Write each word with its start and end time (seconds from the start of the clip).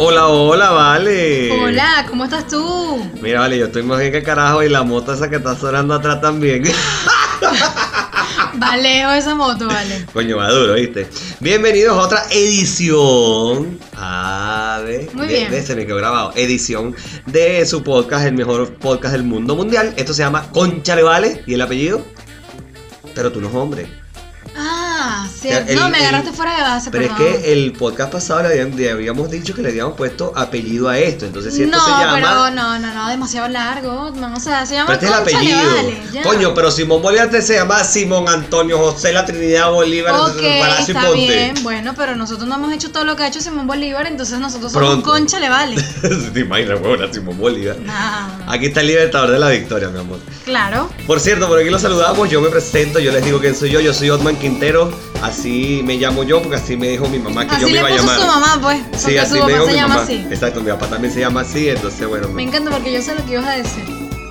Hola, 0.00 0.28
hola, 0.28 0.70
vale. 0.70 1.50
Hola, 1.60 2.06
¿cómo 2.08 2.24
estás 2.24 2.46
tú? 2.46 3.04
Mira, 3.20 3.40
vale, 3.40 3.58
yo 3.58 3.66
estoy 3.66 3.82
más 3.82 3.98
bien 3.98 4.12
que 4.12 4.22
carajo 4.22 4.62
y 4.62 4.68
la 4.68 4.84
moto 4.84 5.12
esa 5.12 5.28
que 5.28 5.36
está 5.36 5.56
sonando 5.56 5.94
atrás 5.94 6.20
también. 6.20 6.62
Va 8.62 8.76
lejos 8.76 9.14
esa 9.16 9.34
moto, 9.34 9.66
vale. 9.66 10.04
Coño, 10.12 10.36
va 10.36 10.50
duro, 10.50 10.74
¿viste? 10.74 11.06
Bienvenidos 11.38 11.96
a 11.96 12.00
otra 12.00 12.22
edición. 12.30 13.78
A 13.96 14.80
ver. 14.84 15.08
Muy 15.14 15.26
de- 15.28 15.32
bien. 15.34 15.50
de- 15.50 15.62
se 15.62 15.76
me 15.76 15.86
quedó 15.86 15.96
grabado. 15.96 16.32
Edición 16.34 16.94
de 17.26 17.64
su 17.66 17.84
podcast, 17.84 18.26
el 18.26 18.34
mejor 18.34 18.74
podcast 18.74 19.12
del 19.12 19.22
mundo 19.22 19.54
mundial. 19.54 19.94
Esto 19.96 20.12
se 20.12 20.22
llama 20.22 20.48
Conchale 20.50 21.02
Vale. 21.04 21.42
¿Y 21.46 21.54
el 21.54 21.60
apellido? 21.60 22.04
Pero 23.14 23.30
tú 23.30 23.40
no 23.40 23.48
es 23.48 23.54
hombre. 23.54 23.86
Ah, 25.38 25.42
sí. 25.42 25.48
O 25.48 25.50
sea, 25.52 25.58
el- 25.66 25.76
no, 25.76 25.88
me 25.88 25.98
el- 25.98 26.04
agarraste 26.06 26.32
fuera 26.32 26.56
de 26.56 26.62
base, 26.62 26.90
Pero 26.90 27.04
es 27.04 27.10
perdón. 27.12 27.32
que 27.42 27.52
el 27.52 27.72
podcast 27.72 28.12
pasado 28.12 28.42
le, 28.42 28.48
habían- 28.48 28.76
le 28.76 28.90
habíamos 28.90 29.30
dicho 29.30 29.54
que 29.54 29.62
le 29.62 29.68
habíamos 29.70 29.94
puesto 29.94 30.32
apellido 30.36 30.88
a 30.88 30.98
esto. 30.98 31.26
Entonces, 31.26 31.54
si 31.54 31.62
esto 31.64 31.76
no, 31.76 31.84
se 31.84 31.90
llama. 31.90 32.14
pero 32.14 32.50
no, 32.50 32.78
no, 32.78 32.94
no, 32.94 33.08
demasiado 33.08 33.48
largo. 33.48 34.10
No, 34.16 34.34
o 34.34 34.40
sea, 34.40 34.66
se 34.66 34.74
llama 34.74 34.86
Pero 34.86 34.94
este 34.94 35.06
es 35.06 35.12
el 35.12 35.18
apellido. 35.38 35.74
vale. 35.74 36.22
Coño, 36.22 36.54
pero 36.54 36.70
Simón 36.70 37.02
Bolívar 37.02 37.30
te 37.30 37.42
se 37.42 37.54
llama 37.54 37.82
Simón 37.84 38.28
Antonio 38.28 38.78
José 38.78 39.12
La 39.12 39.24
Trinidad 39.24 39.70
Bolívar 39.70 40.14
Ok, 40.14 40.36
Palacio 40.60 40.94
y 40.94 40.96
está 40.96 41.10
bien. 41.12 41.54
Bueno, 41.62 41.94
pero 41.96 42.16
nosotros 42.16 42.48
no 42.48 42.56
hemos 42.56 42.72
hecho 42.72 42.90
todo 42.90 43.04
lo 43.04 43.16
que 43.16 43.22
ha 43.22 43.28
hecho 43.28 43.40
Simón 43.40 43.66
Bolívar, 43.66 44.06
entonces 44.06 44.38
nosotros 44.38 44.72
somos 44.72 44.88
Pronto. 44.88 45.08
concha, 45.10 45.38
le 45.40 45.48
vale. 45.48 45.76
¿Te 46.34 46.40
imaginas, 46.40 46.80
huevona, 46.80 47.12
Simón 47.12 47.38
Bolívar? 47.38 47.76
Nah, 47.80 48.28
Aquí 48.52 48.66
está 48.66 48.80
el 48.80 48.88
libertador 48.88 49.30
de 49.30 49.38
la 49.38 49.48
victoria, 49.50 49.88
mi 49.88 50.00
amor. 50.00 50.18
claro. 50.44 50.90
Por 51.06 51.20
cierto, 51.20 51.46
por 51.48 51.58
aquí 51.58 51.70
los 51.70 51.82
saludamos, 51.82 52.28
yo 52.30 52.40
me 52.40 52.48
presento, 52.48 52.98
yo 52.98 53.12
les 53.12 53.24
digo 53.24 53.38
quién 53.40 53.54
soy 53.54 53.70
yo, 53.70 53.80
yo 53.80 53.94
soy 53.94 54.10
Otman 54.10 54.36
Quintero, 54.36 54.90
así 55.28 55.82
me 55.84 55.96
llamo 55.96 56.24
yo 56.24 56.40
porque 56.42 56.56
así 56.56 56.76
me 56.76 56.88
dijo 56.88 57.08
mi 57.08 57.18
mamá 57.18 57.46
que 57.46 57.54
Así 57.56 57.62
yo 57.62 57.68
me 57.68 57.78
iba 57.78 57.88
a 57.88 57.96
llamar. 57.96 58.20
su 58.20 58.26
mamá, 58.26 58.58
pues. 58.60 58.80
Sí, 59.00 59.16
así 59.16 59.38
su 59.38 59.44
me 59.44 59.52
dijo 59.52 59.64
se 59.66 59.70
mi 59.72 59.76
llama 59.76 59.88
mamá. 59.94 60.02
así. 60.02 60.26
Exacto, 60.30 60.60
mi 60.60 60.70
papá 60.70 60.86
también 60.88 61.12
se 61.14 61.20
llama 61.20 61.40
así, 61.42 61.68
entonces 61.68 62.06
bueno. 62.06 62.28
Me 62.28 62.42
encanta 62.42 62.70
porque 62.70 62.92
yo 62.92 63.00
sé 63.02 63.14
lo 63.14 63.24
que 63.24 63.32
ibas 63.32 63.46
a 63.46 63.56
decir. 63.56 63.84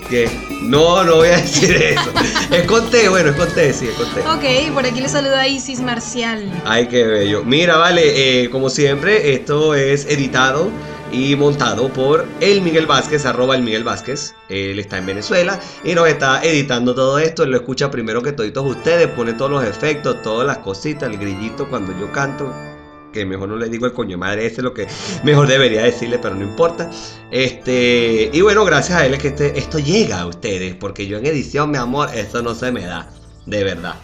¿Qué? 0.09 0.29
No, 0.61 1.03
no 1.03 1.17
voy 1.17 1.27
a 1.29 1.37
decir 1.37 1.75
eso. 1.75 2.11
es 2.51 2.63
con 2.63 2.89
T, 2.89 3.09
bueno, 3.09 3.29
es 3.31 3.35
con 3.35 3.49
T, 3.53 3.73
sí, 3.73 3.87
es 3.89 3.95
con 3.95 4.09
T. 4.13 4.21
Ok, 4.67 4.73
por 4.73 4.85
aquí 4.85 5.01
le 5.01 5.09
saluda 5.09 5.45
Isis 5.47 5.81
Marcial. 5.81 6.49
Ay, 6.65 6.87
qué 6.87 7.03
bello. 7.05 7.43
Mira, 7.43 7.75
vale, 7.77 8.43
eh, 8.43 8.49
como 8.49 8.69
siempre, 8.69 9.33
esto 9.33 9.75
es 9.75 10.05
editado 10.05 10.69
y 11.11 11.35
montado 11.35 11.89
por 11.89 12.25
el 12.41 12.61
Miguel 12.61 12.85
Vázquez, 12.85 13.25
arroba 13.25 13.55
el 13.55 13.63
Miguel 13.63 13.83
Vázquez. 13.83 14.35
Él 14.49 14.79
está 14.79 14.97
en 14.97 15.05
Venezuela 15.05 15.59
y 15.83 15.93
nos 15.95 16.07
está 16.07 16.43
editando 16.43 16.93
todo 16.93 17.19
esto. 17.19 17.43
Él 17.43 17.51
lo 17.51 17.57
escucha 17.57 17.89
primero 17.89 18.21
que 18.21 18.31
toditos 18.31 18.65
ustedes, 18.65 19.07
pone 19.07 19.33
todos 19.33 19.51
los 19.51 19.63
efectos, 19.63 20.21
todas 20.21 20.45
las 20.45 20.59
cositas, 20.59 21.09
el 21.09 21.17
grillito 21.17 21.69
cuando 21.69 21.97
yo 21.99 22.11
canto. 22.11 22.53
Que 23.13 23.25
mejor 23.25 23.49
no 23.49 23.55
le 23.55 23.69
digo 23.69 23.85
el 23.85 23.93
coño 23.93 24.17
madre, 24.17 24.45
ese 24.45 24.57
es 24.57 24.63
lo 24.63 24.73
que 24.73 24.87
mejor 25.23 25.47
debería 25.47 25.83
decirle, 25.83 26.19
pero 26.19 26.35
no 26.35 26.43
importa. 26.43 26.89
Este, 27.31 28.29
y 28.31 28.41
bueno, 28.41 28.65
gracias 28.65 28.99
a 28.99 29.05
él 29.05 29.13
es 29.13 29.21
que 29.21 29.29
este, 29.29 29.57
esto 29.57 29.79
llega 29.79 30.21
a 30.21 30.27
ustedes, 30.27 30.75
porque 30.75 31.07
yo 31.07 31.17
en 31.17 31.25
edición, 31.25 31.71
mi 31.71 31.77
amor, 31.77 32.09
esto 32.13 32.41
no 32.41 32.53
se 32.53 32.71
me 32.71 32.85
da, 32.85 33.09
de 33.45 33.63
verdad. 33.63 33.95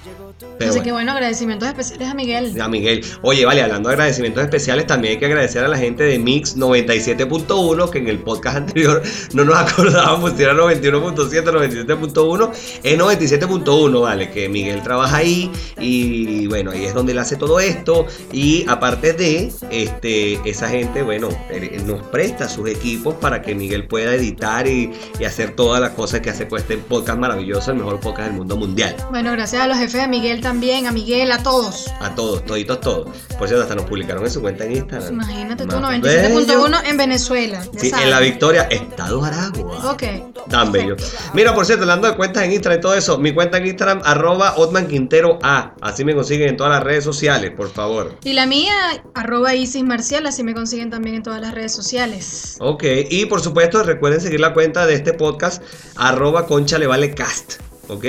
Pero 0.63 0.69
Así 0.71 0.79
bueno. 0.79 0.83
que 0.83 0.91
bueno, 0.91 1.11
agradecimientos 1.13 1.67
especiales 1.67 2.07
a 2.09 2.13
Miguel. 2.13 2.61
A 2.61 2.67
Miguel. 2.67 3.05
Oye, 3.21 3.45
vale, 3.45 3.61
hablando 3.61 3.89
de 3.89 3.95
agradecimientos 3.95 4.43
especiales, 4.43 4.87
también 4.87 5.13
hay 5.13 5.19
que 5.19 5.25
agradecer 5.25 5.63
a 5.63 5.67
la 5.67 5.77
gente 5.77 6.03
de 6.03 6.17
Mix 6.19 6.57
97.1, 6.57 7.89
que 7.89 7.97
en 7.99 8.07
el 8.07 8.19
podcast 8.19 8.57
anterior 8.63 9.01
no 9.33 9.45
nos 9.45 9.55
acordábamos 9.57 10.33
si 10.35 10.43
era 10.43 10.53
91.7 10.53 11.47
o 11.47 11.51
97.1. 11.53 12.51
Es 12.83 12.97
97.1, 12.97 14.01
vale, 14.01 14.29
que 14.31 14.49
Miguel 14.49 14.81
trabaja 14.83 15.17
ahí 15.17 15.51
y 15.79 16.47
bueno, 16.47 16.71
ahí 16.71 16.85
es 16.85 16.93
donde 16.93 17.11
él 17.11 17.19
hace 17.19 17.35
todo 17.35 17.59
esto. 17.59 18.05
Y 18.31 18.65
aparte 18.67 19.13
de, 19.13 19.51
este, 19.69 20.39
esa 20.49 20.69
gente, 20.69 21.01
bueno, 21.03 21.29
él- 21.51 21.69
él 21.73 21.87
nos 21.87 22.01
presta 22.07 22.47
sus 22.49 22.69
equipos 22.69 23.15
para 23.15 23.41
que 23.41 23.55
Miguel 23.55 23.87
pueda 23.87 24.13
editar 24.13 24.67
y, 24.67 24.91
y 25.19 25.23
hacer 25.25 25.55
todas 25.55 25.81
las 25.81 25.91
cosas 25.91 26.21
que 26.21 26.29
hace 26.29 26.47
con 26.47 26.59
este 26.59 26.77
podcast 26.77 27.19
maravilloso, 27.19 27.71
el 27.71 27.77
mejor 27.77 27.99
podcast 27.99 28.27
del 28.29 28.37
mundo 28.37 28.55
mundial. 28.57 28.95
Bueno, 29.09 29.31
gracias 29.31 29.61
a 29.61 29.67
los 29.67 29.77
jefes 29.77 30.01
de 30.01 30.07
Miguel 30.07 30.41
también, 30.41 30.52
a 30.53 30.91
Miguel, 30.91 31.31
a 31.31 31.41
todos. 31.41 31.87
A 31.99 32.13
todos, 32.13 32.45
toditos, 32.45 32.79
todos. 32.79 33.09
Por 33.39 33.47
cierto, 33.47 33.63
hasta 33.63 33.73
nos 33.75 33.85
publicaron 33.85 34.23
en 34.23 34.29
su 34.29 34.39
cuenta 34.39 34.65
en 34.65 34.73
Instagram. 34.73 35.13
Imagínate 35.13 35.65
tú, 35.65 35.79
Más 35.79 35.99
97.1 35.99 36.81
en 36.85 36.97
Venezuela. 36.97 37.63
Sí, 37.75 37.89
sabes. 37.89 38.05
en 38.05 38.11
la 38.11 38.19
Victoria, 38.19 38.63
Estado 38.69 39.23
Aragua. 39.23 39.91
Ok. 39.91 40.03
Tan 40.49 40.71
bello. 40.71 40.95
Mira, 41.33 41.55
por 41.55 41.65
cierto, 41.65 41.83
hablando 41.83 42.07
de 42.07 42.15
cuentas 42.15 42.43
en 42.43 42.51
Instagram 42.51 42.79
y 42.79 42.81
todo 42.81 42.93
eso, 42.93 43.17
mi 43.17 43.33
cuenta 43.33 43.57
en 43.57 43.65
Instagram, 43.65 44.01
arroba 44.05 44.53
Otman 44.57 44.87
Quintero 44.87 45.39
A. 45.41 45.73
Así 45.81 46.05
me 46.05 46.13
consiguen 46.13 46.49
en 46.49 46.57
todas 46.57 46.71
las 46.71 46.83
redes 46.83 47.03
sociales, 47.03 47.51
por 47.51 47.71
favor. 47.71 48.17
Y 48.23 48.33
la 48.33 48.45
mía, 48.45 48.73
arroba 49.15 49.55
Isis 49.55 49.83
Marcial, 49.83 50.27
así 50.27 50.43
me 50.43 50.53
consiguen 50.53 50.91
también 50.91 51.15
en 51.15 51.23
todas 51.23 51.41
las 51.41 51.53
redes 51.53 51.71
sociales. 51.73 52.57
Ok, 52.59 52.83
y 53.09 53.25
por 53.25 53.41
supuesto, 53.41 53.81
recuerden 53.81 54.21
seguir 54.21 54.39
la 54.39 54.53
cuenta 54.53 54.85
de 54.85 54.93
este 54.93 55.13
podcast, 55.13 55.63
arroba 55.95 56.45
Concha 56.45 56.77
Le 56.77 56.85
Vale 56.85 57.15
Cast. 57.15 57.72
Ok, 57.89 58.05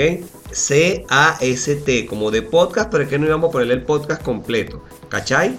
C-A-S-T, 0.51 2.05
como 2.07 2.31
de 2.31 2.41
podcast, 2.41 2.89
pero 2.89 3.03
es 3.03 3.09
que 3.09 3.19
no 3.19 3.25
íbamos 3.25 3.49
a 3.49 3.51
ponerle 3.51 3.73
el 3.73 3.83
podcast 3.83 4.21
completo. 4.23 4.81
¿Cachai? 5.09 5.57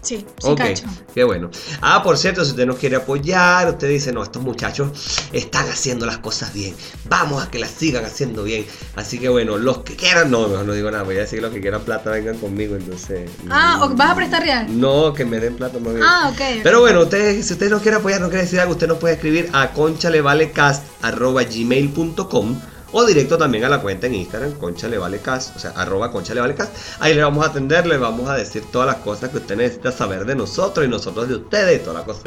Sí, 0.00 0.18
sí, 0.18 0.24
Ok, 0.48 0.58
cacho. 0.58 0.84
qué 1.12 1.24
bueno. 1.24 1.50
Ah, 1.80 2.04
por 2.04 2.16
cierto, 2.16 2.44
si 2.44 2.50
usted 2.52 2.66
nos 2.66 2.76
quiere 2.76 2.94
apoyar, 2.94 3.68
usted 3.68 3.88
dice, 3.88 4.12
no, 4.12 4.22
estos 4.22 4.40
muchachos 4.42 4.92
están 5.32 5.68
haciendo 5.68 6.06
las 6.06 6.18
cosas 6.18 6.52
bien. 6.54 6.72
Vamos 7.08 7.42
a 7.44 7.50
que 7.50 7.58
las 7.58 7.72
sigan 7.72 8.04
haciendo 8.04 8.44
bien. 8.44 8.64
Así 8.94 9.18
que 9.18 9.28
bueno, 9.28 9.58
los 9.58 9.78
que 9.78 9.96
quieran, 9.96 10.30
no, 10.30 10.46
mejor 10.46 10.66
no 10.66 10.72
digo 10.72 10.88
nada, 10.92 11.02
voy 11.02 11.16
a 11.16 11.22
decir 11.22 11.42
los 11.42 11.52
que 11.52 11.60
quieran 11.60 11.80
plata, 11.82 12.10
vengan 12.10 12.38
conmigo, 12.38 12.76
entonces. 12.76 13.28
Ah, 13.50 13.78
mm, 13.80 13.82
¿o 13.82 13.88
¿vas 13.96 14.10
a 14.12 14.14
prestar 14.14 14.44
real? 14.44 14.68
No, 14.80 15.12
que 15.12 15.24
me 15.24 15.40
den 15.40 15.56
plata 15.56 15.80
más 15.80 15.94
bien. 15.94 16.06
Ah, 16.08 16.28
ok. 16.32 16.40
ok. 16.40 16.44
Pero 16.62 16.78
bueno, 16.80 17.00
usted, 17.02 17.42
si 17.42 17.52
usted 17.52 17.68
nos 17.68 17.82
quiere 17.82 17.96
apoyar, 17.96 18.20
no 18.20 18.28
quiere 18.28 18.44
decir 18.44 18.60
algo, 18.60 18.74
usted 18.74 18.86
nos 18.86 18.98
puede 18.98 19.14
escribir 19.14 19.50
a 19.52 19.72
conchalevalecast.gmail.com 19.72 22.60
o 22.92 23.04
directo 23.04 23.36
también 23.36 23.64
a 23.64 23.68
la 23.68 23.80
cuenta 23.80 24.06
en 24.06 24.14
Instagram, 24.14 24.52
conchalevalecast, 24.52 25.56
o 25.56 25.58
sea, 25.58 25.70
arroba 25.72 26.10
conchalevalecast. 26.10 26.72
Ahí 27.00 27.14
le 27.14 27.22
vamos 27.22 27.44
a 27.44 27.50
atender, 27.50 27.86
le 27.86 27.98
vamos 27.98 28.28
a 28.28 28.34
decir 28.34 28.64
todas 28.70 28.86
las 28.86 28.96
cosas 28.96 29.30
que 29.30 29.38
usted 29.38 29.56
necesita 29.56 29.92
saber 29.92 30.24
de 30.24 30.34
nosotros 30.34 30.86
y 30.86 30.88
nosotros 30.88 31.28
de 31.28 31.36
ustedes 31.36 31.80
y 31.80 31.84
toda 31.84 32.00
la 32.00 32.04
cosa. 32.04 32.20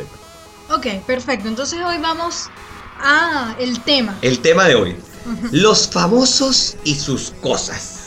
Ok, 0.69 0.87
perfecto. 1.05 1.47
Entonces 1.47 1.79
hoy 1.85 1.97
vamos 1.97 2.49
a 2.99 3.55
el 3.59 3.81
tema. 3.81 4.17
El 4.21 4.39
tema 4.39 4.65
de 4.65 4.75
hoy, 4.75 4.95
los 5.51 5.87
famosos 5.87 6.77
y 6.83 6.95
sus 6.95 7.31
cosas. 7.41 8.00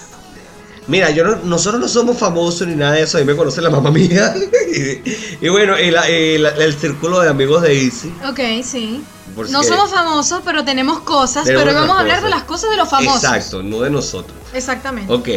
Mira, 0.87 1.11
yo 1.11 1.25
no- 1.25 1.37
nosotros 1.45 1.81
no 1.81 1.89
somos 1.89 2.19
famosos 2.19 2.67
ni 2.69 2.75
nada 2.75 2.93
de 2.93 3.03
eso, 3.03 3.17
a 3.17 3.21
mí 3.21 3.27
me 3.27 3.34
conoce 3.37 3.62
la 3.62 3.71
mamá 3.71 3.91
mía. 3.91 4.34
y, 4.75 5.03
y 5.47 5.49
bueno, 5.49 5.78
y 5.78 5.91
la- 5.91 6.06
el 6.09 6.75
círculo 6.78 7.21
de 7.21 7.28
amigos 7.31 7.62
de 7.62 7.84
Easy. 7.84 8.12
Ok, 8.28 8.41
sí. 8.62 9.03
Porque- 9.34 9.50
No 9.50 9.62
somos 9.65 9.91
famosos, 9.91 10.43
pero 10.44 10.65
tenemos 10.65 11.00
cosas. 11.00 11.44
Tenemos 11.44 11.65
pero 11.65 11.77
vamos 11.81 11.97
a 11.97 12.00
hablar 12.00 12.23
de 12.23 12.28
las 12.31 12.43
cosas 12.44 12.71
de 12.71 12.77
los 12.77 12.89
famosos. 12.89 13.25
Exacto, 13.25 13.62
no 13.62 13.81
de 13.81 13.91
nosotros. 13.91 14.37
Exactamente. 14.53 15.12
Ok, 15.12 15.28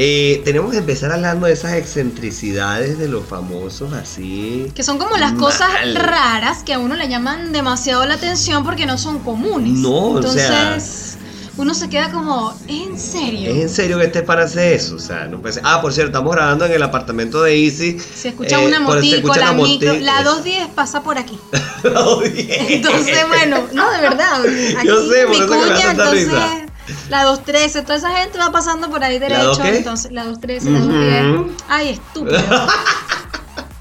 eh, 0.00 0.42
tenemos 0.44 0.70
que 0.72 0.78
empezar 0.78 1.12
hablando 1.12 1.46
de 1.46 1.52
esas 1.54 1.72
excentricidades 1.74 2.98
de 2.98 3.08
los 3.08 3.24
famosos 3.24 3.92
así. 3.92 4.70
Que 4.74 4.82
son 4.82 4.98
como 4.98 5.16
las 5.16 5.32
cosas 5.32 5.68
raras 5.94 6.62
que 6.64 6.74
a 6.74 6.78
uno 6.78 6.94
le 6.96 7.08
llaman 7.08 7.52
demasiado 7.52 8.04
la 8.04 8.14
atención 8.14 8.64
porque 8.64 8.86
no 8.86 8.98
son 8.98 9.20
comunes. 9.20 9.72
No, 9.74 10.10
o 10.10 10.22
sea- 10.22 10.74
Entonces, 10.74 11.17
uno 11.58 11.74
se 11.74 11.88
queda 11.88 12.10
como, 12.10 12.56
¿en 12.68 12.98
serio? 12.98 13.50
¿Es 13.50 13.56
en 13.56 13.68
serio 13.68 13.98
que 13.98 14.04
este 14.06 14.22
para 14.22 14.44
hacer 14.44 14.72
eso? 14.74 14.96
O 14.96 14.98
sea, 14.98 15.26
no 15.26 15.40
ser. 15.52 15.62
Ah, 15.64 15.80
por 15.82 15.92
cierto, 15.92 16.10
estamos 16.10 16.34
grabando 16.34 16.64
en 16.64 16.72
el 16.72 16.82
apartamento 16.82 17.42
de 17.42 17.64
Easy. 17.64 17.98
Se 17.98 18.28
escucha 18.28 18.62
Eh, 18.62 18.66
una 18.66 18.80
motico, 18.80 19.34
la 19.34 19.52
micro, 19.52 19.92
la 19.94 20.20
eso. 20.20 20.30
210 20.36 20.68
pasa 20.68 21.02
por 21.02 21.18
aquí. 21.18 21.38
La 21.82 22.00
odié. 22.00 22.74
Entonces, 22.76 23.16
bueno, 23.28 23.62
no, 23.72 23.90
de 23.92 24.00
verdad. 24.00 24.40
Aquí 24.78 24.86
Yo 24.86 25.08
sé, 25.08 25.22
por 25.26 25.30
mi 25.30 25.36
eso 25.36 25.46
que 25.48 25.56
me 25.56 25.66
da 25.66 25.74
cuña, 25.76 25.90
entonces, 25.92 26.24
risa. 26.26 26.66
la 27.08 27.22
213, 27.24 27.82
toda 27.82 27.96
esa 27.96 28.10
gente 28.16 28.38
va 28.38 28.50
pasando 28.50 28.90
por 28.90 29.02
ahí 29.04 29.18
derecho. 29.18 29.44
dos 29.44 29.58
qué? 29.60 29.76
Entonces, 29.76 30.10
la 30.12 30.24
213, 30.24 30.70
la 30.70 30.78
Ujú. 30.78 30.88
210. 30.88 31.62
Ay, 31.68 31.88
estúpido. 31.90 32.38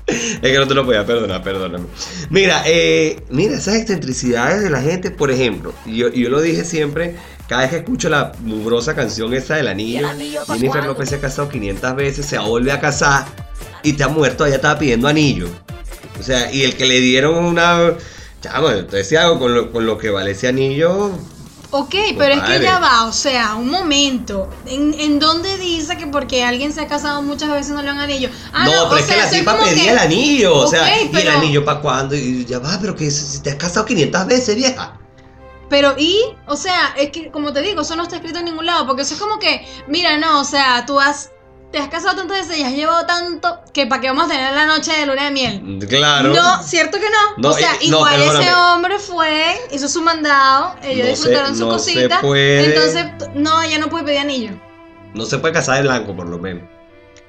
Es 0.08 0.40
que 0.42 0.58
no 0.58 0.68
te 0.68 0.74
lo 0.74 0.86
podía 0.86 1.06
perdonar, 1.06 1.44
perdóname. 1.44 1.86
Mira, 2.30 2.64
eh, 2.66 3.24
mira, 3.30 3.58
esas 3.58 3.76
excentricidades 3.76 4.62
de 4.64 4.70
la 4.70 4.82
gente, 4.82 5.12
por 5.12 5.32
ejemplo, 5.32 5.74
yo, 5.86 6.08
yo 6.10 6.30
lo 6.30 6.40
dije 6.40 6.64
siempre, 6.64 7.18
cada 7.48 7.62
vez 7.62 7.70
que 7.72 7.78
escucho 7.78 8.10
la 8.10 8.32
mugrosa 8.42 8.96
canción 8.96 9.34
esa 9.34 9.56
del 9.56 9.68
anillo, 9.68 10.08
Jennifer 10.48 10.84
López 10.86 11.10
se 11.10 11.16
ha 11.16 11.22
casado 11.22 11.50
500 11.50 11.96
veces, 11.96 12.26
se 12.26 12.38
vuelve 12.40 12.72
a 12.72 12.80
casar 12.80 13.26
y 13.84 13.94
te 13.94 14.04
ha 14.04 14.08
muerto, 14.08 14.46
ella 14.46 14.56
estaba 14.58 14.78
pidiendo 14.80 15.08
anillo. 15.08 15.48
O 16.20 16.24
sea, 16.24 16.52
y 16.52 16.64
el 16.64 16.76
que 16.76 16.86
le 16.86 17.00
dieron 17.00 17.36
una... 17.36 17.94
Chamo, 18.42 18.70
te 18.70 18.98
decía 18.98 19.24
algo 19.24 19.40
con 19.40 19.54
lo, 19.54 19.72
con 19.72 19.86
lo 19.86 19.98
que 19.98 20.10
vale 20.10 20.32
ese 20.32 20.48
anillo. 20.48 21.12
Ok, 21.70 21.96
pero 22.18 22.34
es 22.36 22.42
que 22.44 22.62
ya 22.62 22.80
va, 22.80 23.06
o 23.08 23.12
sea, 23.12 23.56
un 23.56 23.70
momento. 23.70 24.50
¿En, 24.66 24.94
en 24.94 25.20
dónde 25.20 25.58
dice 25.58 25.98
que 25.98 26.08
porque 26.08 26.44
alguien 26.44 26.72
se 26.72 26.82
ha 26.82 26.88
casado 26.88 27.22
muchas 27.22 27.50
veces 27.52 27.74
no 27.74 27.82
le 27.82 27.88
dan 27.90 28.00
anillo? 28.00 28.30
Ah, 28.54 28.66
no, 28.66 28.86
o 28.86 28.90
pero 28.90 29.02
es 29.02 29.06
que 29.08 29.14
sea, 29.14 29.24
la 29.24 29.30
soy 29.30 29.40
tipa 29.40 29.60
pedía 29.60 29.84
que- 29.84 29.90
el 29.92 29.98
anillo. 30.00 30.56
o 30.56 30.68
sea, 30.68 31.02
¿y 31.02 31.16
el 31.16 31.28
anillo 31.28 31.66
para 31.66 31.82
cuándo? 31.82 32.16
Y 32.16 32.46
ya 32.46 32.60
va, 32.60 32.78
pero 32.80 32.96
que 32.96 33.12
si 33.12 33.40
te 33.40 33.50
has 33.50 33.56
casado 33.58 33.86
500 33.86 34.26
veces, 34.28 34.56
vieja. 34.56 34.98
Pero 35.70 35.96
y, 35.98 36.22
o 36.48 36.56
sea, 36.56 36.94
es 36.98 37.12
que 37.12 37.30
como 37.30 37.52
te 37.54 37.62
digo, 37.62 37.82
eso 37.82 37.96
no 37.96 38.04
está 38.04 38.16
escrito 38.18 38.40
en 38.40 38.46
ningún 38.46 38.66
lado, 38.66 38.88
porque 38.88 39.02
eso 39.02 39.16
es 39.16 39.20
como 39.20 39.38
que, 39.40 39.68
mira, 39.88 40.18
no, 40.18 40.40
o 40.42 40.44
sea, 40.46 40.86
tú 40.86 41.00
has 41.00 41.32
te 41.70 41.80
has 41.80 41.90
casado 41.90 42.16
tantas 42.16 42.48
veces 42.48 42.58
y 42.60 42.64
has 42.64 42.72
llevado 42.72 43.06
tanto 43.06 43.60
que 43.74 43.86
para 43.88 44.00
qué 44.00 44.08
vamos 44.08 44.28
a 44.28 44.30
tener 44.30 44.54
la 44.54 44.66
noche 44.66 44.94
de 44.94 45.06
luna 45.06 45.26
de 45.26 45.32
miel. 45.32 45.86
Claro. 45.90 46.34
No, 46.34 46.64
¿cierto 46.64 46.98
que 46.98 47.04
no? 47.10 47.36
No, 47.44 47.50
o 47.50 47.54
sea, 47.54 47.72
y- 47.82 47.90
no, 47.90 47.98
igual 47.98 48.22
ese 48.42 48.54
hombre 48.54 49.00
fue, 49.00 49.58
hizo 49.74 49.90
su 49.90 50.02
mandado, 50.02 50.76
ellos 50.82 51.04
No 51.06 51.10
disfrutaron 51.12 51.54
se- 51.54 51.60
su 51.60 51.68
cosita. 51.68 52.22
puede. 52.22 52.74
Entonces, 52.74 53.06
no, 53.36 53.62
ella 53.62 53.80
no 53.80 53.90
puede 53.90 54.06
pedir 54.06 54.20
anillo. 54.20 54.52
No 55.14 55.26
se 55.26 55.40
puede 55.40 55.54
casar 55.56 55.76
de 55.76 55.82
blanco, 55.82 56.16
por 56.16 56.28
lo 56.30 56.38
menos. 56.38 56.64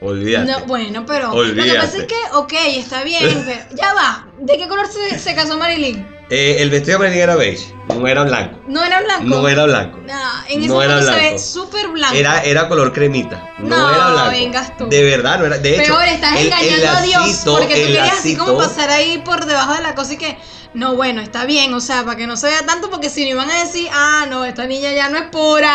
Olvídate. 0.00 0.52
No, 0.52 0.60
bueno, 0.66 1.04
pero 1.04 1.26
lo 1.28 1.32
que 1.32 1.38
Olvídate. 1.40 1.80
pasa 1.80 1.96
es 1.98 2.04
que, 2.04 2.16
ok, 2.34 2.52
está 2.76 3.02
bien, 3.02 3.42
pero 3.44 3.60
ya 3.74 3.92
va. 3.94 4.28
¿De 4.38 4.56
qué 4.56 4.68
color 4.68 4.86
se, 4.86 5.18
se 5.18 5.34
casó 5.34 5.58
Marilyn? 5.58 6.06
Eh, 6.30 6.56
el 6.60 6.68
vestido 6.68 6.98
de 6.98 7.18
era 7.18 7.36
beige, 7.36 7.74
no 7.88 8.06
era 8.06 8.22
blanco. 8.24 8.58
¿No 8.68 8.84
era 8.84 9.00
blanco? 9.00 9.24
No 9.24 9.48
era 9.48 9.64
blanco. 9.64 9.98
Nah, 10.04 10.44
en 10.48 10.60
ese 10.60 10.68
No 10.68 10.82
era 10.82 10.96
momento 10.96 11.12
se 11.12 11.18
ve 11.18 11.26
blanco. 11.28 11.38
súper 11.38 11.88
blanco. 11.88 12.14
Era, 12.16 12.42
era 12.42 12.68
color 12.68 12.92
cremita. 12.92 13.50
No, 13.58 13.68
No, 13.76 13.88
era 13.94 14.08
blanco. 14.10 14.30
vengas 14.32 14.76
tú. 14.76 14.88
De 14.90 15.02
verdad, 15.04 15.38
no 15.38 15.46
era. 15.46 15.56
De 15.56 15.70
hecho, 15.76 15.94
Peor, 15.94 16.04
estás 16.04 16.32
el- 16.38 16.46
el 16.48 16.52
engañando 16.52 16.88
a 16.98 17.00
Dios 17.02 17.22
lacito- 17.28 17.52
porque 17.58 17.74
tú 17.74 17.80
querías 17.80 18.18
así 18.18 18.36
como 18.36 18.52
lacito- 18.60 18.68
pasar 18.68 18.90
ahí 18.90 19.22
por 19.24 19.46
debajo 19.46 19.72
de 19.72 19.80
la 19.80 19.94
cosa 19.94 20.12
y 20.12 20.16
que, 20.18 20.36
no, 20.74 20.96
bueno, 20.96 21.22
está 21.22 21.46
bien, 21.46 21.72
o 21.72 21.80
sea, 21.80 22.04
para 22.04 22.16
que 22.18 22.26
no 22.26 22.36
se 22.36 22.48
vea 22.48 22.66
tanto, 22.66 22.90
porque 22.90 23.08
si 23.08 23.22
no 23.24 23.30
iban 23.30 23.50
a 23.50 23.64
decir, 23.64 23.88
ah, 23.90 24.26
no, 24.28 24.44
esta 24.44 24.66
niña 24.66 24.92
ya 24.92 25.08
no 25.08 25.16
es 25.16 25.24
pura. 25.30 25.72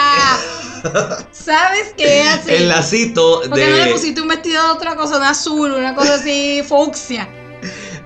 ¿Sabes 1.31 1.93
qué 1.97 2.21
así? 2.23 2.51
El 2.51 2.69
lacito 2.69 3.41
porque 3.49 3.67
no 3.69 3.75
le 3.85 3.91
pusiste 3.91 4.21
un 4.21 4.27
vestido 4.27 4.63
de 4.63 4.69
otra 4.71 4.95
cosa, 4.95 5.17
una 5.17 5.29
azul, 5.31 5.71
una 5.73 5.95
cosa 5.95 6.15
así, 6.15 6.61
fucsia. 6.67 7.27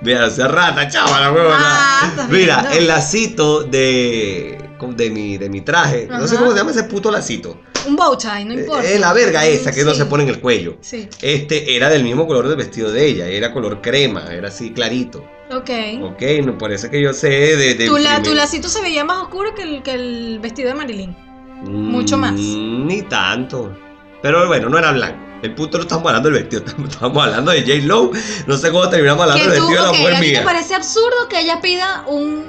De 0.01 0.15
hacer 0.15 0.51
rata, 0.51 0.87
chaval, 0.87 1.33
huevona. 1.33 1.57
Ah, 1.59 2.27
Mira, 2.29 2.69
el 2.73 2.87
lacito 2.87 3.63
de. 3.63 4.57
de 4.95 5.09
mi, 5.09 5.37
de 5.37 5.49
mi 5.49 5.61
traje. 5.61 6.07
No 6.09 6.27
sé 6.27 6.35
cómo 6.37 6.51
se 6.51 6.57
llama 6.57 6.71
ese 6.71 6.83
puto 6.83 7.09
lacito. 7.11 7.59
Un 7.87 7.95
bow 7.95 8.15
tie, 8.17 8.45
no 8.45 8.53
Eh, 8.53 8.59
importa. 8.59 8.83
Es 8.83 8.99
la 8.99 9.13
verga 9.13 9.45
esa 9.45 9.71
que 9.71 9.83
no 9.83 9.91
Sí. 9.93 9.97
se 9.99 10.05
pone 10.05 10.23
en 10.23 10.29
el 10.29 10.39
cuello. 10.39 10.77
Sí, 10.81 11.07
Este 11.21 11.75
era 11.75 11.89
del 11.89 12.03
mismo 12.03 12.27
color 12.27 12.47
del 12.47 12.57
vestido 12.57 12.91
de 12.91 13.05
ella, 13.07 13.27
era 13.27 13.53
color 13.53 13.81
crema, 13.81 14.25
era 14.31 14.49
así 14.49 14.71
clarito. 14.71 15.25
ok. 15.51 15.69
Ok, 16.03 16.21
no, 16.45 16.57
por 16.57 16.71
eso 16.71 16.89
que 16.91 17.01
yo 17.01 17.13
sé 17.13 17.29
de. 17.29 17.73
de 17.75 17.87
Tu, 17.87 17.97
la- 17.97 18.21
tu 18.21 18.33
lacito 18.33 18.67
se 18.69 18.81
veía 18.81 19.03
más 19.05 19.23
oscuro 19.23 19.55
que 19.55 19.63
el, 19.63 19.81
que 19.83 19.93
el 19.93 20.39
vestido 20.41 20.67
de 20.69 20.75
Marilyn. 20.75 21.15
mucho 21.63 22.17
más. 22.17 22.33
Mm, 22.33 22.85
Ni 22.87 23.01
tanto. 23.03 23.75
Pero 24.21 24.45
bueno, 24.47 24.69
no 24.69 24.77
era 24.77 24.91
blanco. 24.91 25.17
El 25.43 25.53
punto 25.55 25.77
no 25.77 25.83
estamos 25.83 26.05
hablando 26.07 26.29
del 26.29 26.43
vestido, 26.43 26.63
estamos 26.89 27.23
hablando 27.23 27.51
de 27.51 27.61
J. 27.61 27.73
Lo. 27.85 28.11
No 28.47 28.57
sé 28.57 28.71
cómo 28.71 28.89
terminamos 28.89 29.21
hablando 29.23 29.43
del 29.51 29.59
vestido 29.61 29.81
de 29.81 29.91
la 29.91 29.97
mujer 29.99 30.19
mía. 30.19 30.41
parece 30.43 30.75
absurdo 30.75 31.27
que 31.29 31.39
ella 31.39 31.61
pida 31.61 32.03
un. 32.07 32.45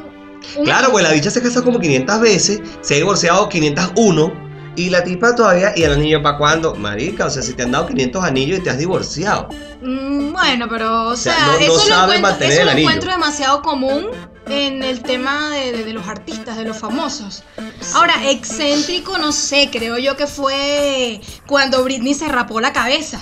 un 0.57 0.65
Claro, 0.65 0.91
pues 0.91 1.05
la 1.05 1.13
bicha 1.13 1.31
se 1.31 1.43
casó 1.43 1.63
como 1.65 1.79
500 1.81 2.21
veces, 2.21 2.61
se 2.81 2.95
ha 2.95 2.97
divorciado 2.97 3.49
501 3.49 4.49
y 4.77 4.91
la 4.91 5.03
tipa 5.03 5.35
todavía, 5.35 5.73
y 5.77 5.83
el 5.83 5.93
anillo 5.93 6.23
para 6.23 6.39
cuándo? 6.39 6.75
Marica, 6.77 7.27
o 7.27 7.31
sea, 7.31 7.43
si 7.43 7.53
te 7.53 7.65
han 7.65 7.73
dado 7.73 7.87
500 7.89 8.23
anillos 8.25 8.61
y 8.61 8.63
te 8.63 8.71
has 8.71 8.79
divorciado. 8.79 9.49
Mm, 9.83 10.33
Bueno, 10.33 10.67
pero, 10.71 11.09
o 11.09 11.17
sea, 11.17 11.35
sea, 11.35 11.47
no- 11.47 11.53
no 11.53 11.59
eso, 11.59 11.89
lo, 11.89 12.13
encuentro, 12.15 12.47
eso 12.47 12.65
lo 12.65 12.71
encuentro 12.71 13.11
demasiado 13.11 13.61
común 13.63 14.07
en 14.47 14.85
el 14.85 15.03
tema 15.03 15.51
de, 15.51 15.73
de- 15.73 15.85
de 15.85 15.93
los 15.93 16.07
artistas, 16.07 16.57
de 16.57 16.65
los 16.65 16.79
famosos. 16.79 17.43
Ahora, 17.95 18.31
excéntrico, 18.31 19.19
no 19.19 19.33
sé, 19.33 19.69
creo 19.73 19.99
yo 19.99 20.17
que 20.17 20.27
fue 20.27 21.21
cuando 21.47 21.83
Britney 21.85 22.15
se 22.15 22.29
rapó 22.29 22.61
la 22.61 22.73
cabeza. 22.73 23.21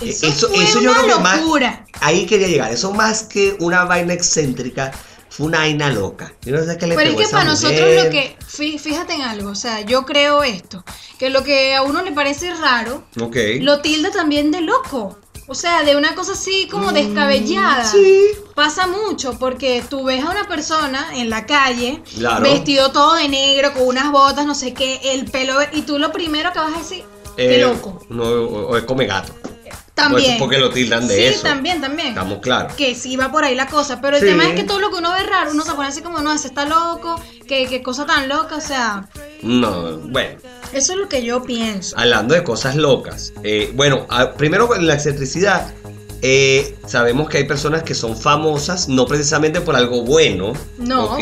Eso, 0.00 0.26
Eso- 0.26 0.48
fue 0.48 0.64
eso 0.64 0.80
yo 0.80 0.90
una 0.92 1.00
creo 1.02 1.16
que 1.16 1.22
más- 1.22 1.40
locura. 1.40 1.86
Ahí 2.00 2.24
quería 2.26 2.48
llegar, 2.48 2.72
eso 2.72 2.92
más 2.94 3.24
que 3.24 3.56
una 3.60 3.84
vaina 3.84 4.14
excéntrica, 4.14 4.92
fue 5.28 5.46
una 5.46 5.58
vaina 5.58 5.90
loca. 5.90 6.32
Yo 6.42 6.56
no 6.56 6.64
sé 6.64 6.78
qué 6.78 6.86
le 6.86 6.96
Pero 6.96 7.10
es 7.10 7.16
que 7.16 7.28
para 7.28 7.44
nosotros 7.44 7.78
lo 8.04 8.10
que, 8.10 8.36
fí- 8.50 8.78
fíjate 8.78 9.14
en 9.14 9.22
algo, 9.22 9.50
o 9.50 9.54
sea, 9.54 9.82
yo 9.82 10.06
creo 10.06 10.42
esto, 10.42 10.82
que 11.18 11.28
lo 11.30 11.44
que 11.44 11.74
a 11.74 11.82
uno 11.82 12.02
le 12.02 12.12
parece 12.12 12.52
raro, 12.54 13.04
Ok. 13.20 13.36
lo 13.60 13.80
tilda 13.80 14.10
también 14.10 14.50
de 14.50 14.62
loco. 14.62 15.18
O 15.50 15.54
sea, 15.56 15.82
de 15.82 15.96
una 15.96 16.14
cosa 16.14 16.34
así 16.34 16.68
como 16.70 16.92
descabellada. 16.92 17.82
Mm, 17.82 17.86
Sí. 17.90 18.26
Pasa 18.54 18.86
mucho 18.86 19.36
porque 19.36 19.82
tú 19.90 20.04
ves 20.04 20.22
a 20.24 20.30
una 20.30 20.46
persona 20.46 21.08
en 21.16 21.28
la 21.28 21.44
calle, 21.44 22.02
Claro. 22.16 22.42
vestido 22.42 22.92
todo 22.92 23.14
de 23.16 23.28
negro, 23.28 23.72
con 23.74 23.86
unas 23.88 24.12
botas, 24.12 24.46
no 24.46 24.54
sé 24.54 24.72
qué, 24.74 25.00
el 25.12 25.24
pelo, 25.28 25.54
y 25.72 25.82
tú 25.82 25.98
lo 25.98 26.12
primero 26.12 26.52
que 26.52 26.58
vas 26.60 26.74
a 26.74 26.78
decir, 26.78 27.04
qué 27.36 27.56
Eh, 27.56 27.62
loco. 27.62 28.00
No, 28.10 28.22
o, 28.24 28.76
es 28.76 28.84
come 28.84 29.06
gato. 29.06 29.32
También. 29.94 30.28
Pues 30.28 30.38
porque 30.38 30.58
lo 30.58 30.70
tildan 30.70 31.08
de 31.08 31.14
sí, 31.16 31.22
eso. 31.24 31.42
también, 31.42 31.80
también. 31.80 32.08
Estamos 32.10 32.38
claros. 32.38 32.74
Que 32.74 32.94
sí 32.94 33.16
va 33.16 33.30
por 33.32 33.44
ahí 33.44 33.54
la 33.56 33.66
cosa, 33.66 34.00
pero 34.00 34.16
el 34.16 34.22
Sí. 34.22 34.28
tema 34.28 34.44
es 34.46 34.54
que 34.54 34.62
todo 34.64 34.78
lo 34.78 34.90
que 34.90 34.96
uno 34.98 35.10
ve 35.12 35.24
raro, 35.24 35.50
uno 35.50 35.64
se 35.64 35.72
pone 35.72 35.88
así 35.88 36.00
como, 36.00 36.20
no, 36.20 36.32
ese 36.32 36.46
está 36.48 36.64
loco, 36.64 37.20
qué, 37.48 37.66
qué 37.66 37.82
cosa 37.82 38.06
tan 38.06 38.28
loca, 38.28 38.56
o 38.56 38.60
sea, 38.60 39.08
No, 39.42 39.98
bueno, 39.98 40.38
eso 40.72 40.92
es 40.92 40.98
lo 40.98 41.08
que 41.08 41.22
yo 41.24 41.42
pienso. 41.42 41.96
hablando 41.98 42.34
de 42.34 42.42
cosas 42.44 42.76
locas. 42.76 43.32
eh, 43.42 43.70
bueno, 43.74 44.06
a- 44.08 44.32
primero 44.34 44.68
con 44.68 44.86
la 44.86 44.94
excentricidad. 44.94 45.72
Eh, 46.22 46.76
sabemos 46.86 47.28
que 47.28 47.38
hay 47.38 47.44
personas 47.44 47.82
que 47.82 47.94
son 47.94 48.16
famosas 48.16 48.88
no 48.88 49.06
precisamente 49.06 49.60
por 49.60 49.74
algo 49.76 50.02
bueno. 50.02 50.52
No. 50.78 51.16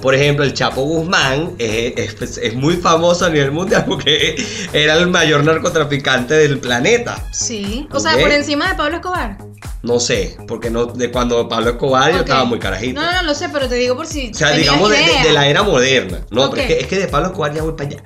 Por 0.00 0.14
ejemplo, 0.14 0.44
el 0.44 0.54
Chapo 0.54 0.82
Guzmán 0.82 1.52
eh, 1.58 1.94
es, 1.96 2.38
es 2.38 2.54
muy 2.54 2.76
famoso 2.76 3.24
a 3.26 3.30
nivel 3.30 3.50
mundial 3.52 3.84
porque 3.86 4.36
era 4.72 4.94
el 4.96 5.08
mayor 5.08 5.44
narcotraficante 5.44 6.34
del 6.34 6.58
planeta. 6.58 7.26
Sí, 7.32 7.86
o 7.90 8.00
sea, 8.00 8.16
por 8.16 8.30
encima 8.30 8.68
de 8.68 8.74
Pablo 8.76 8.96
Escobar. 8.96 9.38
No 9.82 10.00
sé, 10.00 10.36
porque 10.48 10.70
no, 10.70 10.86
de 10.86 11.10
cuando 11.10 11.48
Pablo 11.48 11.70
Escobar 11.70 12.12
yo 12.12 12.18
estaba 12.18 12.44
muy 12.44 12.58
carajito. 12.58 13.00
No, 13.00 13.06
no, 13.06 13.22
no 13.22 13.28
lo 13.28 13.34
sé, 13.34 13.48
pero 13.48 13.68
te 13.68 13.76
digo 13.76 13.96
por 13.96 14.06
si. 14.06 14.30
O 14.30 14.34
sea, 14.34 14.50
digamos 14.50 14.90
de, 14.90 14.96
de- 15.24 15.32
la 15.32 15.48
era 15.48 15.62
moderna. 15.62 16.20
No, 16.30 16.50
pero 16.50 16.62
es 16.62 16.68
que, 16.68 16.78
es 16.80 16.86
que 16.86 16.96
de 16.98 17.08
Pablo 17.08 17.28
Escobar 17.28 17.54
ya 17.54 17.62
voy 17.62 17.74
para 17.74 17.88
allá. 17.90 18.02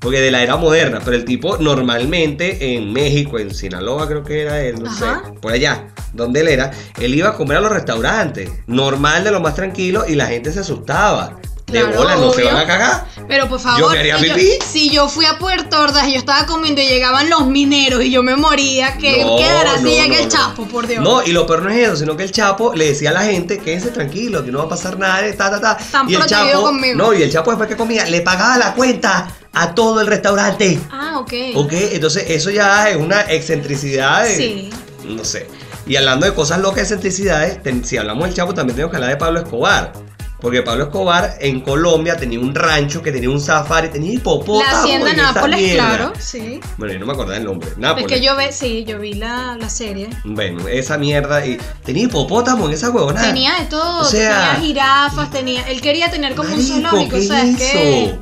Porque 0.00 0.20
de 0.20 0.30
la 0.30 0.42
era 0.42 0.56
moderna. 0.56 1.00
Pero 1.04 1.16
el 1.16 1.24
tipo 1.24 1.56
normalmente 1.58 2.74
en 2.76 2.92
México, 2.92 3.38
en 3.38 3.54
Sinaloa 3.54 4.06
creo 4.06 4.22
que 4.24 4.42
era 4.42 4.60
él, 4.62 4.82
no 4.82 4.90
Ajá. 4.90 5.22
sé, 5.24 5.32
por 5.40 5.52
allá, 5.52 5.88
donde 6.12 6.40
él 6.40 6.48
era, 6.48 6.70
él 7.00 7.14
iba 7.14 7.30
a 7.30 7.34
comer 7.36 7.58
a 7.58 7.60
los 7.60 7.72
restaurantes. 7.72 8.50
Normal 8.66 9.24
de 9.24 9.30
lo 9.30 9.40
más 9.40 9.54
tranquilo 9.54 10.04
y 10.06 10.14
la 10.14 10.26
gente 10.26 10.52
se 10.52 10.60
asustaba. 10.60 11.36
De 11.66 11.82
bola, 11.82 12.16
no 12.16 12.30
se 12.30 12.44
van 12.44 12.58
a 12.58 12.66
cagar. 12.66 13.06
Pero 13.26 13.48
por 13.48 13.58
favor, 13.58 13.80
Yo 13.80 14.18
si, 14.18 14.26
yo, 14.28 14.34
pipí. 14.34 14.50
si 14.70 14.90
yo 14.90 15.08
fui 15.08 15.24
a 15.24 15.38
Puerto 15.38 15.80
Ordaz 15.80 16.06
y 16.06 16.12
yo 16.12 16.18
estaba 16.18 16.44
comiendo 16.44 16.82
y 16.82 16.86
llegaban 16.86 17.30
los 17.30 17.46
mineros 17.46 18.04
y 18.04 18.10
yo 18.10 18.22
me 18.22 18.36
moría, 18.36 18.98
que 18.98 19.24
No, 19.24 19.38
quedará 19.38 19.72
así 19.72 19.84
no, 19.84 20.14
el. 20.14 20.28
Chapo, 20.28 20.66
por 20.66 20.86
Dios. 20.86 21.02
No, 21.02 21.22
y 21.24 21.32
lo 21.32 21.46
peor 21.46 21.62
no 21.62 21.70
es 21.70 21.78
eso, 21.78 21.96
sino 21.96 22.16
que 22.18 22.24
el 22.24 22.32
Chapo 22.32 22.74
le 22.74 22.88
decía 22.88 23.10
a 23.10 23.12
la 23.14 23.22
gente, 23.22 23.58
quédense 23.58 23.88
tranquilo, 23.88 24.44
que 24.44 24.52
no 24.52 24.58
va 24.58 24.64
a 24.64 24.68
pasar 24.68 24.98
nada, 24.98 25.22
ta, 25.34 25.50
ta, 25.50 25.58
ta. 25.60 25.78
Están 25.80 26.08
y 26.08 26.14
el 26.14 26.26
Chapo, 26.26 26.62
conmigo. 26.64 26.96
no, 26.96 27.14
y 27.14 27.22
el 27.22 27.32
Chapo 27.32 27.50
después 27.50 27.68
que 27.68 27.76
comía, 27.78 28.04
le 28.06 28.20
pagaba 28.20 28.58
la 28.58 28.74
cuenta 28.74 29.28
a 29.54 29.74
todo 29.74 30.00
el 30.00 30.06
restaurante. 30.06 30.78
Ah, 30.90 31.18
ok. 31.20 31.32
Ok, 31.56 31.72
entonces 31.92 32.24
eso 32.28 32.50
ya 32.50 32.88
es 32.90 32.96
una 32.96 33.20
excentricidad. 33.22 34.24
de- 34.24 34.36
Sí. 34.36 34.70
No 35.06 35.24
sé. 35.24 35.46
Y 35.86 35.96
hablando 35.96 36.24
de 36.26 36.32
cosas 36.34 36.60
locas, 36.60 36.82
excentricidades, 36.82 37.58
si 37.86 37.96
hablamos 37.98 38.24
del 38.24 38.34
Chapo, 38.34 38.54
también 38.54 38.74
tenemos 38.76 38.90
que 38.90 38.96
hablar 38.96 39.10
de 39.10 39.16
Pablo 39.16 39.40
Escobar. 39.40 39.92
Porque 40.40 40.60
Pablo 40.62 40.84
Escobar 40.84 41.36
en 41.40 41.60
Colombia 41.62 42.16
tenía 42.18 42.38
un 42.38 42.54
rancho 42.54 43.00
que 43.02 43.10
tenía 43.12 43.30
un 43.30 43.40
safari, 43.40 43.88
tenía 43.88 44.12
hipopótamos. 44.12 44.72
La 44.72 44.80
hacienda 44.82 45.10
en 45.10 45.18
esa 45.20 45.32
Nápoles, 45.32 45.60
mierda. 45.60 45.86
claro, 45.96 46.12
sí. 46.18 46.60
Bueno, 46.76 46.92
yo 46.92 47.00
no 47.00 47.06
me 47.06 47.12
acordaba 47.14 47.36
el 47.38 47.44
nombre. 47.44 47.70
Es 47.70 47.78
Nápoles. 47.78 48.08
que 48.08 48.20
yo 48.22 48.36
ve, 48.36 48.52
sí, 48.52 48.84
yo 48.86 48.98
vi 48.98 49.14
la, 49.14 49.56
la 49.58 49.68
serie. 49.70 50.10
Bueno, 50.24 50.68
esa 50.68 50.98
mierda. 50.98 51.46
Y 51.46 51.58
tenía 51.82 52.04
hipopótamo 52.04 52.66
en 52.66 52.74
esa 52.74 52.90
huevonada. 52.90 53.26
Tenía 53.26 53.54
de 53.60 53.66
todo, 53.66 54.00
O 54.00 54.04
sea- 54.04 54.52
tenía 54.56 54.66
jirafas, 54.66 55.30
tenía, 55.30 55.62
él 55.68 55.80
quería 55.80 56.10
tener 56.10 56.34
como 56.34 56.54
un 56.54 56.62
zoológico, 56.62 57.16
¿qué 57.16 57.24
o 57.24 57.28
sea, 57.28 57.42
es 57.42 57.48
es 57.50 57.56
que? 57.72 58.14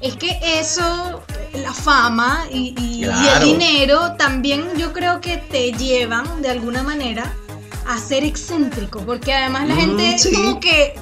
Es 0.00 0.16
que 0.16 0.38
eso, 0.42 1.22
la 1.54 1.72
fama 1.72 2.46
y, 2.50 2.74
y- 2.78 3.04
y 3.04 3.28
el 3.36 3.40
dinero 3.42 4.12
también 4.18 4.64
yo 4.76 4.92
creo 4.92 5.20
que 5.20 5.36
te 5.36 5.72
llevan 5.72 6.42
de 6.42 6.48
alguna 6.50 6.82
manera 6.82 7.32
a 7.86 7.98
ser 7.98 8.24
excéntrico, 8.24 9.00
porque 9.00 9.32
además 9.34 9.66
la 9.68 9.74
Mm, 9.74 9.78
gente 9.78 10.18
sí. 10.18 10.32
como 10.32 10.60
que, 10.60 10.94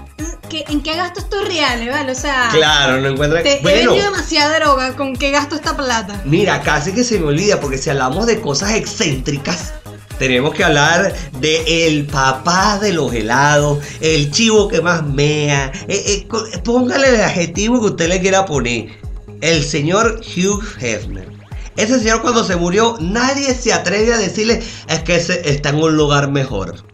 que 0.49 0.65
en 0.69 0.83
qué 0.83 0.97
gasto 0.97 1.21
estos 1.21 1.47
reales, 1.47 1.91
¿vale? 1.93 2.13
O 2.13 2.15
sea, 2.15 2.49
Claro, 2.51 2.99
no 3.01 3.09
encuentra. 3.09 3.43
te 3.43 3.59
he 3.59 3.63
bueno, 3.63 3.91
vendido 3.93 4.11
demasiada 4.11 4.59
droga, 4.59 4.97
¿con 4.97 5.15
qué 5.15 5.31
gasto 5.31 5.55
esta 5.55 5.77
plata? 5.77 6.23
mira, 6.25 6.63
casi 6.63 6.93
que 6.93 7.05
se 7.05 7.19
me 7.19 7.27
olvida, 7.27 7.61
porque 7.61 7.77
si 7.79 7.91
hablamos 7.91 8.27
de 8.27 8.41
cosas 8.41 8.73
excéntricas. 8.73 9.75
Tenemos 10.19 10.53
que 10.55 10.65
hablar 10.65 11.15
de 11.41 11.87
el 11.87 12.05
papá 12.07 12.79
de 12.79 12.93
los 12.93 13.13
helados, 13.13 13.79
el 14.01 14.31
chivo 14.33 14.69
que 14.69 14.81
más 14.81 15.05
mea. 15.07 15.73
eh, 15.87 16.27
eh, 16.29 16.59
póngale 16.65 17.09
el 17.11 17.21
adjetivo 17.21 17.81
que 17.81 17.87
usted 17.87 18.09
le 18.09 18.21
quiera 18.21 18.45
poner. 18.45 18.89
El 19.41 19.63
señor 19.63 20.21
Hugh 20.37 20.65
Hefner. 20.81 21.29
Ese 21.77 22.01
señor 22.01 22.23
cuando 22.23 22.43
se 22.43 22.57
murió, 22.57 22.97
nadie 23.01 23.55
se 23.55 23.73
atreve 23.73 24.13
a 24.13 24.19
decirle 24.19 24.61
es 24.89 25.03
que 25.05 25.15
está 25.15 25.69
en 25.69 25.77
un 25.77 25.97
lugar 25.97 26.29
mejor. 26.29 26.88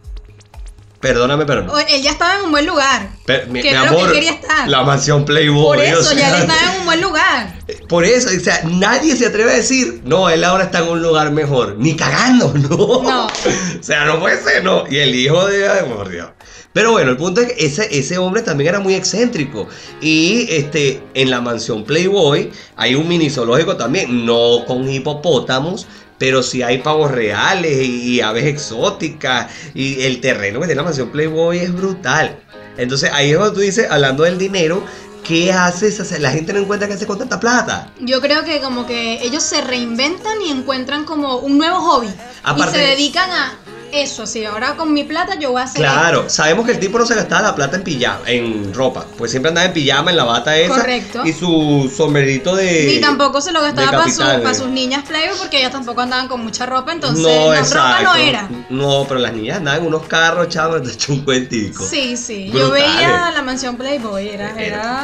Perdóname, 0.99 1.45
pero 1.45 1.63
no. 1.63 1.73
O- 1.73 1.77
él 1.79 2.01
ya 2.01 2.11
estaba 2.11 2.35
en 2.39 2.45
un 2.45 2.51
buen 2.51 2.65
lugar. 2.65 3.09
Pero, 3.25 3.47
mi, 3.47 3.61
que 3.61 3.69
mi 3.71 3.75
era 3.75 3.91
lo 3.91 3.97
que 4.07 4.13
quería 4.13 4.31
estar. 4.31 4.67
la 4.67 4.83
mansión 4.83 5.25
Playboy. 5.25 5.63
Por 5.63 5.77
o 5.77 5.81
eso, 5.81 6.03
sea, 6.03 6.17
ya 6.17 6.35
él 6.35 6.41
estaba 6.43 6.73
en 6.73 6.79
un 6.79 6.85
buen 6.85 7.01
lugar. 7.01 7.59
Por 7.89 8.05
eso, 8.05 8.29
o 8.35 8.39
sea, 8.39 8.61
nadie 8.65 9.15
se 9.15 9.27
atreve 9.27 9.51
a 9.51 9.55
decir, 9.55 10.01
no, 10.05 10.29
él 10.29 10.43
ahora 10.43 10.65
está 10.65 10.79
en 10.79 10.89
un 10.89 11.01
lugar 11.01 11.31
mejor. 11.31 11.75
Ni 11.77 11.95
cagando, 11.95 12.53
no. 12.55 13.03
No. 13.03 13.25
O 13.27 13.83
sea, 13.83 14.05
no 14.05 14.19
puede 14.19 14.41
ser, 14.43 14.63
no. 14.63 14.83
Y 14.89 14.97
el 14.97 15.13
hijo 15.15 15.45
de. 15.47 15.67
ay, 15.67 15.85
por 15.93 16.09
Dios. 16.09 16.29
Pero 16.73 16.91
bueno, 16.91 17.11
el 17.11 17.15
punto 17.17 17.39
es 17.39 17.53
que 17.53 17.65
ese, 17.65 17.87
ese 17.97 18.17
hombre 18.17 18.41
también 18.41 18.67
era 18.67 18.79
muy 18.81 18.95
excéntrico. 18.95 19.65
Y 20.01 20.45
este, 20.49 21.01
en 21.13 21.29
la 21.29 21.39
mansión 21.39 21.85
Playboy 21.85 22.51
hay 22.75 22.95
un 22.95 23.07
mini 23.07 23.29
zoológico 23.29 23.77
también, 23.77 24.25
no 24.25 24.65
con 24.67 24.89
hipopótamos, 24.89 25.87
pero 26.17 26.43
si 26.43 26.63
hay 26.63 26.79
pavos 26.79 27.11
reales 27.11 27.77
y 27.83 28.21
aves 28.21 28.45
exóticas 28.45 29.51
y 29.73 30.03
el 30.03 30.21
terreno 30.21 30.59
que 30.59 30.67
tiene 30.67 30.79
la 30.79 30.83
mansión 30.83 31.09
Playboy 31.09 31.59
es 31.59 31.73
brutal. 31.73 32.37
Entonces 32.77 33.11
ahí 33.13 33.31
es 33.31 33.37
donde 33.39 33.53
tú 33.55 33.61
dices, 33.61 33.87
hablando 33.89 34.23
del 34.23 34.37
dinero, 34.37 34.83
¿qué 35.23 35.51
haces? 35.53 36.19
La 36.19 36.31
gente 36.31 36.53
no 36.53 36.59
encuentra 36.59 36.87
qué 36.87 36.93
hacer 36.93 37.07
con 37.07 37.17
tanta 37.17 37.39
plata. 37.39 37.91
Yo 37.99 38.21
creo 38.21 38.43
que 38.43 38.59
como 38.61 38.85
que 38.85 39.23
ellos 39.23 39.43
se 39.43 39.61
reinventan 39.61 40.41
y 40.41 40.51
encuentran 40.51 41.05
como 41.05 41.37
un 41.37 41.57
nuevo 41.57 41.79
hobby. 41.79 42.09
Aparte- 42.43 42.77
y 42.77 42.81
se 42.81 42.87
dedican 42.87 43.31
a 43.31 43.57
eso, 44.01 44.23
así. 44.23 44.43
Ahora 44.45 44.75
con 44.75 44.93
mi 44.93 45.03
plata 45.03 45.35
yo 45.39 45.51
voy 45.51 45.61
a 45.61 45.65
hacer 45.65 45.81
Claro, 45.81 46.29
sabemos 46.29 46.65
que 46.65 46.71
el 46.73 46.79
tipo 46.79 46.97
no 46.99 47.05
se 47.05 47.15
gastaba 47.15 47.41
la 47.49 47.55
plata 47.55 47.77
en 47.77 47.83
pijama, 47.83 48.19
en 48.27 48.73
ropa, 48.73 49.05
pues 49.17 49.31
siempre 49.31 49.49
andaba 49.49 49.67
en 49.67 49.73
pijama, 49.73 50.11
en 50.11 50.17
la 50.17 50.23
bata 50.23 50.57
esa. 50.57 50.75
Correcto. 50.75 51.25
Y 51.25 51.33
su 51.33 51.91
sombrerito 51.95 52.55
de. 52.55 52.85
Ni 52.95 52.99
tampoco 53.01 53.41
se 53.41 53.51
lo 53.51 53.61
gastaba 53.61 53.91
de 53.91 53.97
para, 53.97 54.11
su- 54.11 54.41
para 54.43 54.53
sus 54.53 54.67
niñas 54.67 55.03
Playboy 55.07 55.37
porque 55.37 55.57
ellas 55.59 55.71
tampoco 55.71 56.01
andaban 56.01 56.27
con 56.27 56.43
mucha 56.43 56.65
ropa, 56.65 56.91
entonces 56.93 57.23
no, 57.23 57.53
no, 57.53 57.61
ropa 57.61 58.01
no 58.03 58.15
era. 58.15 58.49
No, 58.69 59.05
pero 59.07 59.19
las 59.19 59.33
niñas 59.33 59.57
andaban 59.57 59.81
en 59.81 59.87
unos 59.87 60.03
carros, 60.07 60.49
chavos, 60.49 60.81
te 60.83 60.91
hecho 60.91 61.13
un 61.13 61.21
cuentico. 61.23 61.83
Sí, 61.85 62.17
sí. 62.17 62.51
Yo 62.53 62.69
veía 62.71 63.31
la 63.33 63.41
mansión 63.41 63.75
Playboy, 63.77 64.29
era, 64.29 64.51
Era. 64.51 64.61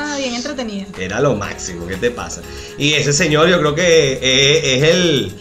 era 0.07 0.15
bien 0.17 0.35
entretenida. 0.35 0.85
Era 0.99 1.19
lo 1.19 1.35
máximo, 1.35 1.87
¿qué 1.87 1.97
te 1.97 2.11
pasa? 2.11 2.41
Y 2.77 2.93
ese 2.93 3.13
señor 3.13 3.47
yo 3.49 3.59
creo 3.59 3.75
que 3.75 4.19
eh, 4.21 4.75
es 4.77 4.83
el, 4.83 5.33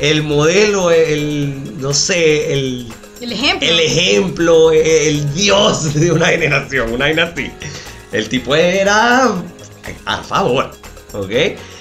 el 0.00 0.22
modelo, 0.22 0.90
el, 0.90 1.80
no 1.80 1.94
sé, 1.94 2.52
el, 2.52 2.86
El 3.20 3.32
ejemplo. 3.32 3.68
el 3.68 3.80
ejemplo, 3.80 4.72
el 4.72 5.34
dios 5.34 5.94
de 5.94 6.12
una 6.12 6.26
generación, 6.26 6.92
una 6.92 7.06
así. 7.06 7.50
El 8.12 8.28
tipo 8.28 8.54
era 8.54 9.32
a 10.04 10.22
favor, 10.22 10.70
¿ok? 11.12 11.30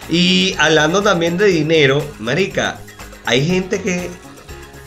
Y 0.10 0.56
hablando 0.58 1.02
también 1.02 1.38
de 1.38 1.46
dinero, 1.46 2.04
marica, 2.20 2.80
hay 3.26 3.46
gente 3.46 3.82
que 3.82 4.10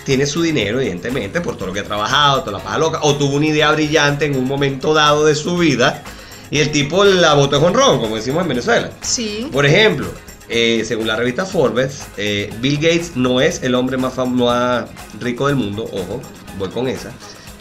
tiene 0.04 0.26
su 0.26 0.42
dinero, 0.42 0.80
evidentemente, 0.80 1.40
por 1.40 1.56
todo 1.56 1.68
lo 1.68 1.72
que 1.72 1.80
ha 1.80 1.84
trabajado, 1.84 2.40
toda 2.40 2.58
la 2.58 2.64
paja 2.64 2.78
loca, 2.78 3.00
o 3.02 3.16
tuvo 3.16 3.36
una 3.36 3.46
idea 3.46 3.72
brillante 3.72 4.24
en 4.26 4.36
un 4.36 4.44
momento 4.44 4.94
dado 4.94 5.24
de 5.24 5.34
su 5.34 5.56
vida, 5.58 6.02
y 6.50 6.58
el 6.58 6.70
tipo 6.70 7.04
la 7.04 7.34
botó 7.34 7.60
con 7.60 7.74
ron, 7.74 7.98
como 7.98 8.16
decimos 8.16 8.42
en 8.42 8.48
Venezuela. 8.48 8.90
Sí. 9.00 9.48
Por 9.50 9.66
ejemplo, 9.66 10.06
eh, 10.48 10.84
según 10.86 11.06
la 11.06 11.16
revista 11.16 11.44
Forbes, 11.44 12.06
eh, 12.16 12.52
Bill 12.60 12.76
Gates 12.76 13.16
no 13.16 13.40
es 13.40 13.62
el 13.62 13.74
hombre 13.74 13.96
más, 13.96 14.16
más 14.28 14.86
rico 15.20 15.48
del 15.48 15.56
mundo, 15.56 15.84
ojo, 15.84 16.20
voy 16.58 16.68
con 16.70 16.88
esa. 16.88 17.12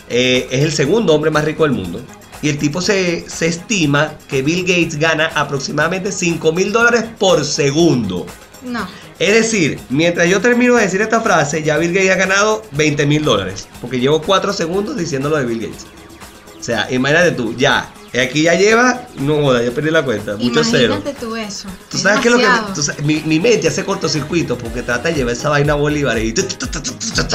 Eh, 0.10 0.48
es 0.52 0.64
el 0.64 0.72
segundo 0.72 1.14
hombre 1.14 1.32
más 1.32 1.46
rico 1.46 1.64
del 1.64 1.72
mundo. 1.72 2.02
Y 2.42 2.50
el 2.50 2.60
tipo 2.60 2.82
se, 2.82 3.28
se 3.28 3.48
estima 3.48 4.14
que 4.28 4.44
Bill 4.44 4.62
Gates 4.62 5.00
gana 5.00 5.32
aproximadamente 5.34 6.12
5 6.12 6.52
mil 6.54 6.72
dólares 6.72 7.06
por 7.18 7.44
segundo. 7.44 8.28
No. 8.64 8.88
Es 9.18 9.34
decir, 9.34 9.80
mientras 9.90 10.30
yo 10.30 10.42
termino 10.42 10.76
de 10.76 10.84
decir 10.84 11.02
esta 11.02 11.22
frase, 11.22 11.64
ya 11.64 11.78
Bill 11.78 11.94
Gates 11.94 12.12
ha 12.12 12.16
ganado 12.16 12.64
20 12.74 13.06
mil 13.08 13.24
dólares. 13.24 13.68
Porque 13.82 14.00
llevo 14.00 14.22
4 14.22 14.54
segundos 14.54 14.98
diciendo 14.98 15.30
lo 15.30 15.38
de 15.38 15.46
Bill 15.46 15.62
Gates. 15.62 15.88
O 16.60 16.64
sea, 16.64 16.92
imagínate 16.92 17.32
tú, 17.32 17.56
ya. 17.56 17.92
Aquí 18.20 18.44
ya 18.44 18.54
lleva, 18.56 19.08
no 19.20 19.36
joda, 19.42 19.64
ya 19.64 19.72
perdí 19.72 19.92
la 19.92 20.04
cuenta. 20.04 20.36
Mucho 20.38 20.64
cero. 20.64 21.02
Tú 21.20 21.36
eso. 21.36 21.68
Tú 21.90 21.98
Es 21.98 22.04
sabes 22.04 22.20
que 22.22 22.30
lo 22.30 22.38
que. 22.38 22.44
demasiado. 22.44 22.74
tú 22.74 22.82
sabes- 22.84 23.04
mi, 23.04 23.22
mi 23.26 23.40
mente 23.40 23.68
hace 23.68 23.84
cortocircuito 23.84 24.58
porque 24.58 24.82
trata 24.84 25.10
de 25.10 25.16
llevar 25.16 25.34
esa 25.34 25.50
vaina 25.50 25.74
a 25.74 25.76
Bolívar 25.76 26.18
y. 26.18 26.34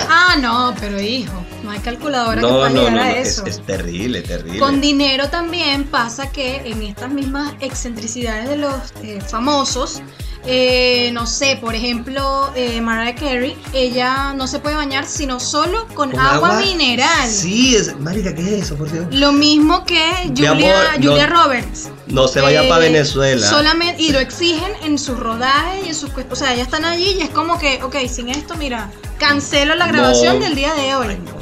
Ah, 0.08 0.36
no, 0.40 0.74
pero 0.80 1.00
hijo, 1.00 1.44
no 1.62 1.70
hay 1.70 1.78
calculadora 1.80 2.36
que 2.36 2.40
No, 2.46 2.56
pueda 2.56 2.68
no, 2.70 2.74
llegar 2.80 2.92
no, 2.94 3.00
a 3.02 3.10
es, 3.12 3.28
eso. 3.28 3.46
es 3.46 3.60
terrible, 3.64 4.22
terrible. 4.22 4.58
Con 4.58 4.80
dinero 4.80 5.28
también 5.28 5.84
pasa 5.84 6.30
que 6.30 6.56
en 6.64 6.82
estas 6.82 7.10
mismas 7.10 7.54
excentricidades 7.60 8.48
de 8.48 8.56
los 8.56 8.74
eh, 9.02 9.20
famosos, 9.26 10.02
eh, 10.46 11.10
no 11.12 11.26
sé, 11.26 11.58
por 11.60 11.74
ejemplo, 11.74 12.50
eh, 12.54 12.80
Mariah 12.80 13.14
Carey, 13.14 13.56
ella 13.74 14.32
no 14.32 14.46
se 14.46 14.58
puede 14.58 14.74
bañar 14.76 15.04
sino 15.06 15.38
solo 15.38 15.86
con, 15.94 16.10
¿Con 16.10 16.20
agua, 16.20 16.60
mineral. 16.60 17.28
Sí, 17.30 17.76
es, 17.76 17.98
marica, 18.00 18.34
¿qué 18.34 18.42
es 18.42 18.64
eso, 18.64 18.76
por 18.76 18.90
Dios? 18.90 19.06
Lo 19.10 19.32
mismo 19.32 19.84
que 19.84 20.00
Julia, 20.28 20.50
amor, 20.52 20.72
no- 20.98 21.10
Julia 21.10 21.26
Roberts. 21.26 21.88
No 22.06 22.26
se 22.26 22.40
vaya 22.40 22.64
Eh, 22.64 22.68
para 22.68 22.80
Venezuela. 22.80 23.46
Solamente, 23.46 24.02
y 24.02 24.12
lo 24.12 24.18
exigen 24.18 24.72
en 24.82 24.98
sus 24.98 25.18
rodajes 25.18 25.84
y 25.84 25.88
en 25.90 25.94
sus. 25.94 26.10
O 26.30 26.34
sea, 26.36 26.54
ya 26.54 26.62
están 26.62 26.84
allí 26.84 27.16
y 27.18 27.20
es 27.20 27.30
como 27.30 27.58
que, 27.58 27.82
ok, 27.82 27.96
sin 28.08 28.28
esto, 28.30 28.54
mira, 28.56 28.90
cancelo 29.18 29.74
la 29.76 29.86
grabación 29.88 30.38
No. 30.38 30.44
del 30.44 30.54
día 30.54 30.72
de 30.74 30.94
hoy. 30.96 31.06
Ay, 31.10 31.20
no. 31.24 31.40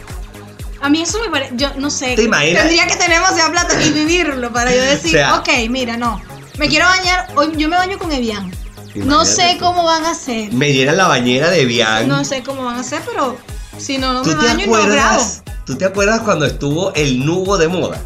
A 0.85 0.89
mí 0.91 1.03
eso 1.03 1.19
me 1.21 1.29
parece, 1.31 1.53
yo 1.57 1.71
no 1.77 1.91
sé, 1.91 2.15
¿Te 2.15 2.23
imaginas? 2.25 2.63
tendría 2.63 2.87
que 2.87 2.95
tener 2.97 3.17
demasiada 3.19 3.51
plata 3.51 3.83
y 3.83 3.91
vivirlo 3.93 4.53
para 4.53 4.71
yo 4.75 4.81
decir, 4.83 5.11
O 5.11 5.19
sea- 5.19 5.35
ok, 5.39 5.49
mira, 5.71 5.97
no, 5.97 6.21
me 6.57 6.69
quiero 6.69 6.87
bañar, 6.87 7.29
hoy 7.35 7.53
yo 7.57 7.69
me 7.69 7.77
baño 7.77 7.99
con 7.99 8.13
Evian. 8.13 8.53
No 8.97 9.25
sé 9.25 9.57
cómo 9.61 9.85
van 9.85 10.05
a 10.05 10.11
hacer, 10.11 10.53
Me 10.53 10.73
llena 10.73 10.93
la 10.93 11.07
bañera 11.09 11.51
de 11.51 11.65
Bian. 11.65 12.09
no 12.09 12.25
sé 12.25 12.43
cómo 12.43 12.65
van 12.65 12.77
a 12.77 12.81
hacer, 12.81 13.03
pero 13.07 13.37
si 13.79 13.99
no, 13.99 14.13
no 14.13 14.23
¿Tú 14.23 14.31
me 14.31 14.35
baño 14.37 14.65
y 14.65 14.69
no 14.69 14.87
grabo. 14.89 15.25
¿Tú 15.65 15.77
te 15.77 15.85
acuerdas 15.85 16.21
cuando 16.23 16.47
estuvo 16.47 16.93
el 16.95 17.25
nubo 17.25 17.59
de 17.59 17.69
moda? 17.69 18.01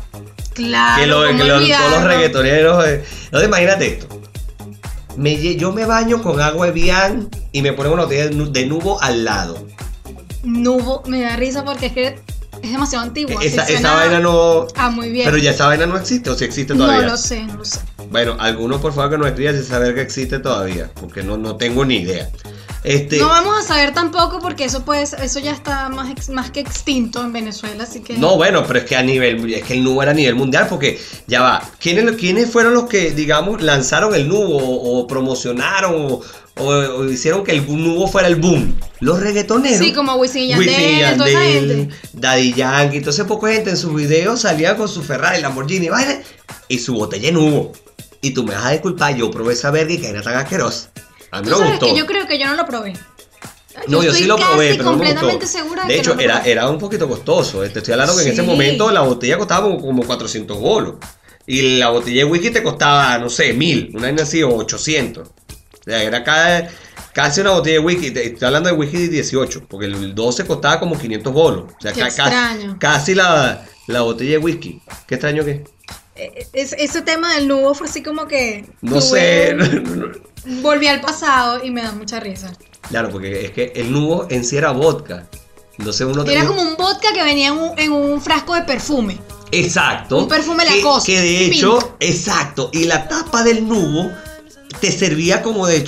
Claro, 0.55 1.01
que 1.01 1.07
lo, 1.07 1.27
¿cómo 1.27 1.39
que 1.39 1.45
lo- 1.45 1.59
todos 1.79 1.91
los 1.93 2.05
reggaetoneros. 2.05 2.85
eh, 2.87 3.05
Entonces, 3.25 3.49
imagínate 3.49 3.87
esto. 3.87 4.09
Me 5.17 5.57
yo 5.57 5.73
me 5.73 5.85
baño 5.87 6.23
con 6.23 6.41
agua 6.41 6.67
de 6.67 6.73
Bian 6.73 7.29
y 7.53 7.63
me 7.63 7.73
ponen 7.73 7.93
una 7.93 8.03
botella 8.05 8.25
de 8.29 8.35
nu- 8.35 8.51
de 8.51 8.67
nubo 8.67 9.01
al 9.03 9.25
lado. 9.25 9.67
Nubo, 10.43 11.03
me 11.07 11.21
da 11.23 11.37
risa 11.37 11.65
porque 11.65 11.87
es 11.87 11.93
que 11.93 12.07
es 12.63 12.71
demasiado 12.73 13.05
antiguo. 13.05 13.39
así 13.39 13.49
Esa, 13.49 13.65
esa 13.65 13.95
vaina 13.95 14.21
no. 14.21 14.67
Ah, 14.77 14.91
muy 14.91 15.11
bien. 15.11 15.25
Pero 15.27 15.37
ya 15.39 15.51
esa 15.53 15.67
vaina 15.67 15.87
no 15.87 15.97
existe 15.97 16.31
o 16.31 16.35
si 16.35 16.45
existe 16.45 16.75
no 16.75 16.85
todavía. 16.87 17.09
lo 17.09 17.17
sé, 17.17 17.43
no 17.45 17.55
lo 17.55 17.65
sé. 17.65 17.79
Bueno, 18.11 18.37
algunos 18.39 18.81
por 18.81 18.93
favor 18.95 19.11
que 19.11 19.19
nos 19.19 19.27
escriban 19.29 19.55
sin 19.57 19.65
saber 19.65 19.95
que 19.95 20.03
existe 20.03 20.39
todavía, 20.39 20.91
porque 21.01 21.23
no, 21.23 21.37
no 21.37 21.57
tengo 21.57 21.85
ni 21.85 21.97
idea. 21.97 22.31
Este, 22.85 23.19
No 23.19 23.29
vamos 23.29 23.57
a 23.59 23.63
saber 23.63 23.95
tampoco 23.95 24.41
porque 24.41 24.65
eso 24.65 24.85
puede 24.85 25.07
ser- 25.07 25.23
eso 25.23 25.39
ya 25.39 25.53
está 25.53 25.89
más, 25.89 26.11
ex- 26.11 26.31
más 26.31 26.51
que 26.51 26.59
extinto 26.61 27.23
en 27.23 27.33
Venezuela, 27.33 27.85
así 27.85 28.01
que 28.01 28.19
no, 28.19 28.37
bueno, 28.37 28.65
pero 28.67 28.81
es 28.81 28.85
que 28.87 28.97
a 28.97 29.03
nivel, 29.05 29.55
es 29.55 29.63
que 29.63 29.75
el 29.75 29.85
nubo 29.85 30.03
era 30.03 30.11
a 30.11 30.15
nivel 30.15 30.35
mundial, 30.35 30.67
porque 30.69 31.01
ya 31.29 31.43
va, 31.43 31.63
¿quiénes, 31.79 32.17
quiénes 32.17 32.51
fueron 32.51 32.75
los 32.75 32.87
que, 32.89 33.13
digamos, 33.13 33.63
lanzaron 33.63 34.15
el 34.17 34.27
nubo 34.29 34.57
o, 34.59 34.99
o 34.99 35.07
promocionaron 35.07 35.95
o, 35.95 36.21
o- 36.57 36.65
o 36.97 37.05
hicieron 37.09 37.45
que 37.45 37.53
el 37.53 37.65
nubo 37.67 38.09
fuera 38.09 38.27
el 38.27 38.35
boom? 38.37 38.75
Los 38.99 39.21
reggaetoneros. 39.21 39.79
Sí, 39.79 39.93
como 39.93 40.17
Wisin 40.17 40.51
y 40.51 40.59
Wisin 40.59 40.73
y 40.75 40.99
Yandel, 41.01 41.19
toda 41.19 41.31
esa 41.31 41.45
Yandel, 41.45 41.77
gente. 41.77 41.95
Daddy 42.15 42.53
Yankee, 42.53 42.97
entonces 42.97 43.25
poca 43.27 43.53
gente 43.53 43.71
en 43.71 43.77
sus 43.77 43.95
videos 43.95 44.41
salía 44.41 44.77
con 44.77 44.89
su 44.89 45.03
Ferrari, 45.03 45.41
Lamborghini, 45.41 45.89
vaina, 45.89 46.21
y 46.67 46.79
su 46.81 46.95
botella 46.95 47.29
en 47.29 47.37
humo. 47.37 47.71
Y 48.23 48.31
tú 48.33 48.45
me 48.45 48.55
vas 48.55 48.65
a 48.65 48.71
disculpar, 48.71 49.15
yo 49.15 49.31
probé 49.31 49.53
esa 49.53 49.71
verga 49.71 49.93
y 49.93 49.99
que 49.99 50.09
era 50.09 50.23
tan 50.23 50.35
asquerosa. 50.37 50.91
A 51.31 51.43
mí 51.43 51.49
me 51.51 51.55
gustó. 51.73 51.87
que 51.87 51.97
yo 51.97 52.07
creo 52.07 52.27
que 52.27 52.39
yo 52.39 52.47
no 52.47 52.55
lo 52.55 52.65
probé. 52.65 52.95
No, 53.89 54.03
yo, 54.03 54.13
sí 54.13 54.25
lo 54.25 54.37
probé, 54.37 54.75
pero 54.75 54.85
completamente 54.91 55.47
segura 55.47 55.83
de, 55.85 55.95
de 55.95 55.99
hecho, 55.99 56.15
no 56.15 56.21
era, 56.21 56.43
era 56.45 56.69
un 56.69 56.79
poquito 56.79 57.09
costoso. 57.09 57.61
Te 57.69 57.79
estoy 57.79 57.93
hablando 57.93 58.15
que 58.17 58.23
en 58.23 58.29
ese 58.29 58.43
momento 58.43 58.91
la 58.91 59.01
botella 59.01 59.39
costaba 59.39 59.63
como, 59.63 59.81
como 59.81 60.03
400 60.05 60.59
bolos. 60.59 60.95
Y 61.47 61.79
la 61.79 61.89
botella 61.89 62.19
de 62.19 62.31
whisky 62.31 62.51
te 62.51 62.63
costaba, 62.63 63.19
no 63.19 63.29
sé, 63.29 63.53
1000, 63.55 63.91
una 63.95 64.03
vaina 64.03 64.23
así, 64.23 64.43
o 64.43 64.55
800. 64.55 65.27
O 65.27 65.33
sea, 65.85 66.03
era 66.03 66.23
cada, 66.23 66.69
casi 67.15 67.41
una 67.41 67.51
botella 67.53 67.79
de 67.81 67.85
whisky. 67.85 68.07
Estoy 68.09 68.47
hablando 68.47 68.69
de 68.69 68.77
whisky 68.77 68.99
de 68.99 69.09
18, 69.09 69.65
porque 69.69 69.87
el 69.87 70.15
12 70.15 70.45
costaba 70.47 70.79
como 70.79 70.97
500 70.97 71.33
bolos. 71.33 71.65
O 71.77 71.81
sea, 71.83 71.93
ca- 72.15 72.31
casi 72.79 73.15
la, 73.15 73.65
la 73.89 74.03
botella 74.03 74.33
de 74.33 74.39
whisky. 74.39 74.81
¿Qué 75.09 75.15
extraño 75.17 75.45
que? 75.45 75.65
Es- 76.53 76.75
ese 76.79 77.03
tema 77.03 77.35
del 77.35 77.49
nubo 77.49 77.75
fue 77.75 77.87
así 77.89 78.03
como 78.03 78.27
que 78.27 78.67
No 78.81 79.01
sé. 79.01 79.57
volví 80.63 80.87
al 80.87 81.01
pasado 81.01 81.65
y 81.65 81.71
me 81.71 81.83
da 81.83 81.93
mucha 81.93 82.21
risa. 82.21 82.53
claro, 82.89 83.11
porque 83.11 83.45
es 83.47 83.51
que 83.53 83.73
el 83.77 83.93
nubo 83.93 84.27
en 84.31 84.45
sí 84.45 84.57
era 84.57 84.73
vodka. 84.73 85.27
Entonces 85.79 86.07
uno 86.07 86.25
Era 86.25 86.47
como 86.47 86.63
un 86.63 86.77
vodka 86.77 87.13
que 87.15 87.23
venía 87.25 87.49
en 87.49 87.55
un, 87.59 87.79
en 87.79 87.93
un 87.93 88.21
frasco 88.21 88.55
de 88.55 88.63
perfume. 88.63 89.19
Exacto. 89.51 90.19
Un 90.19 90.29
perfume 90.29 90.65
que, 90.67 90.77
Lacoste, 90.77 91.13
que 91.13 91.21
de 91.21 91.45
hecho, 91.47 91.79
pink. 91.79 91.91
exacto. 92.01 92.71
Y 92.73 92.85
la 92.85 93.09
tapa 93.09 93.43
del 93.43 93.67
nubo 93.67 94.11
te 94.81 94.91
servía 94.93 95.43
como 95.43 95.67
de 95.67 95.83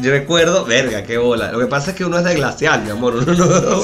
Yo 0.00 0.10
recuerdo, 0.10 0.64
verga, 0.64 1.02
qué 1.04 1.18
bola. 1.18 1.52
Lo 1.52 1.58
que 1.58 1.66
pasa 1.66 1.90
es 1.90 1.96
que 1.96 2.04
uno 2.04 2.18
es 2.18 2.24
de 2.24 2.34
glacial, 2.34 2.82
mi 2.82 2.90
amor. 2.90 3.14
Uno, 3.26 3.34
no- 3.34 3.82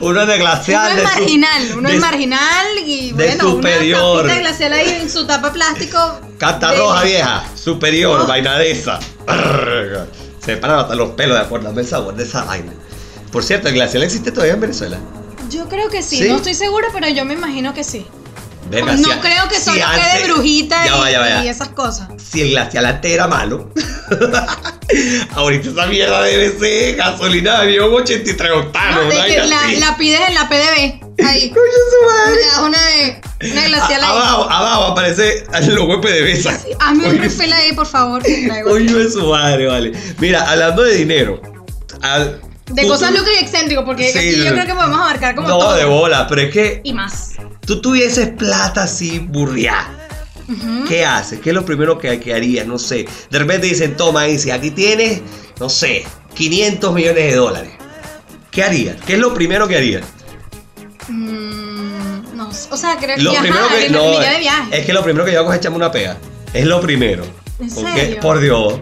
uno 0.00 0.20
es 0.22 0.28
de 0.28 0.38
glacial. 0.38 0.92
Uno 0.92 1.02
es 1.02 1.02
de 1.02 1.02
su- 1.12 1.18
marginal, 1.20 1.62
uno 1.76 1.88
de 1.88 1.94
es 1.96 2.00
marginal 2.00 2.66
y 2.84 3.06
de 3.12 3.12
bueno, 3.14 3.50
superior. 3.50 4.24
una 4.24 4.34
de 4.34 4.40
glacial 4.40 4.72
ahí 4.72 4.98
en 5.02 5.10
su 5.10 5.26
tapa 5.26 5.52
plástico. 5.52 5.98
Carta 6.38 6.70
de- 6.72 6.78
roja 6.78 7.02
vieja, 7.04 7.44
superior, 7.54 8.20
Oh. 8.22 8.26
vaina 8.26 8.58
de 8.58 8.70
esa. 8.70 8.98
Se 10.44 10.56
paran 10.56 10.78
hasta 10.80 10.94
los 10.94 11.10
pelos 11.10 11.36
de 11.38 11.44
acordarme 11.44 11.82
el 11.82 11.86
sabor 11.88 12.14
de 12.14 12.24
esa 12.24 12.44
vaina. 12.44 12.72
Por 13.32 13.42
cierto, 13.42 13.68
el 13.68 13.74
glacial 13.74 14.02
existe 14.02 14.30
todavía 14.30 14.54
en 14.54 14.60
Venezuela. 14.60 14.98
Yo 15.50 15.68
creo 15.68 15.88
que 15.90 16.02
sí, 16.02 16.18
¿Sí? 16.18 16.28
no 16.28 16.36
estoy 16.36 16.54
segura, 16.54 16.88
pero 16.92 17.08
yo 17.08 17.24
me 17.24 17.34
imagino 17.34 17.74
que 17.74 17.84
sí. 17.84 18.06
No 18.70 19.20
creo 19.20 19.48
que 19.48 19.60
solo 19.60 19.80
quede 19.94 20.24
brujita 20.24 20.84
Ya 20.84 20.96
y, 20.96 21.00
va, 21.00 21.10
ya 21.10 21.20
va, 21.20 21.28
ya. 21.28 21.44
y 21.44 21.48
esas 21.48 21.68
cosas. 21.68 22.08
si 22.22 22.42
el 22.42 22.50
glacial 22.50 22.84
antes 22.86 23.10
era 23.12 23.26
malo, 23.28 23.72
ahorita 25.34 25.70
esa 25.70 25.86
mierda 25.86 26.22
debe 26.22 26.58
ser 26.58 26.96
gasolina 26.96 27.52
de 27.52 27.58
avión 27.62 27.94
83 27.94 28.50
octanos. 28.52 29.04
No, 29.04 29.10
que 29.24 29.38
la, 29.38 29.72
la 29.78 29.96
pides 29.96 30.20
en 30.28 30.34
la 30.34 30.48
PDB. 30.48 31.24
Ahí. 31.26 31.50
Coño, 31.54 31.72
su 31.90 32.06
madre. 32.06 32.66
Una 32.66 32.86
de 32.86 33.20
una 33.52 33.64
glacial 33.66 34.02
A- 34.02 34.06
ahí. 34.06 34.12
abajo, 34.16 34.50
abajo 34.50 34.84
aparece 34.84 35.44
el 35.54 35.74
logo 35.74 35.96
de 35.98 36.08
PDVSA. 36.08 36.58
Hazme 36.80 37.08
un 37.08 37.18
refill 37.18 37.52
ahí, 37.52 37.72
por 37.72 37.86
favor. 37.86 38.22
Coño 38.64 38.98
de 38.98 39.10
su 39.10 39.26
madre, 39.28 39.66
vale. 39.66 39.92
Mira, 40.18 40.50
hablando 40.50 40.82
de 40.82 40.94
dinero, 40.94 41.40
al- 42.02 42.40
De 42.66 42.82
tú- 42.82 42.88
cosas 42.88 43.10
tú- 43.10 43.18
locas 43.18 43.32
y 43.40 43.44
excéntricos, 43.44 43.84
porque 43.84 44.10
Sí, 44.12 44.18
aquí 44.18 44.44
yo 44.44 44.52
creo 44.52 44.66
que 44.66 44.74
podemos 44.74 44.98
abarcar 45.00 45.34
como 45.36 45.48
No, 45.48 45.58
todo. 45.58 45.74
de 45.74 45.84
bola, 45.84 46.26
pero 46.28 46.40
es 46.42 46.50
que 46.52 46.80
Y 46.84 46.92
más. 46.92 47.32
Tú 47.66 47.80
tuvieses 47.80 48.28
plata 48.30 48.84
así. 48.84 49.28
Ujú. 50.48 50.84
¿Qué 50.88 51.04
haces? 51.04 51.40
¿Qué 51.40 51.50
es 51.50 51.54
lo 51.54 51.64
primero 51.64 51.98
que, 51.98 52.20
que 52.20 52.32
harías? 52.34 52.66
No 52.66 52.78
sé. 52.78 53.06
De 53.30 53.38
repente 53.38 53.66
dicen, 53.66 53.96
toma, 53.96 54.24
dice, 54.24 54.52
aquí 54.52 54.70
tienes, 54.70 55.20
no 55.58 55.68
sé, 55.68 56.04
500 56.34 56.94
millones 56.94 57.24
de 57.24 57.34
dólares. 57.34 57.72
¿Qué 58.52 58.62
harías? 58.62 58.96
¿Qué 59.04 59.14
es 59.14 59.18
lo 59.18 59.34
primero 59.34 59.66
que 59.68 59.76
harías? 59.76 60.04
Mm, 61.08 62.36
no 62.36 62.52
sé. 62.52 62.68
O 62.70 62.76
sea, 62.76 62.96
creo 62.96 63.16
que 63.16 63.22
Lo 63.22 63.30
viajar, 63.32 63.48
primero 63.48 63.68
que. 63.68 63.88
irme- 63.88 63.92
No, 63.92 64.18
de 64.20 64.38
viaje. 64.38 64.78
es 64.80 64.86
que 64.86 64.92
lo 64.92 65.02
primero 65.02 65.24
que 65.24 65.32
yo 65.32 65.40
hago 65.40 65.52
es 65.52 65.58
echarme 65.58 65.76
una 65.76 65.90
pega. 65.92 66.16
Es 66.52 66.64
lo 66.64 66.80
primero. 66.80 67.24
¿En 67.58 67.70
serio? 67.70 68.20
Por 68.20 68.40
Dios. 68.40 68.80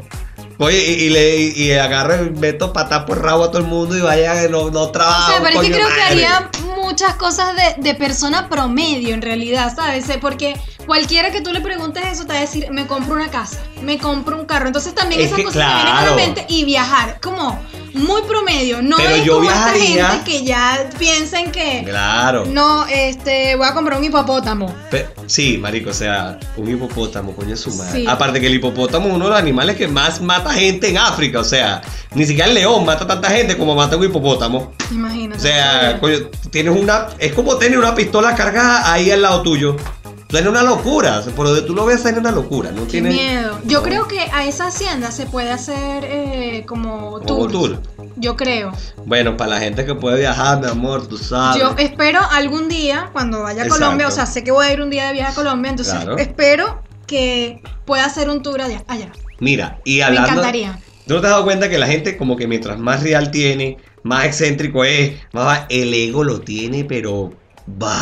Oye, 0.59 0.79
y, 0.79 0.93
y 1.05 1.11
le 1.11 1.37
y, 1.37 1.63
y 1.65 1.73
agarro 1.73 2.25
y 2.27 2.31
meto 2.31 2.73
patas 2.73 3.05
por 3.05 3.21
rabo 3.21 3.45
a 3.45 3.49
todo 3.51 3.59
el 3.59 3.67
mundo 3.67 3.97
y 3.97 4.01
vaya, 4.01 4.49
no, 4.49 4.71
no 4.71 4.83
O 4.83 4.91
trabajo. 4.93 5.33
sea, 5.33 5.43
pero 5.43 5.61
es 5.61 5.67
que 5.69 5.73
creo 5.75 5.89
que 5.89 6.03
haría 6.03 6.51
muchas 6.95 7.17
cosas 7.17 7.57
de, 7.57 7.83
de 7.83 7.95
persona 7.97 8.49
promedio 8.49 9.15
en 9.15 9.21
realidad, 9.21 9.75
¿sabes? 9.75 10.09
Eh, 10.11 10.19
Porque 10.21 10.55
cualquiera 10.87 11.31
que 11.31 11.41
tú 11.41 11.53
le 11.53 11.61
preguntes 11.61 12.05
eso 12.07 12.25
te 12.25 12.33
va 12.33 12.39
a 12.39 12.43
decir, 12.43 12.69
me 12.71 12.87
compro 12.87 13.15
una 13.15 13.29
casa, 13.31 13.59
me 13.83 13.99
compro 13.99 14.37
un 14.39 14.47
carro. 14.47 14.67
Entonces 14.67 14.95
también 14.95 15.21
Es 15.21 15.27
esas 15.29 15.39
que 15.39 15.45
cosas 15.45 15.63
que 15.67 15.75
vienen 15.75 15.87
a 15.95 15.99
claro. 16.01 16.11
la 16.11 16.17
mente 16.17 16.45
y 16.49 16.65
viajar, 16.65 17.19
como 17.23 17.59
muy 17.95 18.23
promedio. 18.23 18.83
No 18.83 18.97
Pero 18.97 19.11
es 19.11 19.25
yo 19.25 19.35
como 19.35 19.49
viajaría- 19.49 19.95
esta 20.01 20.11
gente 20.11 20.31
que 20.31 20.45
ya 20.45 20.91
piensan 20.99 21.53
que 21.53 21.85
Claro. 21.87 22.45
no, 22.47 22.87
este, 22.87 23.55
voy 23.57 23.69
a 23.69 23.73
comprar 23.75 23.99
un 23.99 24.05
hipopótamo. 24.05 24.75
Pe- 24.91 25.09
sí, 25.27 25.59
marico, 25.59 25.91
o 25.91 25.95
sea, 25.95 26.39
un 26.57 26.69
hipopótamo, 26.69 27.35
coño, 27.37 27.55
es 27.55 27.61
su 27.61 27.73
madre. 27.75 28.01
Sí. 28.01 28.07
Aparte 28.09 28.41
que 28.41 28.49
el 28.49 28.55
hipopótamo 28.55 29.07
es 29.09 29.15
uno 29.15 29.25
de 29.27 29.31
los 29.31 29.39
animales 29.39 29.77
que 29.77 29.87
más 29.87 30.21
mata 30.21 30.53
gente 30.53 30.89
en 30.89 30.99
África, 30.99 31.39
o 31.39 31.45
sea, 31.45 31.83
ni 32.15 32.27
siquiera 32.27 32.49
el 32.49 32.55
león 32.55 32.85
mata 32.85 33.07
tanta 33.07 33.31
gente 33.31 33.57
como 33.57 33.77
mata 33.77 33.97
un 33.97 34.05
hipopótamo. 34.05 34.73
Imagínate. 34.91 35.39
O 35.39 35.43
sea, 35.43 35.99
coño, 36.01 36.17
tienes 36.51 36.77
una, 36.77 37.07
es 37.21 37.33
como 37.33 37.57
tener 37.59 37.79
una 37.79 37.95
pistola 37.95 38.35
cargada 38.35 38.93
ahí 38.93 39.11
al 39.13 39.23
lado 39.23 39.43
tuyo. 39.43 39.77
Tienes 40.43 40.51
una 40.51 40.63
locura, 40.63 41.23
por 41.37 41.47
donde 41.47 41.63
tú 41.63 41.75
lo 41.75 41.87
ves, 41.87 42.05
es 42.05 42.17
una 42.17 42.31
locura, 42.33 42.71
¿no? 42.73 42.83
Qué 42.85 42.91
Tiene, 43.01 43.11
miedo. 43.11 43.59
Yo 43.65 43.79
no. 43.79 43.85
creo 43.85 44.09
que 44.09 44.21
a 44.21 44.45
esa 44.47 44.67
hacienda 44.67 45.11
se 45.11 45.27
puede 45.27 45.51
hacer 45.51 46.05
eh, 46.05 46.65
como 46.67 47.21
Como 47.21 47.49
tour. 47.49 47.51
tour. 47.53 47.83
Yo 48.17 48.37
creo. 48.37 48.73
Bueno, 49.07 49.37
para 49.37 49.51
la 49.53 49.61
gente 49.61 49.85
que 49.87 49.95
puede 49.95 50.19
viajar, 50.21 50.61
mi 50.61 50.67
amor, 50.67 51.07
tú 51.07 51.19
sabes. 51.19 51.61
Yo 51.63 51.75
espero 51.79 52.21
algún 52.31 52.69
día, 52.69 53.11
cuando 53.13 53.43
vaya 53.43 53.63
a 53.63 53.65
Exacto. 53.67 53.85
Colombia, 53.85 54.09
o 54.09 54.11
sea, 54.11 54.27
sé 54.27 54.43
que 54.45 54.51
voy 54.51 54.67
a 54.67 54.73
ir 54.73 54.81
un 54.81 54.91
día 54.91 55.07
de 55.07 55.13
viaje 55.15 55.33
a 55.33 55.35
Colombia, 55.35 55.71
entonces 55.71 55.95
Claro. 55.95 56.19
espero 56.19 56.83
que 57.07 57.63
pueda 57.85 58.05
hacer 58.05 58.29
un 58.29 58.43
tour 58.43 58.61
allá. 58.61 58.83
allá. 58.89 59.11
Mira, 59.41 59.79
y 59.85 59.97
Me 59.99 60.03
hablando. 60.05 60.31
encantaría. 60.31 60.79
¿Tú 61.07 61.15
no 61.15 61.21
te 61.21 61.27
has 61.27 61.33
dado 61.33 61.45
cuenta 61.45 61.69
que 61.69 61.79
la 61.79 61.87
gente, 61.87 62.17
como 62.17 62.37
que 62.37 62.47
mientras 62.47 62.79
más 62.79 63.03
real 63.03 63.31
tiene, 63.31 63.77
más 64.03 64.25
excéntrico 64.25 64.85
es, 64.85 65.13
más 65.33 65.47
va- 65.47 65.67
el 65.69 65.93
ego 65.95 66.25
lo 66.25 66.41
tiene, 66.41 66.85
pero. 66.85 67.33
Bah. 67.67 68.01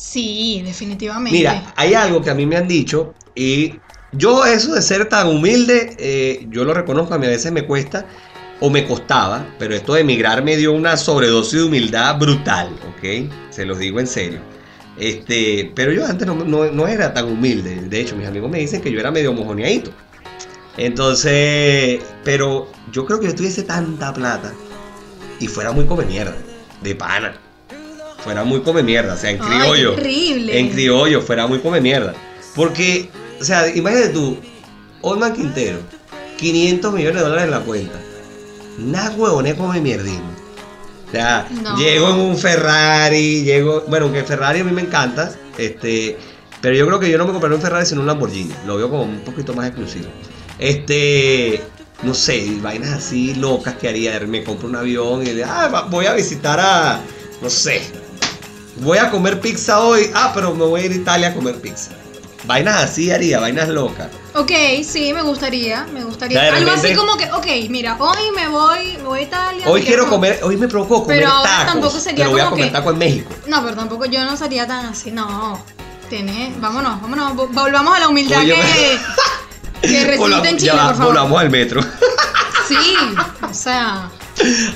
Sí, 0.00 0.62
definitivamente. 0.64 1.36
Mira, 1.36 1.74
hay 1.76 1.92
algo 1.92 2.22
que 2.22 2.30
a 2.30 2.34
mí 2.34 2.46
me 2.46 2.56
han 2.56 2.66
dicho 2.66 3.14
y 3.34 3.80
yo 4.12 4.46
eso 4.46 4.74
de 4.74 4.80
ser 4.80 5.08
tan 5.10 5.28
humilde, 5.28 5.94
eh, 5.98 6.46
yo 6.48 6.64
lo 6.64 6.72
reconozco, 6.72 7.12
a 7.12 7.18
mí 7.18 7.26
a 7.26 7.30
veces 7.30 7.52
me 7.52 7.66
cuesta 7.66 8.06
o 8.60 8.70
me 8.70 8.86
costaba, 8.86 9.46
pero 9.58 9.74
esto 9.74 9.92
de 9.94 10.00
emigrar 10.00 10.42
me 10.42 10.56
dio 10.56 10.72
una 10.72 10.96
sobredosis 10.96 11.60
de 11.60 11.64
humildad 11.64 12.18
brutal, 12.18 12.68
¿ok? 12.88 13.30
Se 13.50 13.66
los 13.66 13.78
digo 13.78 14.00
en 14.00 14.06
serio. 14.06 14.40
Este, 14.96 15.70
pero 15.76 15.92
yo 15.92 16.06
antes 16.06 16.26
no, 16.26 16.34
no- 16.34 16.70
no 16.70 16.88
era 16.88 17.12
tan 17.12 17.26
humilde, 17.26 17.76
de 17.82 18.00
hecho 18.00 18.16
mis 18.16 18.26
amigos 18.26 18.50
me 18.50 18.58
dicen 18.58 18.80
que 18.80 18.90
yo 18.90 19.00
era 19.00 19.10
medio 19.10 19.32
mojoneadito. 19.34 19.92
Entonces, 20.76 22.00
pero 22.24 22.72
yo 22.92 23.04
creo 23.04 23.20
que 23.20 23.26
yo 23.26 23.34
tuviese 23.34 23.62
tanta 23.64 24.12
plata 24.14 24.52
y 25.40 25.46
fuera 25.48 25.72
muy 25.72 25.84
come 25.86 26.04
mierda, 26.06 26.36
de 26.82 26.94
pana. 26.94 27.34
Fuera 28.24 28.44
muy 28.44 28.60
come 28.60 28.82
mierda, 28.82 29.14
o 29.14 29.16
sea, 29.16 29.30
en 29.30 29.40
Ay, 29.40 29.48
criollo. 29.48 29.92
horrible. 29.94 30.58
En 30.58 30.68
criollo, 30.70 31.22
fuera 31.22 31.46
muy 31.46 31.58
come 31.60 31.80
mierda. 31.80 32.14
Porque, 32.54 33.08
o 33.40 33.44
sea, 33.44 33.68
imagínate 33.74 34.10
tú, 34.10 34.36
Olman 35.00 35.32
Quintero, 35.34 35.78
500 36.38 36.92
millones 36.92 37.16
de 37.16 37.22
dólares 37.22 37.44
en 37.44 37.50
la 37.50 37.60
cuenta. 37.60 37.98
Nada 38.78 39.10
huevones 39.16 39.54
come 39.54 39.80
mierdismo. 39.80 40.30
O 41.08 41.10
sea, 41.12 41.48
No. 41.62 41.76
llego 41.76 42.10
en 42.10 42.16
un 42.20 42.36
Ferrari, 42.38 43.42
llego, 43.42 43.84
bueno, 43.88 44.06
aunque 44.06 44.22
Ferrari 44.22 44.60
a 44.60 44.64
mí 44.64 44.70
me 44.72 44.82
encanta, 44.82 45.32
este, 45.58 46.16
pero 46.60 46.76
yo 46.76 46.86
creo 46.86 47.00
que 47.00 47.10
yo 47.10 47.18
no 47.18 47.24
me 47.26 47.32
compraré 47.32 47.54
un 47.54 47.60
Ferrari 47.62 47.86
sino 47.86 48.00
un 48.02 48.06
Lamborghini. 48.06 48.52
Lo 48.66 48.76
veo 48.76 48.88
como 48.90 49.02
un 49.04 49.20
poquito 49.20 49.54
más 49.54 49.66
exclusivo. 49.66 50.06
Este, 50.58 51.60
no 52.02 52.14
sé, 52.14 52.46
vainas 52.60 52.90
así 52.90 53.34
locas 53.34 53.74
que 53.74 53.88
haría. 53.88 54.20
Me 54.20 54.44
compro 54.44 54.68
un 54.68 54.76
avión 54.76 55.26
y 55.26 55.32
le, 55.32 55.42
ah, 55.44 55.86
voy 55.90 56.06
a 56.06 56.12
visitar 56.12 56.60
a, 56.60 57.00
no 57.42 57.50
sé, 57.50 57.82
voy 58.80 58.98
a 58.98 59.10
comer 59.10 59.40
pizza 59.40 59.80
hoy. 59.80 60.10
Ah, 60.14 60.32
pero 60.34 60.54
me 60.54 60.64
voy 60.64 60.80
a 60.82 60.84
ir 60.86 60.92
a 60.92 60.94
Italia 60.96 61.28
a 61.28 61.34
comer 61.34 61.56
pizza. 61.60 61.90
Vainas 62.44 62.82
así 62.84 63.10
haría, 63.10 63.38
vainas 63.38 63.68
locas. 63.68 64.08
Ok, 64.34 64.50
sí, 64.82 65.12
me 65.12 65.22
gustaría, 65.22 65.84
me 65.92 66.02
gustaría. 66.04 66.40
De 66.40 66.48
Algo 66.48 66.70
así 66.70 66.94
como 66.94 67.16
que, 67.16 67.30
ok, 67.32 67.46
mira, 67.68 67.96
hoy 67.98 68.18
me 68.34 68.48
voy, 68.48 68.96
me 68.96 69.02
voy 69.04 69.20
a 69.20 69.22
Italia. 69.22 69.64
Hoy 69.68 69.80
me 69.80 69.86
quiero 69.86 70.08
comer, 70.08 70.40
hoy 70.42 70.56
me 70.56 70.66
provocó 70.66 71.02
comer 71.02 71.18
Pero 71.18 71.30
ahora 71.30 71.50
tacos. 71.50 71.72
tampoco 71.72 72.00
sería 72.00 72.24
pero 72.24 72.30
voy 72.30 72.40
a 72.40 72.44
como 72.44 72.56
comer 72.56 72.68
que- 72.68 72.72
taco 72.76 72.90
en 72.92 72.98
México. 72.98 73.30
No, 73.46 73.62
pero 73.62 73.76
tampoco 73.76 74.06
yo 74.06 74.24
no 74.24 74.36
sería 74.36 74.66
tan 74.66 74.86
así, 74.86 75.10
no. 75.10 75.62
Tiene, 76.08 76.52
vámonos, 76.58 77.00
vámonos, 77.02 77.32
vo- 77.34 77.48
volvamos 77.52 77.94
a 77.96 78.00
la 78.00 78.08
humildad 78.08 78.38
Oye, 78.40 78.54
que, 79.82 79.88
que 79.88 80.04
resulta 80.06 80.16
Volvamos- 80.38 80.46
en 80.48 80.58
ya 80.58 80.58
Chile, 80.58 80.72
va, 80.76 80.86
por 80.88 80.96
favor. 80.96 81.12
Volvamos 81.14 81.40
al 81.40 81.50
metro. 81.50 81.80
Sí, 82.68 82.76
o 83.42 83.52
sea, 83.52 84.08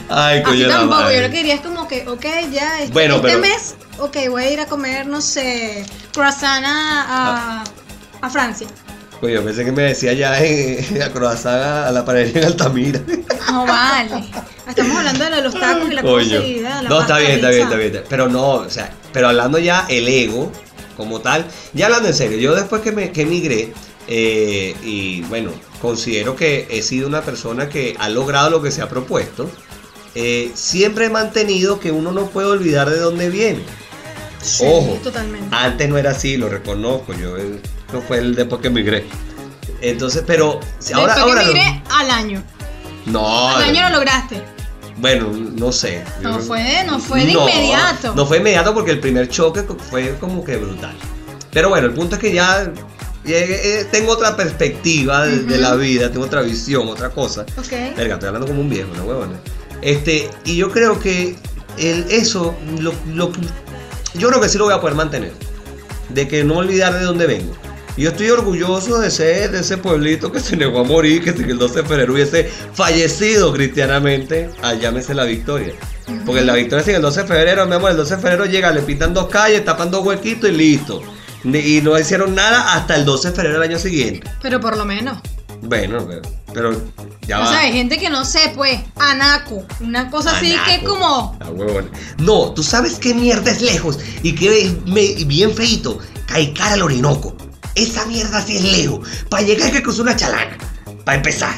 Ay, 0.08 0.38
así 0.38 0.44
coño, 0.44 0.66
la 0.66 0.74
tampoco. 0.78 1.00
madre. 1.02 1.14
Yo 1.16 1.22
lo 1.22 1.30
que 1.30 1.36
diría 1.36 1.54
es 1.54 1.60
como 1.60 1.86
que, 1.86 2.08
ok, 2.08 2.24
ya, 2.50 2.80
este, 2.80 2.92
Bueno, 2.92 3.14
este 3.16 3.28
pero- 3.28 3.38
mes, 3.38 3.76
ok, 3.98 4.16
voy 4.28 4.42
a 4.42 4.50
ir 4.50 4.60
a 4.60 4.66
comer, 4.66 5.06
no 5.06 5.20
sé, 5.20 5.84
croissant 6.12 6.64
a, 6.64 7.60
a, 7.60 7.64
a 8.20 8.30
Francia. 8.30 8.66
Coño, 9.20 9.42
pensé 9.42 9.64
que 9.64 9.72
me 9.72 9.82
decía 9.82 10.12
ya 10.12 10.38
en, 10.44 11.02
a 11.02 11.10
croissant 11.10 11.86
a, 11.86 11.90
la 11.90 12.04
pared 12.04 12.36
en 12.36 12.44
Altamira. 12.44 13.00
No 13.50 13.66
vale. 13.66 14.30
Estamos 14.68 14.96
hablando 14.96 15.24
de 15.24 15.30
lo 15.30 15.36
de 15.36 15.42
los 15.42 15.54
tacos 15.54 15.88
y 15.88 15.94
la 15.94 16.02
Coño. 16.02 16.40
la 16.60 16.82
No, 16.82 17.02
está 17.02 17.18
bien, 17.18 17.32
está 17.32 17.50
bien, 17.50 17.62
está 17.62 17.76
bien. 17.76 18.02
Pero 18.08 18.28
no, 18.28 18.54
o 18.54 18.70
sea, 18.70 18.90
pero 19.12 19.28
hablando 19.28 19.58
ya 19.58 19.86
el 19.88 20.08
ego 20.08 20.50
como 20.96 21.20
tal, 21.20 21.46
ya 21.72 21.86
hablando 21.86 22.08
en 22.08 22.14
serio, 22.14 22.38
yo 22.38 22.54
después 22.56 22.82
que 22.82 22.90
me 22.90 23.12
que 23.12 23.22
emigré, 23.22 23.72
eh, 24.08 24.74
y 24.82 25.20
bueno, 25.22 25.52
considero 25.80 26.34
que 26.34 26.66
he 26.70 26.82
sido 26.82 27.06
una 27.06 27.22
persona 27.22 27.68
que 27.68 27.94
ha 27.98 28.08
logrado 28.08 28.50
lo 28.50 28.60
que 28.60 28.72
se 28.72 28.82
ha 28.82 28.88
propuesto, 28.88 29.48
eh, 30.14 30.50
siempre 30.54 31.06
he 31.06 31.10
mantenido 31.10 31.80
que 31.80 31.92
uno 31.92 32.12
no 32.12 32.26
puede 32.26 32.48
olvidar 32.48 32.90
de 32.90 32.98
dónde 32.98 33.30
viene. 33.30 33.60
Sí, 34.44 34.64
Ojo. 34.66 34.98
Totalmente. 35.02 35.48
Antes 35.50 35.88
no 35.88 35.96
era 35.96 36.10
así, 36.10 36.36
lo 36.36 36.48
reconozco, 36.48 37.14
yo 37.14 37.34
no 37.92 38.00
fue 38.02 38.18
el 38.18 38.34
después 38.34 38.60
que 38.60 38.68
emigré. 38.68 39.06
Entonces, 39.80 40.22
pero 40.26 40.60
si 40.78 40.92
ahora, 40.92 41.14
Después 41.14 41.32
ahora 41.32 41.40
que 41.42 41.46
migré 41.54 41.82
al 41.90 42.10
año. 42.10 42.42
no, 43.06 43.48
Al 43.48 43.62
año 43.62 43.88
lo 43.88 43.96
lograste. 43.96 44.42
bueno, 44.98 45.30
no 45.32 45.72
sé. 45.72 46.04
No 46.20 46.38
fue, 46.40 46.84
no 46.84 46.98
fue 46.98 47.24
de 47.24 47.32
No, 47.32 47.48
inmediato. 47.48 48.14
No 48.14 48.26
fue 48.26 48.38
inmediato 48.38 48.74
porque 48.74 48.90
el 48.90 49.00
primer 49.00 49.28
choque 49.28 49.64
fue 49.90 50.16
como 50.18 50.44
que 50.44 50.56
brutal. 50.56 50.94
Pero 51.50 51.70
bueno, 51.70 51.86
el 51.86 51.94
punto 51.94 52.16
es 52.16 52.20
que 52.20 52.32
ya 52.32 52.64
eh, 52.64 52.70
eh, 53.24 53.86
tengo 53.90 54.12
otra 54.12 54.36
perspectiva 54.36 55.26
de, 55.26 55.56
la 55.56 55.74
vida, 55.76 56.10
tengo 56.10 56.26
otra 56.26 56.42
visión, 56.42 56.88
otra 56.88 57.10
cosa. 57.10 57.46
Ok. 57.56 57.96
Verga, 57.96 58.14
estoy 58.14 58.26
hablando 58.28 58.46
como 58.46 58.60
un 58.60 58.68
viejo, 58.68 58.90
¿no, 58.96 59.04
huevona? 59.04 59.38
Este, 59.80 60.28
y 60.44 60.56
yo 60.56 60.70
creo 60.70 60.98
que 60.98 61.36
el, 61.78 62.06
eso, 62.10 62.54
lo, 62.80 62.92
lo 63.14 63.32
yo 64.14 64.28
creo 64.28 64.40
que 64.40 64.48
sí 64.48 64.58
lo 64.58 64.64
voy 64.64 64.74
a 64.74 64.80
poder 64.80 64.96
mantener. 64.96 65.32
De 66.08 66.28
que 66.28 66.44
no 66.44 66.58
olvidar 66.58 66.94
de 66.94 67.04
dónde 67.04 67.26
vengo. 67.26 67.54
Yo 67.96 68.10
estoy 68.10 68.28
orgulloso 68.30 68.98
de 68.98 69.10
ser 69.10 69.52
de 69.52 69.60
ese 69.60 69.76
pueblito 69.76 70.32
que 70.32 70.40
se 70.40 70.56
negó 70.56 70.80
a 70.80 70.84
morir, 70.84 71.22
que 71.22 71.30
el 71.30 71.58
12 71.58 71.82
de 71.82 71.88
febrero 71.88 72.12
hubiese 72.12 72.50
fallecido 72.72 73.52
cristianamente, 73.52 74.50
ah, 74.62 74.74
llámese 74.74 75.14
la 75.14 75.24
victoria. 75.24 75.74
Porque 76.26 76.42
la 76.42 76.54
victoria 76.54 76.84
sin 76.84 76.96
el 76.96 77.02
12 77.02 77.22
de 77.22 77.26
febrero, 77.28 77.66
mi 77.66 77.74
amor, 77.74 77.92
el 77.92 77.96
12 77.96 78.16
de 78.16 78.22
febrero 78.22 78.46
llega, 78.46 78.72
le 78.72 78.82
pintan 78.82 79.14
dos 79.14 79.28
calles, 79.28 79.64
tapan 79.64 79.92
dos 79.92 80.04
huequitos 80.04 80.50
y 80.50 80.52
listo. 80.52 81.02
Y 81.44 81.80
no 81.82 81.96
hicieron 81.98 82.34
nada 82.34 82.74
hasta 82.74 82.96
el 82.96 83.04
12 83.04 83.28
de 83.28 83.34
febrero 83.34 83.60
del 83.60 83.70
año 83.70 83.78
siguiente. 83.78 84.28
Pero 84.42 84.60
por 84.60 84.76
lo 84.76 84.84
menos. 84.84 85.18
Bueno, 85.62 86.04
pero, 86.06 86.22
pero 86.54 86.80
ya 87.26 87.38
o 87.38 87.42
va. 87.42 87.48
sea, 87.50 87.60
hay 87.60 87.72
gente 87.72 87.98
que 87.98 88.08
no 88.08 88.24
sé, 88.24 88.52
pues, 88.54 88.80
anaco. 88.96 89.64
Una 89.80 90.10
cosa 90.10 90.36
así 90.36 90.54
que 90.66 90.84
como. 90.84 91.36
Ah, 91.40 91.50
huevón. 91.50 91.90
No, 92.18 92.52
tú 92.54 92.62
sabes 92.62 92.94
qué 92.98 93.12
mierda 93.12 93.50
es 93.50 93.60
lejos 93.60 93.98
y 94.22 94.34
que 94.34 94.62
es 94.66 94.86
me- 94.86 95.24
bien 95.24 95.52
feito. 95.54 95.98
Caicar 96.26 96.72
al 96.72 96.82
Orinoco. 96.82 97.36
Esa 97.74 98.06
mierda 98.06 98.40
sí 98.40 98.56
es 98.56 98.62
lejos. 98.62 99.06
Para 99.28 99.42
llegar 99.42 99.66
hay 99.66 99.72
que 99.72 99.82
cruzar 99.82 100.02
una 100.02 100.16
chalana. 100.16 100.56
Para 101.04 101.16
empezar. 101.16 101.54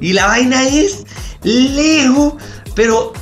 Y 0.00 0.12
la 0.12 0.26
vaina 0.26 0.66
es 0.68 1.04
lejos, 1.42 2.34
pero, 2.74 3.12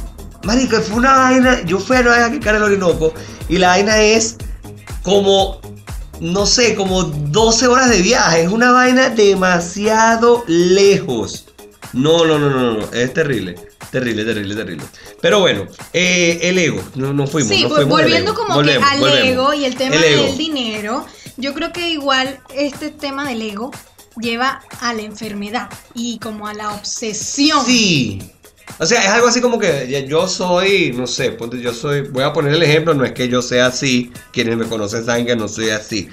marico, 0.44 0.80
fue 0.80 0.96
una 0.96 1.14
vaina. 1.14 1.62
Yo 1.64 1.78
fui 1.78 1.96
a 1.96 2.02
Caicar 2.04 2.56
al 2.56 2.64
Orinoco 2.64 3.12
y 3.48 3.58
la 3.58 3.68
vaina 3.68 3.98
es 4.00 4.36
como, 5.02 5.60
no 6.20 6.46
sé, 6.46 6.74
como 6.74 7.02
12 7.04 7.66
horas 7.66 7.90
de 7.90 8.02
viaje. 8.02 8.42
Es 8.42 8.48
una 8.50 8.72
vaina 8.72 9.08
demasiado 9.10 10.44
lejos. 10.46 11.46
No, 11.92 12.24
no, 12.24 12.38
no, 12.38 12.50
no, 12.50 12.74
no, 12.74 12.92
es 12.92 13.12
terrible. 13.12 13.56
Terrible, 13.90 14.24
terrible, 14.24 14.54
terrible. 14.54 14.84
Pero 15.20 15.40
bueno, 15.40 15.66
eh, 15.92 16.38
el 16.42 16.58
ego, 16.58 16.80
no, 16.94 17.12
no 17.12 17.26
fuimos. 17.26 17.50
Sí, 17.52 17.62
no 17.64 17.70
vo- 17.70 17.74
fuimos 17.76 18.00
volviendo 18.00 18.34
como 18.34 18.54
Volvemos, 18.54 18.88
que 18.88 18.94
al 18.94 19.00
volvemos. 19.00 19.24
ego 19.28 19.54
y 19.54 19.64
el 19.64 19.74
tema 19.74 19.96
El 19.96 20.04
ego. 20.04 20.22
del 20.24 20.38
dinero, 20.38 21.06
yo 21.36 21.52
creo 21.54 21.72
que 21.72 21.90
igual 21.90 22.38
este 22.54 22.90
tema 22.90 23.28
del 23.28 23.42
ego 23.42 23.72
lleva 24.20 24.62
a 24.80 24.92
la 24.94 25.02
enfermedad 25.02 25.68
y 25.94 26.18
como 26.20 26.46
a 26.46 26.54
la 26.54 26.72
obsesión. 26.74 27.64
Sí. 27.66 28.22
O 28.78 28.86
sea, 28.86 29.02
es 29.04 29.10
algo 29.10 29.26
así 29.28 29.40
como 29.40 29.58
que 29.58 30.06
yo 30.08 30.26
soy, 30.28 30.92
no 30.96 31.06
sé, 31.06 31.32
ponte, 31.32 31.60
yo 31.60 31.74
soy, 31.74 32.02
voy 32.02 32.22
a 32.22 32.32
poner 32.32 32.54
el 32.54 32.62
ejemplo, 32.62 32.94
no 32.94 33.04
es 33.04 33.12
que 33.12 33.28
yo 33.28 33.42
sea 33.42 33.66
así, 33.66 34.12
quienes 34.32 34.56
me 34.56 34.66
conocen 34.66 35.04
saben 35.04 35.26
que 35.26 35.36
no 35.36 35.48
soy 35.48 35.70
así. 35.70 36.08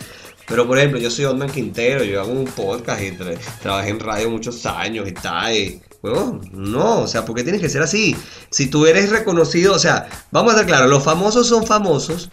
Pero 0.48 0.66
por 0.66 0.78
ejemplo, 0.78 1.00
yo 1.00 1.12
soy 1.12 1.26
Otman 1.26 1.50
Quintero, 1.50 2.04
yo 2.04 2.22
hago 2.22 2.32
un 2.32 2.46
podcast 2.46 3.02
y 3.02 3.12
tra- 3.12 3.38
trabajé 3.62 3.90
en 3.90 4.00
radio 4.00 4.30
muchos 4.30 4.66
años 4.66 5.08
y 5.08 5.12
tal. 5.14 5.82
No, 6.54 7.02
o 7.02 7.08
sea, 7.08 7.26
¿por 7.26 7.36
qué 7.36 7.44
tienes 7.44 7.60
que 7.60 7.68
ser 7.68 7.82
así? 7.82 8.16
Si 8.50 8.68
tú 8.68 8.86
eres 8.86 9.10
reconocido, 9.10 9.74
o 9.74 9.80
sea, 9.80 10.08
vamos 10.32 10.54
a 10.54 10.56
estar 10.56 10.68
claros, 10.68 10.90
los 10.90 11.04
famosos 11.04 11.48
son 11.48 11.66
famosos 11.66 12.30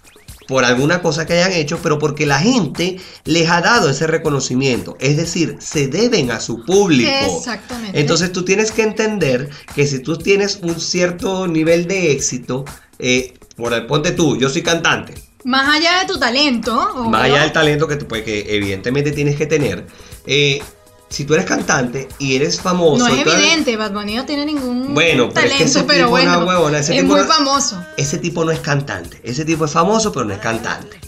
por 0.46 0.64
alguna 0.64 1.02
cosa 1.02 1.26
que 1.26 1.34
hayan 1.34 1.52
hecho, 1.52 1.78
pero 1.82 1.98
porque 1.98 2.26
la 2.26 2.38
gente 2.38 2.98
les 3.24 3.48
ha 3.48 3.60
dado 3.60 3.90
ese 3.90 4.06
reconocimiento. 4.06 4.96
Es 5.00 5.16
decir, 5.16 5.56
se 5.60 5.88
deben 5.88 6.30
a 6.30 6.40
su 6.40 6.64
público. 6.64 7.10
Exactamente. 7.38 7.98
Entonces 7.98 8.32
tú 8.32 8.44
tienes 8.44 8.72
que 8.72 8.82
entender 8.82 9.50
que 9.74 9.86
si 9.86 10.00
tú 10.00 10.16
tienes 10.16 10.60
un 10.62 10.80
cierto 10.80 11.46
nivel 11.46 11.86
de 11.86 12.12
éxito, 12.12 12.64
eh, 12.98 13.34
por 13.56 13.72
el 13.72 13.86
ponte 13.86 14.12
tú, 14.12 14.36
yo 14.36 14.48
soy 14.48 14.62
cantante, 14.62 15.14
Más 15.44 15.68
allá 15.68 16.00
de 16.00 16.06
tu 16.06 16.18
talento, 16.18 16.74
obvio, 16.94 17.10
más 17.10 17.24
allá 17.24 17.42
del 17.42 17.52
talento 17.52 17.86
que, 17.86 17.96
tú, 17.96 18.06
pues, 18.06 18.22
que 18.22 18.54
evidentemente 18.56 19.12
tienes 19.12 19.36
que 19.36 19.46
tener, 19.46 19.86
eh, 20.26 20.62
si 21.08 21.24
tú 21.24 21.34
eres 21.34 21.46
cantante 21.46 22.08
y 22.18 22.34
eres 22.36 22.60
famoso, 22.60 23.06
no 23.06 23.14
es 23.14 23.20
eres- 23.20 23.34
evidente, 23.34 23.76
Bad 23.76 23.92
Bunny 23.92 24.16
no 24.16 24.24
tiene 24.26 24.46
ningún 24.46 24.94
Bueno, 24.94 25.28
pero 25.32 25.46
es 25.46 25.52
que 25.52 25.58
talento, 25.58 25.64
ese 25.64 25.82
pero 25.84 26.04
tipo 26.06 26.18
es 26.18 26.24
una 26.24 26.36
bueno, 26.38 26.48
huevona, 26.50 26.78
ese 26.80 26.94
es 26.96 27.00
tipo 27.02 27.12
muy 27.14 27.22
no- 27.22 27.26
famoso. 27.32 27.84
ese 27.96 28.18
tipo 28.18 28.44
no 28.44 28.50
es 28.50 28.60
cantante, 28.60 29.20
ese 29.22 29.44
tipo 29.44 29.64
es 29.66 29.70
famoso 29.70 30.12
pero 30.12 30.24
no 30.26 30.34
es 30.34 30.40
cantante. 30.40 30.98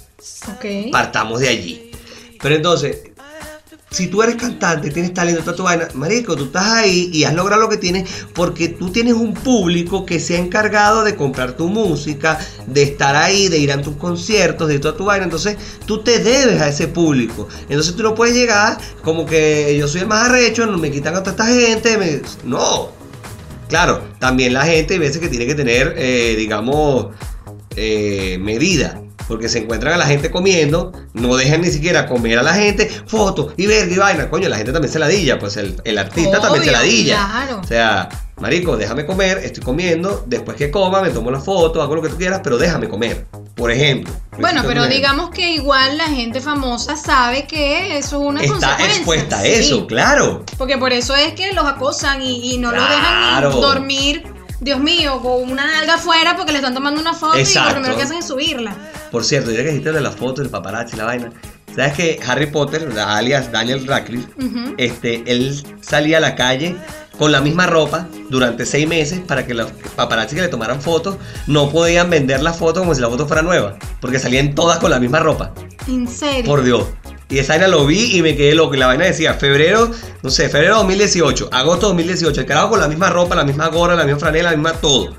Ok. 0.48 0.90
Partamos 0.92 1.40
de 1.40 1.48
allí. 1.48 1.90
Pero 2.40 2.54
entonces, 2.54 2.98
si 3.90 4.08
tú 4.08 4.20
eres 4.22 4.34
cantante, 4.34 4.90
tienes 4.90 5.14
talento, 5.14 5.42
toda 5.42 5.56
tu 5.56 5.62
vaina, 5.62 5.88
marico, 5.94 6.34
tú 6.36 6.46
estás 6.46 6.66
ahí 6.66 7.08
y 7.12 7.24
has 7.24 7.34
logrado 7.34 7.62
lo 7.62 7.68
que 7.68 7.76
tienes 7.76 8.26
porque 8.34 8.68
tú 8.68 8.90
tienes 8.90 9.14
un 9.14 9.32
público 9.32 10.04
que 10.04 10.18
se 10.18 10.36
ha 10.36 10.38
encargado 10.40 11.04
de 11.04 11.14
comprar 11.14 11.52
tu 11.56 11.68
música, 11.68 12.38
de 12.66 12.82
estar 12.82 13.14
ahí, 13.14 13.48
de 13.48 13.58
ir 13.58 13.72
a 13.72 13.80
tus 13.80 13.96
conciertos, 13.96 14.68
de 14.68 14.80
toda 14.80 14.96
tu 14.96 15.04
vaina. 15.04 15.24
Entonces, 15.24 15.56
tú 15.86 16.02
te 16.02 16.18
debes 16.18 16.60
a 16.60 16.68
ese 16.68 16.88
público. 16.88 17.48
Entonces, 17.68 17.94
tú 17.94 18.02
no 18.02 18.14
puedes 18.14 18.34
llegar 18.34 18.76
como 19.02 19.24
que 19.24 19.76
yo 19.78 19.86
soy 19.86 20.02
el 20.02 20.08
más 20.08 20.28
arrecho, 20.28 20.66
me 20.66 20.90
quitan 20.90 21.14
a 21.14 21.22
toda 21.22 21.30
esta 21.30 21.46
gente. 21.46 22.22
No. 22.44 22.90
Claro, 23.68 24.02
también 24.18 24.52
la 24.52 24.64
gente 24.64 24.94
hay 24.94 25.00
veces 25.00 25.18
que 25.18 25.28
tiene 25.28 25.46
que 25.46 25.54
tener, 25.54 25.94
eh, 25.96 26.34
digamos, 26.36 27.08
eh, 27.76 28.36
medida. 28.40 29.00
Porque 29.28 29.48
se 29.48 29.58
encuentran 29.58 29.94
a 29.94 29.96
la 29.96 30.06
gente 30.06 30.30
comiendo, 30.30 30.92
no 31.12 31.36
dejan 31.36 31.60
ni 31.62 31.70
siquiera 31.70 32.06
comer 32.06 32.38
a 32.38 32.42
la 32.42 32.54
gente, 32.54 32.88
fotos 33.06 33.52
y 33.56 33.66
verga 33.66 33.92
y 33.94 33.98
vaina. 33.98 34.30
Coño, 34.30 34.48
la 34.48 34.56
gente 34.56 34.72
también 34.72 34.92
se 34.92 34.98
ladilla, 34.98 35.38
pues 35.38 35.56
el, 35.56 35.80
el 35.84 35.98
artista 35.98 36.40
también 36.40 36.64
se 36.64 36.70
ladilla. 36.72 37.26
claro. 37.26 37.60
O 37.62 37.66
sea, 37.66 38.08
marico, 38.40 38.76
déjame 38.76 39.04
comer, 39.04 39.38
estoy 39.38 39.62
comiendo, 39.64 40.22
después 40.26 40.56
que 40.56 40.70
coma 40.70 41.00
me 41.02 41.10
tomo 41.10 41.30
la 41.30 41.40
foto, 41.40 41.82
hago 41.82 41.96
lo 41.96 42.02
que 42.02 42.08
tú 42.10 42.16
quieras, 42.16 42.40
pero 42.44 42.56
déjame 42.58 42.88
comer. 42.88 43.26
Por 43.56 43.70
ejemplo. 43.72 44.12
Bueno, 44.38 44.60
pero 44.66 44.80
ejemplo. 44.84 44.94
digamos 44.96 45.30
que 45.30 45.50
igual 45.54 45.96
la 45.96 46.04
gente 46.08 46.40
famosa 46.42 46.94
sabe 46.94 47.46
que 47.46 47.96
eso 47.96 48.16
es 48.20 48.22
una 48.28 48.40
Está 48.42 48.52
consecuencia. 48.52 48.96
expuesta 48.96 49.38
a 49.38 49.42
sí. 49.42 49.48
eso, 49.52 49.86
claro. 49.86 50.44
Porque 50.58 50.76
por 50.76 50.92
eso 50.92 51.16
es 51.16 51.32
que 51.32 51.52
los 51.54 51.64
acosan 51.64 52.20
y, 52.22 52.52
y 52.52 52.58
no 52.58 52.70
los 52.70 52.84
Claro. 52.84 53.48
dejan 53.48 53.54
ni 53.56 53.60
dormir, 53.62 54.24
Dios 54.60 54.80
mío, 54.80 55.20
con 55.20 55.50
una 55.50 55.66
nalga 55.66 55.94
afuera 55.94 56.36
porque 56.36 56.52
le 56.52 56.58
están 56.58 56.74
tomando 56.74 57.00
una 57.00 57.12
foto 57.12 57.38
y 57.38 57.44
lo 57.44 57.70
primero 57.72 57.96
que 57.96 58.02
hacen 58.02 58.18
es 58.18 58.26
subirla. 58.26 58.74
Por 59.10 59.24
cierto, 59.24 59.50
ya 59.50 59.58
que 59.58 59.68
dijiste 59.68 59.92
de 59.92 60.00
la 60.00 60.10
foto, 60.10 60.42
el 60.42 60.48
paparazzi, 60.48 60.96
la 60.96 61.04
vaina. 61.04 61.32
¿Sabes 61.74 61.92
que 61.92 62.20
Harry 62.26 62.46
Potter, 62.46 62.88
alias 62.98 63.52
Daniel 63.52 63.86
Radcliffe, 63.86 64.28
este, 64.78 65.22
él 65.26 65.62
salía 65.82 66.16
a 66.16 66.20
la 66.20 66.34
calle 66.34 66.74
con 67.18 67.32
la 67.32 67.40
misma 67.40 67.66
ropa 67.66 68.08
durante 68.30 68.64
seis 68.64 68.88
meses 68.88 69.20
para 69.20 69.46
que 69.46 69.52
los 69.52 69.70
paparazzi 69.94 70.36
que 70.36 70.42
le 70.42 70.48
tomaran 70.48 70.80
fotos 70.80 71.16
no 71.46 71.70
podían 71.70 72.08
vender 72.08 72.42
la 72.42 72.54
foto 72.54 72.80
como 72.80 72.94
si 72.94 73.00
la 73.02 73.10
foto 73.10 73.26
fuera 73.26 73.42
nueva, 73.42 73.76
porque 74.00 74.18
salían 74.18 74.54
todas 74.54 74.78
con 74.78 74.90
la 74.90 75.00
misma 75.00 75.20
ropa. 75.20 75.52
En 75.86 76.08
serio. 76.08 76.44
Por 76.46 76.62
Dios. 76.62 76.86
Y 77.28 77.38
esa 77.38 77.54
vaina 77.54 77.66
lo 77.68 77.84
vi 77.86 78.16
y 78.16 78.22
me 78.22 78.36
quedé 78.36 78.54
loco. 78.54 78.74
Y 78.74 78.78
la 78.78 78.86
vaina 78.86 79.04
decía 79.04 79.34
febrero, 79.34 79.90
no 80.22 80.30
sé, 80.30 80.48
febrero 80.48 80.76
2018, 80.76 81.48
agosto 81.52 81.88
2018. 81.88 82.40
El 82.40 82.46
carajo 82.46 82.70
con 82.70 82.80
la 82.80 82.88
misma 82.88 83.10
ropa, 83.10 83.34
la 83.34 83.44
misma 83.44 83.68
gorra, 83.68 83.94
la 83.96 84.04
misma 84.04 84.20
franela, 84.20 84.50
la 84.50 84.56
misma 84.56 84.72
todo. 84.74 85.16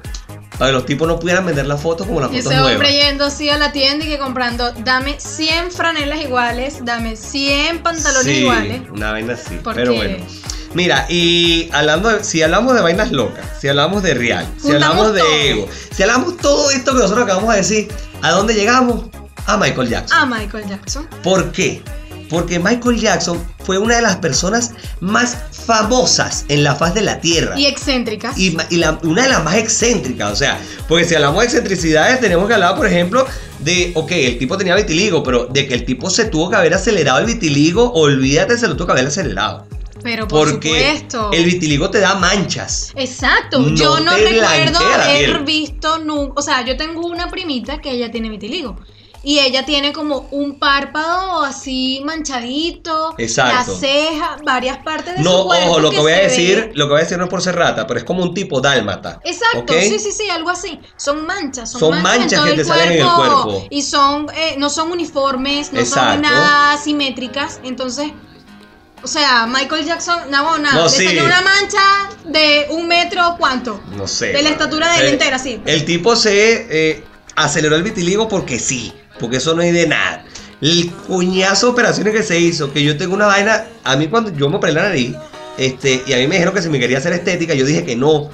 Para 0.58 0.70
que 0.72 0.74
los 0.74 0.86
tipos 0.86 1.08
no 1.08 1.20
pudieran 1.20 1.46
vender 1.46 1.68
las 1.68 1.82
fotos 1.82 2.08
como 2.08 2.20
las 2.22 2.32
Y 2.32 2.38
fotos 2.38 2.52
ese 2.54 2.62
hombre 2.62 2.90
nuevas. 2.90 3.06
yendo 3.10 3.26
así 3.26 3.50
a 3.50 3.58
la 3.58 3.72
tienda 3.74 4.06
y 4.06 4.08
que 4.08 4.18
comprando, 4.18 4.72
dame 4.84 5.20
100 5.20 5.72
franelas 5.72 6.22
iguales, 6.22 6.84
dame 6.84 7.16
100 7.16 7.84
pantalones 7.84 8.24
Sí, 8.26 8.40
iguales. 8.42 8.82
Una 8.92 9.12
vaina 9.12 9.34
así. 9.34 9.60
Pero 9.76 9.94
bueno. 9.94 10.18
Mira, 10.74 11.06
y 11.10 11.70
hablando 11.74 12.10
de, 12.10 12.24
si 12.24 12.42
hablamos 12.42 12.74
de 12.74 12.82
vainas 12.82 13.12
locas, 13.12 13.46
si 13.60 13.68
hablamos 13.68 14.02
de 14.04 14.14
real, 14.16 14.48
si 14.62 14.72
hablamos 14.72 15.14
de 15.14 15.20
todo. 15.22 15.34
ego, 15.34 15.68
si 15.96 16.04
hablamos 16.04 16.38
todo 16.38 16.72
esto 16.72 16.94
que 16.94 17.00
nosotros 17.00 17.24
acabamos 17.26 17.52
de 17.52 17.58
decir, 17.58 17.88
¿a 18.22 18.32
dónde 18.32 18.54
llegamos? 18.54 19.06
A 19.48 19.58
Michael 19.58 19.90
Jackson. 19.90 20.18
A 20.18 20.26
Michael 20.26 20.68
Jackson. 20.68 21.08
¿Por 21.24 21.52
qué? 21.52 21.82
Porque 22.30 22.60
Michael 22.60 23.00
Jackson 23.00 23.42
fue 23.64 23.78
una 23.78 23.96
de 23.96 24.02
las 24.02 24.18
personas 24.18 24.74
más 25.00 25.38
famosas 25.66 26.44
en 26.50 26.64
la 26.64 26.76
faz 26.76 26.94
de 26.94 27.02
la 27.02 27.22
Tierra. 27.22 27.58
Y 27.58 27.66
excéntricas. 27.66 28.38
Y, 28.38 28.52
la- 28.72 29.00
una 29.04 29.24
de 29.24 29.30
las 29.30 29.44
más 29.46 29.56
excéntricas, 29.56 30.34
o 30.34 30.36
sea, 30.36 30.60
porque 30.90 31.06
si 31.06 31.16
hablamos 31.16 31.40
de 31.40 31.46
excentricidades, 31.46 32.20
tenemos 32.20 32.48
que 32.48 32.54
hablar, 32.56 32.76
por 32.76 32.86
ejemplo, 32.88 33.26
de, 33.60 33.92
ok, 33.96 34.12
el 34.12 34.38
tipo 34.38 34.58
tenía 34.58 34.76
vitiligo, 34.76 35.24
pero 35.24 35.46
de 35.46 35.68
que 35.68 35.74
el 35.74 35.86
tipo 35.86 36.10
se 36.10 36.26
tuvo 36.26 36.50
que 36.50 36.58
haber 36.58 36.74
acelerado 36.74 37.20
el 37.20 37.26
vitiligo, 37.26 37.94
olvídate, 37.94 38.58
se 38.58 38.68
lo 38.68 38.76
tuvo 38.76 38.88
que 38.88 38.92
haber 38.94 39.08
acelerado. 39.08 39.66
Pero 40.04 40.28
por 40.28 40.50
Porque 40.52 40.70
supuesto. 40.92 41.32
el 41.34 41.46
vitiligo 41.46 41.90
te 41.90 42.00
da 42.00 42.16
manchas. 42.16 42.92
Exacto, 42.96 43.60
No 43.60 43.70
yo 43.76 44.00
no 44.02 44.12
recuerdo 44.16 44.80
haber 44.80 45.44
visto 45.44 45.98
nunca, 46.00 46.34
o 46.36 46.42
sea, 46.42 46.64
yo 46.66 46.76
tengo 46.78 47.08
una 47.08 47.30
primita 47.30 47.80
que 47.80 47.92
ella 47.92 48.12
tiene 48.12 48.30
vitiligo 48.30 48.78
y 49.28 49.40
ella 49.40 49.66
tiene 49.66 49.92
como 49.92 50.30
un 50.32 50.58
párpado 50.58 51.44
así 51.44 52.02
manchadito, 52.06 53.14
Exacto. 53.18 53.74
la 53.74 53.78
ceja, 53.78 54.38
varias 54.46 54.78
partes 54.78 55.18
de 55.18 55.22
No, 55.22 55.40
su 55.42 55.48
cuerpo 55.48 55.70
ojo, 55.72 55.80
lo 55.82 55.92
que 55.92 56.00
voy 56.00 56.14
a 56.14 56.20
decir, 56.20 56.68
ve- 56.68 56.72
lo 56.76 56.86
que 56.86 56.92
voy 56.92 57.00
a 57.02 57.04
decir 57.04 57.18
no 57.18 57.26
es 57.26 57.30
por 57.30 57.42
ser 57.42 57.58
rata, 57.58 57.86
pero 57.86 58.00
es 58.00 58.06
como 58.06 58.24
un 58.24 58.34
tipo 58.34 58.62
dálmata. 58.62 59.20
Exacto, 59.26 59.74
sí, 59.74 60.00
sí, 60.00 60.14
sí, 60.14 60.30
algo 60.30 60.50
así. 60.50 60.80
Son 60.96 61.26
manchas, 61.26 61.70
son, 61.70 61.80
Son 61.82 62.02
manchas, 62.02 62.20
manchas 62.20 62.32
en 62.32 62.38
todo 62.38 62.46
que 62.46 62.52
el 62.52 62.58
te 62.58 62.64
salen 62.64 62.92
en 62.94 63.02
el 63.06 63.14
cuerpo. 63.16 63.68
Y 63.70 63.82
son, 63.82 64.28
eh, 64.34 64.56
no 64.58 64.70
son 64.70 64.92
uniformes, 64.94 65.74
no 65.74 65.82
Exacto. 65.82 66.14
son 66.14 66.22
nada 66.22 66.78
simétricas. 66.78 67.60
Entonces, 67.66 68.14
o 69.04 69.08
sea, 69.08 69.46
Michael 69.46 69.86
Jackson, 69.86 70.20
no, 70.32 70.58
nada, 70.58 70.76
No, 70.76 70.84
le 70.86 70.90
sí. 70.90 71.04
salió 71.06 71.26
una 71.26 71.42
mancha 71.42 71.82
de 72.24 72.68
un 72.70 72.88
metro, 72.88 73.36
¿cuánto? 73.38 73.82
No 73.94 74.08
sé. 74.08 74.28
De 74.28 74.42
la 74.42 74.50
estatura 74.52 74.90
de 74.94 75.00
él 75.00 75.06
Eh, 75.08 75.10
entera, 75.10 75.38
sí. 75.38 75.62
El 75.66 75.84
tipo 75.84 76.16
se 76.16 76.68
eh, 76.70 77.04
aceleró 77.36 77.76
el 77.76 77.84
vitiligo 77.84 78.30
porque 78.30 78.58
sí, 78.58 78.94
porque 79.20 79.38
eso 79.38 79.54
no 79.56 79.62
hay 79.62 79.72
de 79.72 79.88
nada. 79.88 80.24
El 80.62 80.92
cuñazo 80.92 81.68
de 81.68 81.72
operaciones 81.74 82.14
que 82.14 82.24
se 82.24 82.40
hizo, 82.40 82.72
que 82.74 82.84
yo 82.84 82.98
tengo 82.98 83.14
una 83.14 83.28
vaina, 83.28 83.66
a 83.84 83.96
mí 83.96 84.08
cuando 84.08 84.32
yo 84.32 84.50
me 84.50 84.58
operé 84.58 84.74
la 84.74 84.84
nariz, 84.84 85.16
este, 85.58 86.04
y 86.08 86.14
a 86.14 86.18
mí 86.18 86.28
me 86.28 86.36
dijeron 86.36 86.54
que 86.54 86.62
si 86.62 86.70
me 86.70 86.80
quería 86.80 86.98
hacer 86.98 87.14
estética, 87.14 87.54
yo 87.54 87.66
dije 87.66 87.86
que 87.86 87.96
no, 87.96 88.30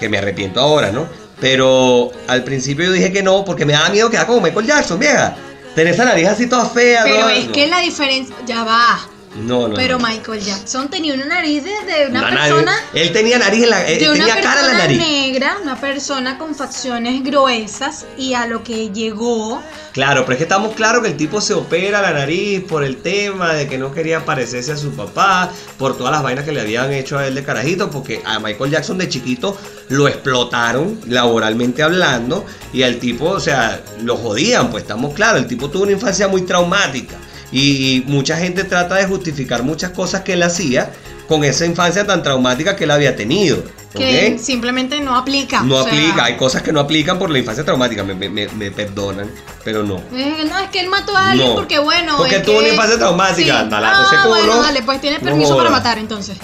que 0.00 0.08
me 0.08 0.18
arrepiento 0.18 0.60
ahora, 0.60 0.90
¿no? 0.92 1.06
Pero 1.40 2.10
al 2.28 2.44
principio 2.44 2.86
yo 2.86 2.92
dije 2.92 3.12
que 3.12 3.22
no, 3.22 3.44
porque 3.44 3.64
me 3.64 3.72
daba 3.72 3.88
miedo 3.90 4.08
quedar 4.10 4.26
como 4.26 4.40
Michael 4.40 4.66
Jackson, 4.66 4.98
vieja. 4.98 5.36
Tener 5.74 5.92
esa 5.92 6.04
nariz 6.06 6.26
así 6.28 6.46
toda 6.48 6.64
fea, 6.66 7.02
Pero 7.04 7.16
toda- 7.16 7.34
es 7.34 7.46
no. 7.46 7.52
que 7.52 7.66
la 7.66 7.80
diferencia, 7.80 8.34
ya 8.46 8.64
va. 8.64 8.98
No, 9.44 9.68
no. 9.68 9.74
Pero 9.74 9.98
no. 9.98 10.06
Michael 10.06 10.40
Jackson 10.40 10.88
tenía 10.88 11.14
una 11.14 11.26
nariz 11.26 11.62
de, 11.64 11.70
de 11.70 12.06
una 12.10 12.20
Una 12.20 12.30
nariz- 12.30 12.48
persona. 12.48 12.72
Él 12.94 13.12
tenía 13.12 13.38
nariz 13.38 13.64
en 13.64 13.70
la. 13.70 13.90
eh, 13.90 13.98
de 13.98 14.08
una 14.10 14.18
tenía 14.26 14.40
cara 14.40 14.40
en 14.40 14.44
la 14.44 14.54
persona 14.72 14.78
nariz. 14.78 14.98
negra, 14.98 15.56
una 15.62 15.80
persona 15.80 16.38
con 16.38 16.54
facciones 16.54 17.22
gruesas 17.22 18.06
y 18.16 18.34
a 18.34 18.46
lo 18.46 18.62
que 18.64 18.90
llegó 18.90 19.62
Claro, 19.92 20.22
pero 20.22 20.32
es 20.32 20.36
que 20.38 20.42
estamos 20.44 20.74
claros 20.74 21.02
que 21.02 21.08
el 21.08 21.16
tipo 21.16 21.40
se 21.40 21.54
opera 21.54 22.02
la 22.02 22.12
nariz 22.12 22.62
por 22.64 22.84
el 22.84 22.98
tema 22.98 23.54
de 23.54 23.66
que 23.66 23.78
no 23.78 23.92
quería 23.92 24.24
parecerse 24.26 24.72
a 24.72 24.76
su 24.76 24.90
papá, 24.90 25.50
por 25.78 25.96
todas 25.96 26.12
las 26.12 26.22
vainas 26.22 26.44
que 26.44 26.52
le 26.52 26.60
habían 26.60 26.92
hecho 26.92 27.18
a 27.18 27.26
él 27.26 27.34
de 27.34 27.42
carajito, 27.42 27.90
porque 27.90 28.20
a 28.24 28.38
Michael 28.38 28.70
Jackson 28.70 28.98
de 28.98 29.08
chiquito 29.08 29.56
lo 29.88 30.06
explotaron 30.06 31.00
laboralmente 31.08 31.82
hablando 31.82 32.44
y 32.74 32.82
al 32.82 32.96
tipo, 32.98 33.26
o 33.30 33.40
sea, 33.40 33.80
lo 34.02 34.16
jodían, 34.18 34.70
pues 34.70 34.82
estamos 34.82 35.14
claros, 35.14 35.40
el 35.40 35.46
tipo 35.46 35.70
tuvo 35.70 35.84
una 35.84 35.92
infancia 35.92 36.28
muy 36.28 36.42
traumática 36.42 37.14
y 37.60 38.04
mucha 38.06 38.36
gente 38.36 38.64
trata 38.64 38.96
de 38.96 39.06
justificar 39.06 39.62
muchas 39.62 39.90
cosas 39.92 40.22
que 40.22 40.34
él 40.34 40.42
hacía 40.42 40.90
con 41.28 41.42
esa 41.44 41.64
infancia 41.66 42.06
tan 42.06 42.22
traumática 42.22 42.76
que 42.76 42.84
él 42.84 42.90
había 42.90 43.16
tenido. 43.16 43.62
que 43.96 44.34
¿ok? 44.36 44.40
simplemente 44.42 45.00
no 45.00 45.16
aplica. 45.16 45.62
No 45.62 45.82
sea, 45.82 45.90
aplica, 45.90 46.24
hay 46.24 46.36
cosas 46.36 46.60
que 46.62 46.70
no 46.70 46.80
aplican 46.80 47.18
por 47.18 47.30
la 47.30 47.38
infancia 47.38 47.64
traumática, 47.64 48.04
me, 48.04 48.14
me- 48.14 48.28
me- 48.48 48.70
perdonan, 48.70 49.30
pero 49.64 49.82
no. 49.82 49.96
eh, 50.14 50.44
no, 50.46 50.58
es 50.58 50.68
que 50.68 50.80
él 50.80 50.88
mató 50.88 51.16
a 51.16 51.30
alguien 51.30 51.48
No, 51.48 51.54
porque 51.54 51.78
bueno. 51.78 52.14
porque 52.18 52.40
tuvo 52.40 52.58
que- 52.58 52.64
una 52.66 52.74
infancia 52.74 52.98
traumática, 52.98 53.60
Sí. 53.60 53.66
ese 53.68 53.74
Ah, 53.74 54.20
culo. 54.24 54.28
bueno, 54.36 54.62
dale, 54.62 54.82
pues 54.82 55.00
tienes 55.00 55.22
No 55.22 55.28
permiso 55.30 55.56
para 55.56 55.70
matar 55.70 55.96
entonces. 55.98 56.36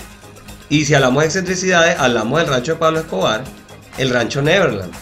Y 0.70 0.87
si 0.87 0.94
hablamos 0.94 1.22
de 1.22 1.27
excentricidades, 1.27 1.98
hablamos 1.98 2.38
del 2.40 2.48
rancho 2.48 2.72
de 2.72 2.79
Pablo 2.79 3.01
Escobar, 3.01 3.44
el 3.98 4.09
rancho 4.09 4.40
Neverland. 4.40 4.92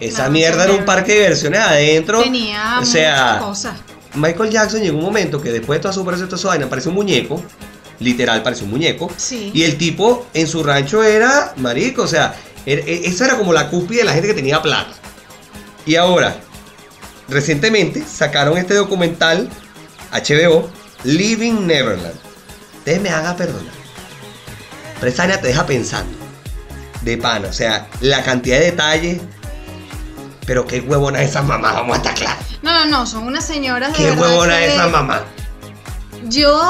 Esa 0.00 0.24
No, 0.24 0.30
mierda 0.30 0.64
era 0.64 0.72
un 0.72 0.84
parque 0.86 1.12
de 1.12 1.18
diversiones 1.20 1.60
adentro. 1.60 2.22
Tenía 2.22 2.78
o 2.80 2.84
sea, 2.86 3.24
muchas 3.34 3.42
cosas. 3.44 3.74
Michael 4.16 4.50
Jackson 4.50 4.80
llegó 4.82 4.98
un 4.98 5.04
momento 5.04 5.40
que 5.40 5.52
después 5.52 5.78
de 5.78 5.82
toda 5.82 5.94
su 5.94 6.00
operación, 6.00 6.28
toda 6.28 6.40
su 6.40 6.48
vaina, 6.48 6.68
parece 6.68 6.88
un 6.88 6.94
muñeco. 6.96 7.42
Literal, 8.00 8.42
parece 8.42 8.64
un 8.64 8.70
muñeco. 8.70 9.10
Sí. 9.16 9.50
Y 9.54 9.62
el 9.62 9.78
tipo 9.78 10.26
en 10.34 10.46
su 10.46 10.62
rancho 10.62 11.02
era 11.02 11.54
marico, 11.56 12.02
o 12.02 12.06
sea, 12.06 12.34
er- 12.66 12.82
e- 12.86 13.06
esa 13.06 13.24
era 13.26 13.38
como 13.38 13.52
la 13.52 13.70
cúspide 13.70 14.00
de 14.00 14.04
la 14.04 14.12
gente 14.12 14.28
que 14.28 14.34
tenía 14.34 14.60
plata. 14.60 14.90
Y 15.86 15.94
ahora, 15.96 16.36
recientemente 17.28 18.04
sacaron 18.04 18.58
este 18.58 18.74
documental 18.74 19.48
HBO, 20.12 20.68
Living 21.04 21.66
Neverland. 21.66 22.14
Ustedes 22.78 23.00
me 23.00 23.08
hagan 23.10 23.36
perdonar. 23.36 23.72
Pero 25.00 25.10
esa 25.12 25.22
vaina 25.26 25.40
te 25.40 25.48
deja 25.48 25.64
pensando. 25.66 26.16
De 27.02 27.16
pana, 27.18 27.48
o 27.48 27.52
sea, 27.52 27.88
la 28.00 28.22
cantidad 28.24 28.58
de 28.58 28.64
detalles. 28.66 29.20
Pero 30.46 30.66
qué 30.66 30.80
huevona 30.80 31.22
esa 31.22 31.42
mamá, 31.42 31.72
vamos 31.72 31.94
a 31.94 31.96
estar 31.98 32.14
claros. 32.14 32.45
No, 32.66 32.72
no, 32.72 32.84
no, 32.86 33.06
son 33.06 33.28
unas 33.28 33.46
señoras 33.46 33.92
de 33.92 33.98
Qué 33.98 34.10
verdad 34.10 34.28
huevona 34.28 34.58
que 34.58 34.66
esa 34.66 34.88
mamá. 34.88 35.22
Yo, 36.24 36.60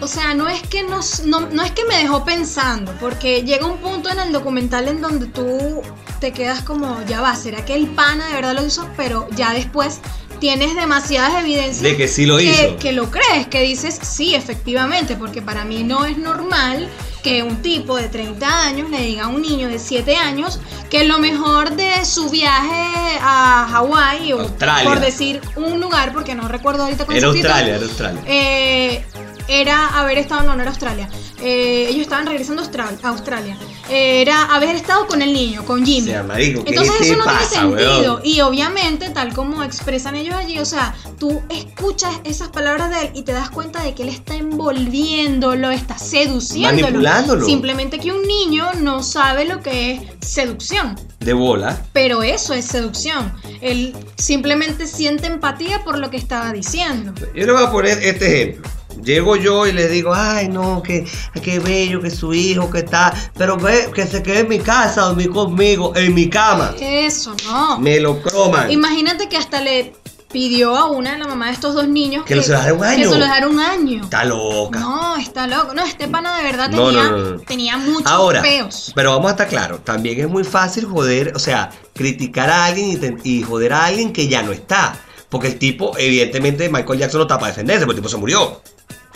o 0.00 0.06
sea, 0.06 0.34
no 0.34 0.48
es 0.48 0.62
que 0.62 0.84
no, 0.84 1.00
no, 1.24 1.40
no 1.40 1.64
es 1.64 1.72
que 1.72 1.84
me 1.86 1.96
dejó 1.96 2.24
pensando, 2.24 2.94
porque 3.00 3.42
llega 3.42 3.66
un 3.66 3.78
punto 3.78 4.08
en 4.08 4.20
el 4.20 4.32
documental 4.32 4.86
en 4.86 5.02
donde 5.02 5.26
tú 5.26 5.82
te 6.20 6.32
quedas 6.32 6.62
como, 6.62 7.04
ya 7.06 7.20
va, 7.20 7.34
¿será 7.34 7.64
que 7.64 7.74
el 7.74 7.88
pana 7.88 8.28
de 8.28 8.34
verdad 8.34 8.54
lo 8.54 8.64
hizo? 8.64 8.88
Pero 8.96 9.26
ya 9.32 9.52
después 9.52 9.98
tienes 10.38 10.76
demasiadas 10.76 11.42
evidencias 11.42 11.82
De 11.82 11.96
que 11.96 12.06
sí 12.06 12.24
lo 12.24 12.36
que, 12.36 12.44
hizo. 12.44 12.76
que 12.78 12.92
lo 12.92 13.10
crees, 13.10 13.48
que 13.48 13.62
dices, 13.62 13.98
sí, 14.00 14.36
efectivamente, 14.36 15.16
porque 15.16 15.42
para 15.42 15.64
mí 15.64 15.82
no 15.82 16.04
es 16.04 16.18
normal 16.18 16.88
que 17.24 17.42
un 17.42 17.62
tipo 17.62 17.96
de 17.96 18.08
30 18.08 18.62
años 18.66 18.90
le 18.90 19.00
diga 19.00 19.24
a 19.24 19.28
un 19.28 19.40
niño 19.42 19.66
de 19.68 19.78
7 19.78 20.14
años 20.16 20.60
que 20.90 21.04
lo 21.04 21.18
mejor 21.18 21.74
de 21.74 22.04
su 22.04 22.28
viaje 22.28 23.18
a 23.20 23.66
Hawái, 23.72 24.32
o 24.34 24.40
Australia. 24.42 24.84
por 24.88 25.00
decir 25.00 25.40
un 25.56 25.80
lugar, 25.80 26.12
porque 26.12 26.34
no 26.34 26.46
recuerdo 26.46 26.84
ahorita 26.84 27.06
con 27.06 27.16
Era 27.16 27.28
Australia, 27.28 27.76
era 27.76 27.84
Australia. 27.86 28.20
eh, 28.26 29.04
era 29.48 29.88
haber 29.98 30.18
estado, 30.18 30.42
no, 30.42 30.54
no 30.54 30.62
era 30.62 30.70
Australia. 30.70 31.08
Eh, 31.42 31.86
ellos 31.90 32.02
estaban 32.02 32.26
regresando 32.26 32.62
a 32.62 32.64
Austral- 32.64 32.98
a 33.02 33.08
Australia. 33.08 33.58
Eh, 33.90 34.22
era 34.22 34.44
haber 34.54 34.74
estado 34.76 35.06
con 35.06 35.20
el 35.20 35.32
niño, 35.32 35.64
con 35.66 35.82
O 35.82 35.86
Jimmy. 35.86 36.08
sea, 36.08 36.22
marico, 36.22 36.64
¿qué 36.64 36.70
Entonces 36.70 37.00
eso 37.02 37.16
no 37.16 37.24
pasa, 37.26 37.60
tiene 37.60 37.76
sentido. 37.76 38.12
weón? 38.14 38.20
Y 38.24 38.40
obviamente, 38.40 39.10
tal 39.10 39.34
como 39.34 39.62
expresan 39.62 40.14
ellos 40.16 40.34
allí, 40.34 40.58
o 40.58 40.64
sea, 40.64 40.94
tú 41.18 41.42
escuchas 41.50 42.12
esas 42.24 42.48
palabras 42.48 42.88
de 42.90 43.00
él 43.02 43.10
y 43.14 43.22
te 43.22 43.32
das 43.32 43.50
cuenta 43.50 43.82
de 43.82 43.94
que 43.94 44.04
él 44.04 44.08
está 44.08 44.36
envolviendo, 44.36 45.54
lo 45.56 45.70
está 45.70 45.98
seduciendo. 45.98 46.80
Manipulándolo. 46.82 47.44
Simplemente 47.44 47.98
que 47.98 48.10
un 48.12 48.22
niño 48.26 48.66
no 48.80 49.02
sabe 49.02 49.44
lo 49.44 49.60
que 49.60 49.92
es 49.92 50.00
seducción. 50.26 50.98
De 51.20 51.32
bola. 51.34 51.82
Pero 51.92 52.22
eso 52.22 52.54
es 52.54 52.64
seducción. 52.64 53.32
Él 53.60 53.94
simplemente 54.16 54.86
siente 54.86 55.26
empatía 55.26 55.82
por 55.84 55.98
lo 55.98 56.10
que 56.10 56.16
estaba 56.16 56.52
diciendo. 56.52 57.12
Yo 57.34 57.46
le 57.46 57.52
voy 57.52 57.64
a 57.64 57.70
poner 57.70 57.98
este 58.02 58.42
ejemplo. 58.42 58.70
Llego 59.02 59.36
yo 59.36 59.66
y 59.66 59.72
le 59.72 59.88
digo, 59.88 60.12
ay 60.14 60.48
no, 60.48 60.82
que 60.82 61.04
qué 61.42 61.58
bello 61.58 62.00
que 62.00 62.10
su 62.10 62.32
hijo 62.34 62.70
que 62.70 62.78
está, 62.78 63.12
pero 63.36 63.56
ve 63.56 63.90
que 63.94 64.06
se 64.06 64.22
quede 64.22 64.40
en 64.40 64.48
mi 64.48 64.58
casa, 64.60 65.02
dormir 65.02 65.30
conmigo, 65.30 65.92
en 65.96 66.14
mi 66.14 66.28
cama. 66.28 66.74
Eso, 66.80 67.34
no. 67.46 67.78
Me 67.78 68.00
lo 68.00 68.20
croman. 68.22 68.70
Imagínate 68.70 69.28
que 69.28 69.36
hasta 69.36 69.60
le 69.60 69.92
pidió 70.32 70.76
a 70.76 70.86
una, 70.90 71.16
la 71.16 71.26
mamá 71.28 71.46
de 71.46 71.52
estos 71.52 71.74
dos 71.74 71.86
niños, 71.86 72.24
Que 72.24 72.34
lo 72.34 72.42
se 72.42 72.50
lo 72.50 72.56
dejara 72.58 72.74
un 72.74 72.82
año. 72.84 72.96
Que 72.96 73.08
se 73.08 73.18
lo 73.18 73.24
dejara 73.24 73.48
un 73.48 73.60
año. 73.60 74.02
Está 74.02 74.24
loca. 74.24 74.80
No, 74.80 75.16
está 75.16 75.46
loco. 75.46 75.74
No, 75.74 75.84
este 75.84 76.08
pana 76.08 76.36
de 76.36 76.42
verdad 76.42 76.70
No, 76.70 76.86
tenía, 76.88 77.02
no, 77.04 77.10
no, 77.18 77.30
no. 77.30 77.40
tenía 77.40 77.76
muchos 77.76 78.06
Ahora, 78.10 78.42
peos. 78.42 78.90
pero 78.96 79.12
vamos 79.12 79.28
a 79.28 79.30
estar 79.32 79.46
claros, 79.48 79.84
también 79.84 80.18
es 80.18 80.28
muy 80.28 80.42
fácil 80.42 80.86
joder, 80.86 81.32
o 81.36 81.38
sea, 81.38 81.70
criticar 81.94 82.50
a 82.50 82.64
alguien 82.64 83.20
y, 83.22 83.38
y 83.38 83.42
joder 83.42 83.74
a 83.74 83.84
alguien 83.84 84.12
que 84.12 84.26
ya 84.26 84.42
no 84.42 84.50
está. 84.52 84.96
Porque 85.28 85.48
el 85.48 85.58
tipo, 85.58 85.96
evidentemente, 85.98 86.68
Michael 86.68 86.98
Jackson 86.98 87.18
no 87.18 87.22
está 87.24 87.38
para 87.38 87.48
defenderse, 87.48 87.86
porque 87.86 87.96
el 87.98 88.02
tipo 88.02 88.08
se 88.08 88.16
murió. 88.16 88.60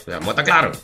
O 0.09 0.11
sea, 0.11 0.21
vamos 0.21 0.29
a 0.29 0.41
estar 0.41 0.45
claros. 0.47 0.79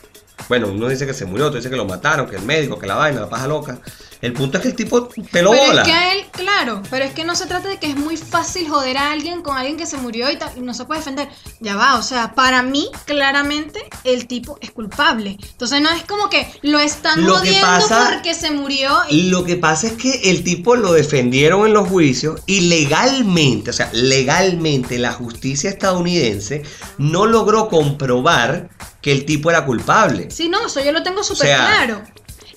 Bueno, 0.47 0.67
uno 0.67 0.87
dice 0.87 1.07
que 1.07 1.13
se 1.15 1.25
murió, 1.25 1.47
otro 1.47 1.57
dice 1.57 1.71
que 1.71 1.75
lo 1.75 1.85
mataron, 1.85 2.29
que 2.29 2.35
el 2.35 2.43
médico, 2.43 2.77
que 2.77 2.85
la 2.85 2.93
vaina, 2.93 3.21
la 3.21 3.29
paja 3.29 3.47
loca. 3.47 3.79
El 4.25 4.33
punto 4.33 4.57
es 4.57 4.63
que 4.63 4.69
el 4.69 4.75
tipo 4.75 5.07
peló 5.31 5.51
Pero 5.51 5.65
bola. 5.67 5.81
es 5.83 5.87
que 5.87 5.93
a 5.93 6.13
él, 6.13 6.25
claro, 6.31 6.81
pero 6.89 7.05
es 7.05 7.11
que 7.13 7.23
no 7.23 7.35
se 7.35 7.45
trata 7.45 7.67
de 7.69 7.77
que 7.77 7.87
es 7.87 7.95
muy 7.95 8.17
fácil 8.17 8.67
joder 8.67 8.97
a 8.97 9.11
alguien 9.11 9.41
con 9.43 9.55
alguien 9.57 9.77
que 9.77 9.85
se 9.85 9.97
murió 9.97 10.29
y, 10.31 10.37
y 10.57 10.61
no 10.61 10.73
se 10.73 10.85
puede 10.85 10.99
defender. 11.01 11.29
Ya 11.59 11.75
va, 11.75 11.95
o 11.95 12.01
sea, 12.01 12.33
para 12.33 12.61
mí, 12.63 12.89
claramente, 13.05 13.79
el 14.03 14.27
tipo 14.27 14.57
es 14.61 14.71
culpable. 14.71 15.37
Entonces 15.51 15.79
no 15.81 15.89
es 15.91 16.03
como 16.03 16.29
que 16.29 16.51
lo 16.63 16.79
están 16.79 17.23
Lo 17.25 17.37
jodiendo 17.37 17.61
pasa- 17.67 18.09
porque 18.13 18.33
se 18.33 18.51
murió 18.51 18.97
y 19.09 19.29
Lo 19.29 19.43
que 19.45 19.55
pasa 19.57 19.87
es 19.87 19.93
que 19.93 20.29
el 20.31 20.43
tipo 20.43 20.75
lo 20.75 20.91
defendieron 20.93 21.65
en 21.67 21.73
los 21.73 21.87
juicios 21.87 22.41
y 22.45 22.61
legalmente, 22.61 23.69
o 23.69 23.73
sea, 23.73 23.89
legalmente 23.93 24.97
la 24.97 25.13
justicia 25.13 25.69
estadounidense 25.69 26.63
no 26.97 27.25
logró 27.25 27.69
comprobar 27.69 28.69
que 29.01 29.11
el 29.11 29.25
tipo 29.25 29.49
era 29.51 29.65
culpable. 29.65 30.31
Sí, 30.31 30.49
no, 30.49 30.65
eso 30.65 30.83
yo 30.83 30.91
lo 30.91 31.03
tengo 31.03 31.23
súper 31.23 31.47
sea- 31.47 31.57
claro. 31.57 32.01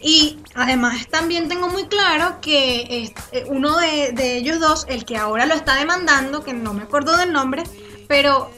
Y 0.01 0.39
además 0.55 1.09
también 1.09 1.49
tengo 1.49 1.69
muy 1.69 1.87
claro 1.87 2.41
que 2.41 3.13
eh, 3.33 3.45
uno 3.49 3.77
de 3.79 4.37
ellos 4.37 4.61
dos, 4.61 4.87
el 4.89 5.05
que 5.05 5.17
ahora 5.17 5.47
lo 5.47 5.55
está 5.55 5.77
demandando, 5.77 6.45
que 6.45 6.53
no 6.53 6.73
me 6.73 6.83
acuerdo 6.83 7.17
del 7.17 7.33
nombre, 7.33 7.65
pero 8.07 8.51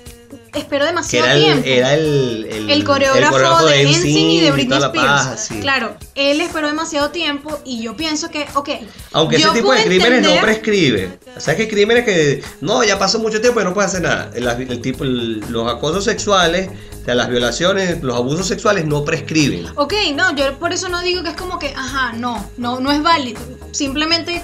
espero 0.54 0.84
Que 0.84 0.86
demasiado 0.90 1.26
era 1.26 1.34
el, 1.36 1.42
tiempo. 1.44 1.62
era 1.68 1.94
el, 1.94 2.46
el, 2.50 2.70
el 2.70 2.84
coreógrafo, 2.84 3.66
de 3.66 3.84
NSYNC 3.84 4.04
y 4.16 4.40
de 4.40 4.50
Britney 4.50 4.78
Spears. 4.78 5.06
paja, 5.06 5.36
sí. 5.36 5.60
Claro, 5.60 5.96
él 6.14 6.40
esperó 6.40 6.66
demasiado 6.68 7.10
tiempo 7.10 7.58
y 7.64 7.82
yo 7.82 7.96
pienso 7.96 8.30
que, 8.30 8.46
ok. 8.54 8.68
Aunque 9.12 9.36
ese 9.36 9.50
tipo 9.50 9.72
de 9.72 9.84
crímenes 9.84 10.22
no 10.22 10.40
prescribe. 10.40 11.18
O 11.36 11.40
sea, 11.40 11.56
que 11.56 11.68
crímenes 11.68 12.04
que 12.04 12.42
no, 12.60 12.82
ya 12.84 12.98
pasó 12.98 13.18
mucho 13.18 13.40
tiempo 13.40 13.60
y 13.60 13.64
no 13.64 13.74
puede 13.74 13.86
hacer 13.88 14.02
nada. 14.02 14.30
El, 14.34 14.80
tipo, 14.80 15.04
el- 15.04 15.40
los 15.50 15.70
acosos 15.72 16.04
sexuales, 16.04 16.68
o 17.00 17.04
sea, 17.04 17.14
las 17.14 17.28
violaciones, 17.28 18.02
los 18.02 18.16
abusos 18.16 18.46
sexuales 18.46 18.84
no 18.84 19.04
prescriben. 19.04 19.66
Ok, 19.76 19.94
no, 20.14 20.34
yo 20.36 20.58
por 20.58 20.72
eso 20.72 20.88
no 20.88 21.00
digo 21.02 21.22
que 21.22 21.30
es 21.30 21.36
como 21.36 21.58
que, 21.58 21.68
ajá, 21.74 22.12
no, 22.12 22.44
no, 22.56 22.80
no 22.80 22.92
es 22.92 23.02
válido. 23.02 23.40
Simplemente 23.72 24.42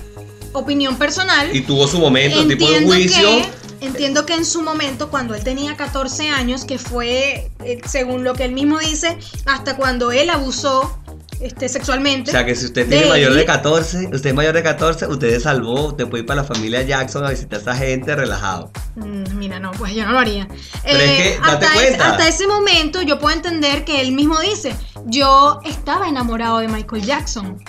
opinión 0.53 0.97
personal. 0.97 1.55
Y 1.55 1.61
tuvo 1.63 1.87
su 1.87 1.99
momento, 1.99 2.47
tipo 2.47 2.69
de 2.71 2.83
juicio. 2.85 3.29
que, 3.29 3.49
entiendo 3.81 4.27
que 4.27 4.35
en 4.35 4.45
su 4.45 4.63
momento, 4.63 5.11
cuando 5.11 5.35
él 5.35 5.45
tenía 5.45 5.77
14 5.77 6.29
años, 6.29 6.65
que 6.65 6.79
fue, 6.79 7.51
eh, 7.65 7.81
según 7.87 8.25
lo 8.25 8.35
que 8.35 8.45
él 8.45 8.53
mismo 8.53 8.79
dice, 8.79 9.19
hasta 9.47 9.77
cuando 9.77 10.13
él 10.13 10.31
abusó 10.31 10.99
este, 11.41 11.69
sexualmente. 11.69 12.31
O 12.31 12.33
sea 12.33 12.47
que 12.47 12.55
si 12.55 12.67
usted 12.67 12.87
de 12.87 12.97
tiene 12.97 13.11
mayor 13.11 13.35
de 13.35 13.41
él, 13.41 13.47
14, 13.47 14.07
usted 14.13 14.31
es 14.31 14.35
mayor 14.35 14.55
de 14.55 14.63
14, 14.63 15.07
usted 15.07 15.31
se 15.31 15.41
salvó, 15.41 15.89
usted 15.89 16.07
puede 16.09 16.23
ir 16.23 16.27
para 16.27 16.43
la 16.43 16.49
familia 16.49 16.83
Jackson 16.83 17.25
a 17.25 17.31
visitar 17.31 17.59
a 17.59 17.63
esa 17.63 17.77
gente 17.77 18.15
relajado. 18.17 18.71
Mm, 18.95 19.37
Mira, 19.37 19.61
no, 19.61 19.71
pues 19.73 19.95
yo 19.95 20.07
no 20.07 20.13
lo 20.13 20.19
haría. 20.19 20.45
Eh, 20.45 20.49
Pero 20.85 20.99
es 20.99 21.11
que, 21.11 21.39
date 21.39 21.67
hasta, 21.67 21.75
cuenta. 21.75 22.11
hasta 22.11 22.29
ese 22.29 22.47
momento 22.47 23.03
yo 23.03 23.19
puedo 23.19 23.37
entender 23.37 23.85
que 23.85 24.01
él 24.01 24.13
mismo 24.13 24.41
dice, 24.41 24.75
yo 25.05 25.61
estaba 25.65 26.09
enamorado 26.09 26.59
de 26.59 26.69
Michael 26.69 27.03
Jackson. 27.05 27.63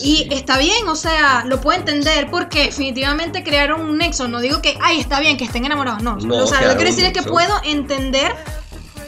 Y 0.00 0.28
está 0.32 0.58
bien, 0.58 0.88
o 0.88 0.96
sea, 0.96 1.44
lo 1.46 1.60
puedo 1.60 1.78
entender 1.78 2.30
porque 2.30 2.64
definitivamente 2.64 3.42
crearon 3.44 3.82
un 3.82 3.98
nexo. 3.98 4.28
No 4.28 4.40
digo 4.40 4.62
que, 4.62 4.78
ay, 4.80 5.00
está 5.00 5.20
bien 5.20 5.36
que 5.36 5.44
estén 5.44 5.64
enamorados. 5.64 6.02
No, 6.02 6.16
No, 6.16 6.36
o 6.44 6.46
sea, 6.46 6.62
lo 6.62 6.68
que 6.70 6.76
quiero 6.76 6.90
decir 6.90 7.04
es 7.04 7.12
que 7.12 7.22
puedo 7.22 7.54
entender 7.64 8.34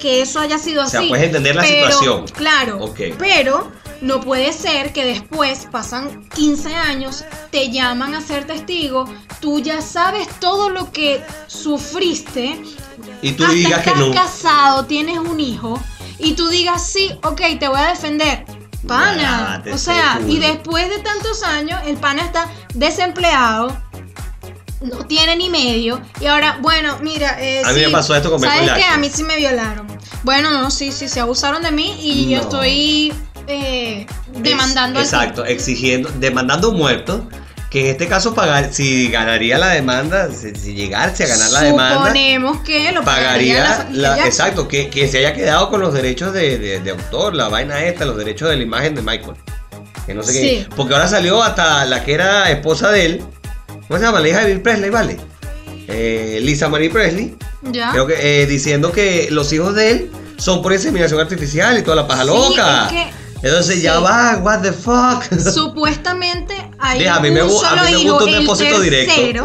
que 0.01 0.21
eso 0.21 0.41
haya 0.41 0.59
sido 0.59 0.83
O 0.83 0.85
así. 0.85 0.99
sea, 0.99 1.09
puedes 1.09 1.25
entender 1.27 1.55
la 1.57 1.63
pero- 1.63 1.87
situación. 1.87 2.27
Claro, 2.35 2.95
pero 3.19 3.73
no 4.03 4.21
puede 4.21 4.53
ser 4.53 4.93
que 4.93 5.05
después 5.07 5.67
pasan 5.71 6.29
15 6.35 6.75
años, 6.75 7.25
te 7.51 7.71
llaman 7.71 8.15
a 8.15 8.21
ser 8.21 8.47
testigo, 8.47 9.07
tú 9.41 9.61
ya 9.61 9.81
sabes 9.81 10.29
todo 10.41 10.69
lo 10.69 10.93
que 10.93 11.23
sufriste, 11.47 12.61
Y 13.23 13.33
tú 13.33 13.45
hasta 13.45 13.55
digas 13.55 13.83
que 13.83 13.91
estás 13.91 14.07
no. 14.07 14.13
casado, 14.15 14.85
tienes 14.85 15.17
un 15.19 15.41
hijo, 15.41 15.81
y 16.19 16.33
tú 16.35 16.49
digas, 16.49 16.87
sí, 16.87 17.19
ok, 17.23 17.41
te 17.59 17.69
voy 17.69 17.81
a 17.81 17.89
defender. 17.89 18.45
Pana. 18.87 19.63
O 19.73 19.79
sea, 19.79 20.21
y 20.27 20.39
después 20.39 20.89
de 20.89 20.99
tantos 20.99 21.43
años, 21.43 21.81
el 21.87 21.97
pana 21.97 22.23
está 22.23 22.49
desempleado. 22.75 23.77
No 24.81 24.99
tiene 25.07 25.37
ni 25.37 25.49
medio. 25.49 26.01
Y 26.21 26.27
ahora, 26.27 26.59
bueno, 26.61 26.99
mira. 27.01 27.37
eh, 27.41 27.63
A 27.65 27.73
mí 27.73 27.81
me 27.81 27.89
pasó 27.89 28.15
esto 28.15 28.31
con 28.31 28.41
¿Sabes 28.41 28.71
qué? 28.73 28.85
A 28.85 28.99
mí 28.99 29.09
sí 29.13 29.23
me 29.25 29.37
violaron. 29.37 29.87
Bueno, 30.25 30.51
no, 30.51 30.71
sí, 30.71 30.93
sí, 30.93 31.09
se 31.09 31.21
abusaron 31.21 31.63
de 31.63 31.71
mí 31.71 31.97
y 32.01 32.31
yo 32.31 32.41
estoy 32.41 33.13
eh, 33.47 34.07
demandando 34.39 34.99
al 34.99 35.05
Exacto, 35.05 35.45
exigiendo, 35.45 36.11
demandando 36.17 36.71
un 36.71 36.77
muerto. 36.77 37.27
Que 37.75 37.81
en 37.81 37.87
este 37.89 38.07
caso 38.07 38.35
pagar, 38.37 38.73
si 38.73 39.09
ganaría 39.09 39.59
la 39.59 39.71
demanda, 39.71 40.29
si, 40.33 40.55
si 40.55 40.75
llegase 40.75 41.25
a 41.25 41.27
ganar 41.27 41.51
la 41.51 41.61
demanda, 41.63 41.99
Suponemos 41.99 42.61
que 42.61 42.93
lo 42.93 43.03
pagaría, 43.03 43.57
pagaría 43.65 43.89
la 43.91 44.17
la, 44.17 44.27
exacto, 44.27 44.69
que, 44.69 44.89
que 44.91 45.09
se 45.09 45.19
haya 45.19 45.35
quedado 45.35 45.69
con 45.71 45.81
los 45.81 45.93
derechos 45.93 46.33
de, 46.33 46.57
de- 46.59 46.79
de 46.79 46.91
autor, 46.93 47.35
la 47.35 47.49
vaina 47.49 47.83
esta, 47.85 48.05
los 48.05 48.17
derechos 48.17 48.49
de 48.49 48.57
la 48.59 48.63
imagen 48.63 48.95
de 48.95 49.03
Michael. 49.03 49.35
Que 50.07 50.15
no 50.15 50.23
sé 50.23 50.33
Sí. 50.33 50.41
qué. 50.41 50.67
Porque 50.77 50.95
ahora 50.95 51.09
salió 51.09 51.43
hasta 51.43 51.85
la 51.87 52.05
que 52.05 52.13
era 52.15 52.49
esposa 52.53 52.93
de 52.93 53.07
él. 53.07 53.23
¿Cómo 53.89 53.99
se 53.99 54.05
llama? 54.05 54.21
La 54.21 54.29
hija 54.29 54.41
de 54.43 54.47
Bill 54.53 54.61
Presley, 54.63 54.91
¿vale? 54.91 55.17
Eh, 55.89 56.39
Lisa 56.43 56.69
Marie 56.69 56.91
Presley. 56.91 57.37
Ya. 57.63 57.91
Creo 57.91 58.07
que 58.07 58.43
eh, 58.43 58.47
diciendo 58.47 58.93
que 58.93 59.29
los 59.33 59.53
hijos 59.53 59.75
de 59.75 59.91
él 59.91 60.11
son 60.37 60.63
por 60.63 60.73
inseminación 60.73 61.19
artificial 61.21 61.77
y 61.77 61.83
toda 61.83 61.97
la 61.97 62.07
paja 62.07 62.23
Sí, 62.23 62.29
loca. 62.29 62.85
es 62.87 62.93
que- 62.93 63.24
Entonces 63.45 63.83
ya 63.83 64.01
va, 64.01 64.39
what 64.39 64.63
the 64.63 64.73
fuck. 64.73 65.23
Supuestamente 65.53 66.55
hay 66.79 67.01
me 67.31 67.43
un 67.43 67.49
gu- 67.51 67.65
a 67.65 67.69
solo 67.71 67.85
mí 67.85 67.93
me 67.93 68.01
hijo, 68.01 68.13
gusta 68.19 68.25
un 68.25 68.35
el 68.35 68.47
tercero, 68.47 69.45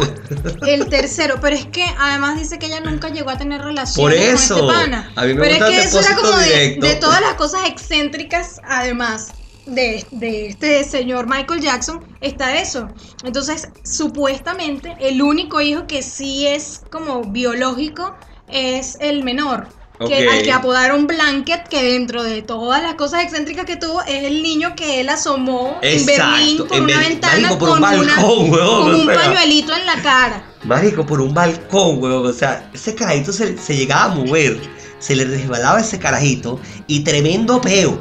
el 0.66 0.86
tercero, 0.88 1.34
pero 1.40 1.56
es 1.56 1.66
que 1.66 1.84
además 1.98 2.38
dice 2.38 2.58
que 2.58 2.66
ella 2.66 2.80
nunca 2.80 3.10
llegó 3.10 3.30
a 3.30 3.36
tener 3.36 3.60
relaciones 3.60 3.96
Por 3.96 4.12
eso, 4.14 4.58
con 4.60 4.70
este 4.70 4.82
pana. 4.84 5.12
a 5.16 5.24
mí 5.26 5.34
me 5.34 5.40
pero 5.42 5.54
gusta 5.56 5.68
es 5.68 5.74
que 5.74 5.80
el 5.82 5.88
eso 5.88 6.00
era 6.00 6.16
como 6.16 6.36
de 6.38 6.96
todas 7.00 7.20
las 7.20 7.34
cosas 7.34 7.60
excéntricas, 7.66 8.60
además 8.66 9.32
de, 9.66 10.04
de 10.10 10.46
este 10.48 10.82
señor 10.84 11.26
Michael 11.28 11.60
Jackson, 11.60 12.02
está 12.22 12.56
eso. 12.58 12.88
Entonces, 13.24 13.68
supuestamente, 13.84 14.96
el 15.00 15.20
único 15.22 15.60
hijo 15.60 15.86
que 15.86 16.02
sí 16.02 16.46
es 16.46 16.82
como 16.90 17.22
biológico 17.24 18.16
es 18.48 18.96
el 19.00 19.22
menor. 19.24 19.68
Que, 20.08 20.28
al 20.28 20.42
que 20.42 20.50
apodaron 20.52 21.06
Blanket, 21.06 21.68
que 21.68 21.82
dentro 21.82 22.22
de 22.22 22.40
todas 22.42 22.82
las 22.82 22.94
cosas 22.94 23.22
excéntricas 23.22 23.66
que 23.66 23.76
tuvo, 23.76 24.00
es 24.02 24.24
el 24.24 24.42
niño 24.42 24.74
que 24.74 25.00
él 25.00 25.08
asomó 25.10 25.78
en 25.82 26.06
Berlín 26.06 26.58
por 26.66 26.76
en 26.78 26.84
una 26.84 26.98
ventana 27.00 27.48
por 27.50 27.58
con, 27.58 27.70
un 27.72 27.76
una- 28.00 28.14
balcón, 28.16 28.50
huevón, 28.50 28.82
con 28.82 28.94
o 28.94 28.98
un 28.98 29.06
sea. 29.06 29.14
pañuelito 29.14 29.74
en 29.76 29.86
la 29.86 29.96
cara. 30.02 30.44
Marico, 30.64 31.04
por 31.04 31.20
un 31.20 31.34
balcón, 31.34 32.02
weón. 32.02 32.26
O 32.26 32.32
sea, 32.32 32.70
ese 32.72 32.94
carajito 32.94 33.32
se, 33.32 33.56
se 33.58 33.76
llegaba 33.76 34.04
a 34.04 34.14
mover. 34.14 34.58
Se 34.98 35.14
le 35.16 35.24
resbalaba 35.24 35.80
ese 35.80 35.98
carajito. 35.98 36.60
Y 36.86 37.00
tremendo 37.00 37.60
peo. 37.60 37.98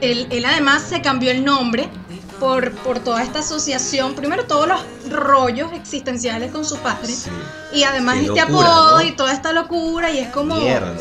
Él, 0.00 0.26
él 0.30 0.44
además 0.44 0.82
se 0.88 1.00
cambió 1.00 1.30
el 1.30 1.44
nombre 1.44 1.88
por, 2.38 2.72
por 2.72 2.98
toda 3.00 3.22
esta 3.22 3.40
asociación. 3.40 4.14
Primero, 4.14 4.44
todos 4.46 4.68
los 4.68 4.80
rollos 5.10 5.72
existenciales 5.72 6.50
con 6.52 6.64
su 6.64 6.76
padre. 6.78 7.12
Y 7.72 7.82
además 7.84 8.16
este 8.18 8.28
locura, 8.28 8.44
apodo 8.44 8.98
¿no? 8.98 9.02
y 9.04 9.12
toda 9.12 9.32
esta 9.32 9.52
locura. 9.52 10.10
Y 10.10 10.18
es 10.18 10.28
como. 10.28 10.56
Mierda. 10.56 10.94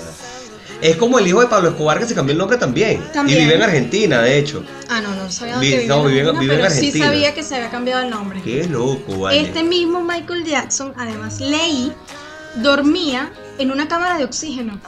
Es 0.82 0.98
como 0.98 1.18
el 1.20 1.26
hijo 1.28 1.40
de 1.40 1.48
Pablo 1.48 1.70
Escobar 1.70 2.00
que 2.00 2.06
se 2.06 2.14
cambió 2.14 2.34
el 2.34 2.38
nombre 2.38 2.58
también. 2.58 3.02
También. 3.14 3.40
Y 3.40 3.42
vive 3.44 3.56
en 3.56 3.64
Argentina, 3.64 4.22
de 4.22 4.38
hecho. 4.38 4.64
Ah, 4.90 5.00
no, 5.00 5.16
no 5.16 5.32
sabía 5.32 5.58
Vi- 5.58 5.70
que 5.72 5.78
vivía 5.80 5.96
no, 5.96 6.04
vive 6.04 6.20
en- 6.20 6.26
Argentina, 6.28 6.40
vive 6.42 6.54
en 6.54 6.60
pero 6.60 6.70
sí 6.70 6.78
Argentina. 6.78 7.06
sabía 7.06 7.34
que 7.34 7.44
se 7.44 7.56
había 7.56 7.70
cambiado 7.70 8.04
el 8.04 8.10
nombre. 8.10 8.42
Qué 8.44 8.66
loco, 8.66 9.20
vale. 9.20 9.40
Este 9.40 9.64
mismo 9.64 10.02
Michael 10.04 10.44
Jackson, 10.44 10.94
además 10.98 11.40
leí, 11.40 11.94
dormía 12.56 13.32
en 13.58 13.72
una 13.72 13.88
cámara 13.88 14.18
de 14.18 14.26
oxígeno. 14.26 14.80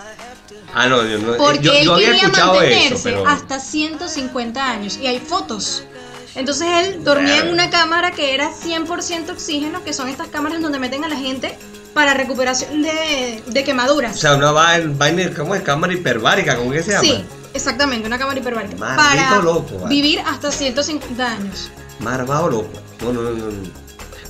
Ah, 0.74 0.88
no, 0.88 1.04
yo, 1.08 1.18
no- 1.20 1.38
Porque 1.38 1.60
yo, 1.62 1.72
él 1.74 1.86
yo 1.86 1.94
había 1.94 2.08
quería 2.08 2.22
escuchado 2.24 2.54
mantenerse 2.56 2.94
eso, 2.94 3.00
pero. 3.04 3.28
hasta 3.28 3.60
150 3.60 4.70
años 4.70 4.98
y 5.02 5.08
hay 5.08 5.20
fotos. 5.20 5.84
Entonces 6.38 6.68
él 6.72 7.04
dormía 7.04 7.40
en 7.40 7.50
una 7.50 7.70
cámara 7.70 8.12
que 8.12 8.34
era 8.36 8.52
100% 8.52 9.32
oxígeno, 9.32 9.84
que 9.84 9.92
son 9.92 10.08
estas 10.08 10.28
cámaras 10.28 10.62
donde 10.62 10.78
meten 10.80 11.04
a 11.04 11.08
la 11.08 11.16
gente 11.18 11.58
para 11.94 12.14
recuperación 12.14 12.84
de, 12.84 13.42
de 13.46 13.62
O 13.62 13.64
quemaduras. 13.66 14.20
sea, 14.20 14.36
una 14.36 14.52
vaina, 14.52 14.94
vaina 14.96 15.32
¿cómo 15.36 15.56
es? 15.56 15.64
Cámara 15.64 15.94
hiperbárica, 15.94 16.56
¿cómo 16.56 16.72
que 16.72 16.84
se 16.84 16.92
llama? 16.92 17.04
sí, 17.04 17.26
exactamente, 17.56 18.08
una 18.08 18.20
cámara 18.20 18.40
hiperbárica. 18.40 18.76
Maldito 18.78 19.24
para 19.30 19.42
loco, 19.42 19.80
vale. 19.80 19.96
vivir 19.96 20.20
hasta 20.20 20.52
150 20.52 21.26
años. 21.26 21.72
Marvado 22.00 22.50
loco. 22.50 22.70
No, 23.02 23.12
no, 23.12 23.22
no, 23.24 23.32
no. 23.32 23.87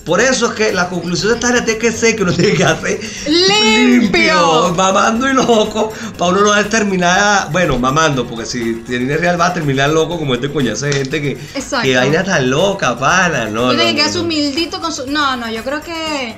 Por 0.08 0.22
eso 0.22 0.48
es 0.48 0.54
que 0.54 0.72
la 0.72 0.88
conclusión 0.90 1.30
de 1.32 1.36
esta 1.36 1.50
área 1.50 1.64
tiene 1.66 1.80
que 1.80 1.92
ser 1.92 2.16
que 2.16 2.24
uno 2.24 2.34
tiene 2.34 2.54
que 2.54 2.64
hacer 2.64 3.00
¡Limpio! 3.28 4.74
mamando 4.76 5.30
y 5.30 5.34
loco, 5.34 5.92
para 6.18 6.32
uno 6.32 6.42
no 6.42 6.50
va 6.52 6.60
a 6.60 6.64
terminar, 6.64 7.52
bueno, 7.52 7.78
mamando, 7.78 8.26
porque 8.26 8.46
si 8.46 8.76
tiene 8.88 9.18
real 9.18 9.40
va 9.40 9.48
a 9.48 9.54
terminar 9.54 9.90
loco 9.90 10.18
como 10.18 10.34
este 10.36 10.50
coñazo 10.52 10.86
de 10.86 10.94
gente 10.94 11.22
que, 11.22 11.32
Exacto. 11.56 11.84
que 11.84 11.96
vaina 11.96 12.24
tan 12.24 12.50
loca, 12.50 12.98
pana, 12.98 13.46
no, 13.50 13.66
no, 13.66 13.70
Tiene 13.72 13.84
que 13.88 13.92
no, 13.92 13.98
quedar 14.06 14.16
no. 14.16 14.22
humildito 14.22 14.80
con 14.82 14.94
su. 14.94 15.08
No, 15.08 15.36
no, 15.36 15.52
yo 15.52 15.62
creo 15.64 15.82
que. 15.82 16.36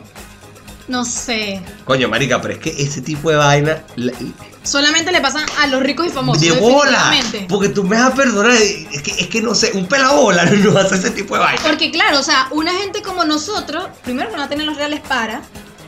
No 0.88 1.06
sé. 1.06 1.62
Coño, 1.86 2.10
marica, 2.10 2.42
pero 2.42 2.56
es 2.56 2.60
que 2.60 2.72
ese 2.82 3.02
tipo 3.02 3.30
de 3.30 3.36
vaina 3.36 3.84
la- 3.96 4.14
Solamente 4.64 5.12
le 5.12 5.22
pasan 5.22 5.46
a 5.60 5.68
los 5.68 5.82
ricos 5.82 6.06
y 6.08 6.10
famosos. 6.10 6.42
de 6.42 6.52
bola, 6.52 7.12
porque 7.48 7.70
tú 7.70 7.84
me 7.84 7.98
vas 7.98 8.12
a 8.12 8.16
perdonar, 8.16 8.52
es 8.52 9.02
que, 9.02 9.12
es 9.12 9.28
que 9.28 9.42
no 9.42 9.56
sé, 9.56 9.72
un 9.74 9.88
pelabola 9.88 10.46
no 10.64 10.78
hace 10.78 10.96
ese 10.96 11.12
tipo 11.12 11.36
de 11.36 11.42
vaina. 11.42 11.62
Porque 11.64 11.92
claro, 11.92 12.20
o 12.20 12.24
sea, 12.24 12.48
una 12.52 12.74
gente 12.74 13.02
como 13.02 13.24
nosotros, 13.26 13.88
primero 14.04 14.30
que 14.30 14.38
no 14.38 14.48
tiene 14.48 14.66
los 14.66 14.76
reales 14.76 15.00
para, 15.02 15.42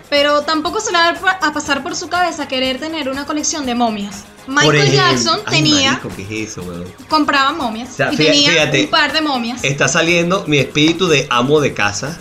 pero 0.09 0.41
tampoco 0.41 0.79
se 0.81 0.91
le 0.91 0.97
va 0.97 1.37
a 1.41 1.53
pasar 1.53 1.83
por 1.83 1.95
su 1.95 2.09
cabeza 2.09 2.47
querer 2.47 2.79
tener 2.79 3.09
una 3.09 3.25
colección 3.25 3.65
de 3.65 3.75
momias. 3.75 4.23
Michael 4.47 4.75
ejemplo- 4.87 4.95
Jackson 4.97 5.39
tenía, 5.49 5.91
marico, 5.93 6.09
¿qué 6.15 6.43
es 6.43 6.51
eso, 6.51 6.63
compraba 7.07 7.51
momias 7.51 7.89
O 7.89 7.93
sea, 7.93 8.11
y 8.11 8.17
fíjate- 8.17 8.71
tenía 8.71 8.83
un 8.85 8.89
par 8.89 9.13
de 9.13 9.21
momias. 9.21 9.63
Está 9.63 9.87
saliendo 9.87 10.43
mi 10.47 10.57
espíritu 10.57 11.07
de 11.07 11.27
amo 11.29 11.61
de 11.61 11.73
casa. 11.73 12.17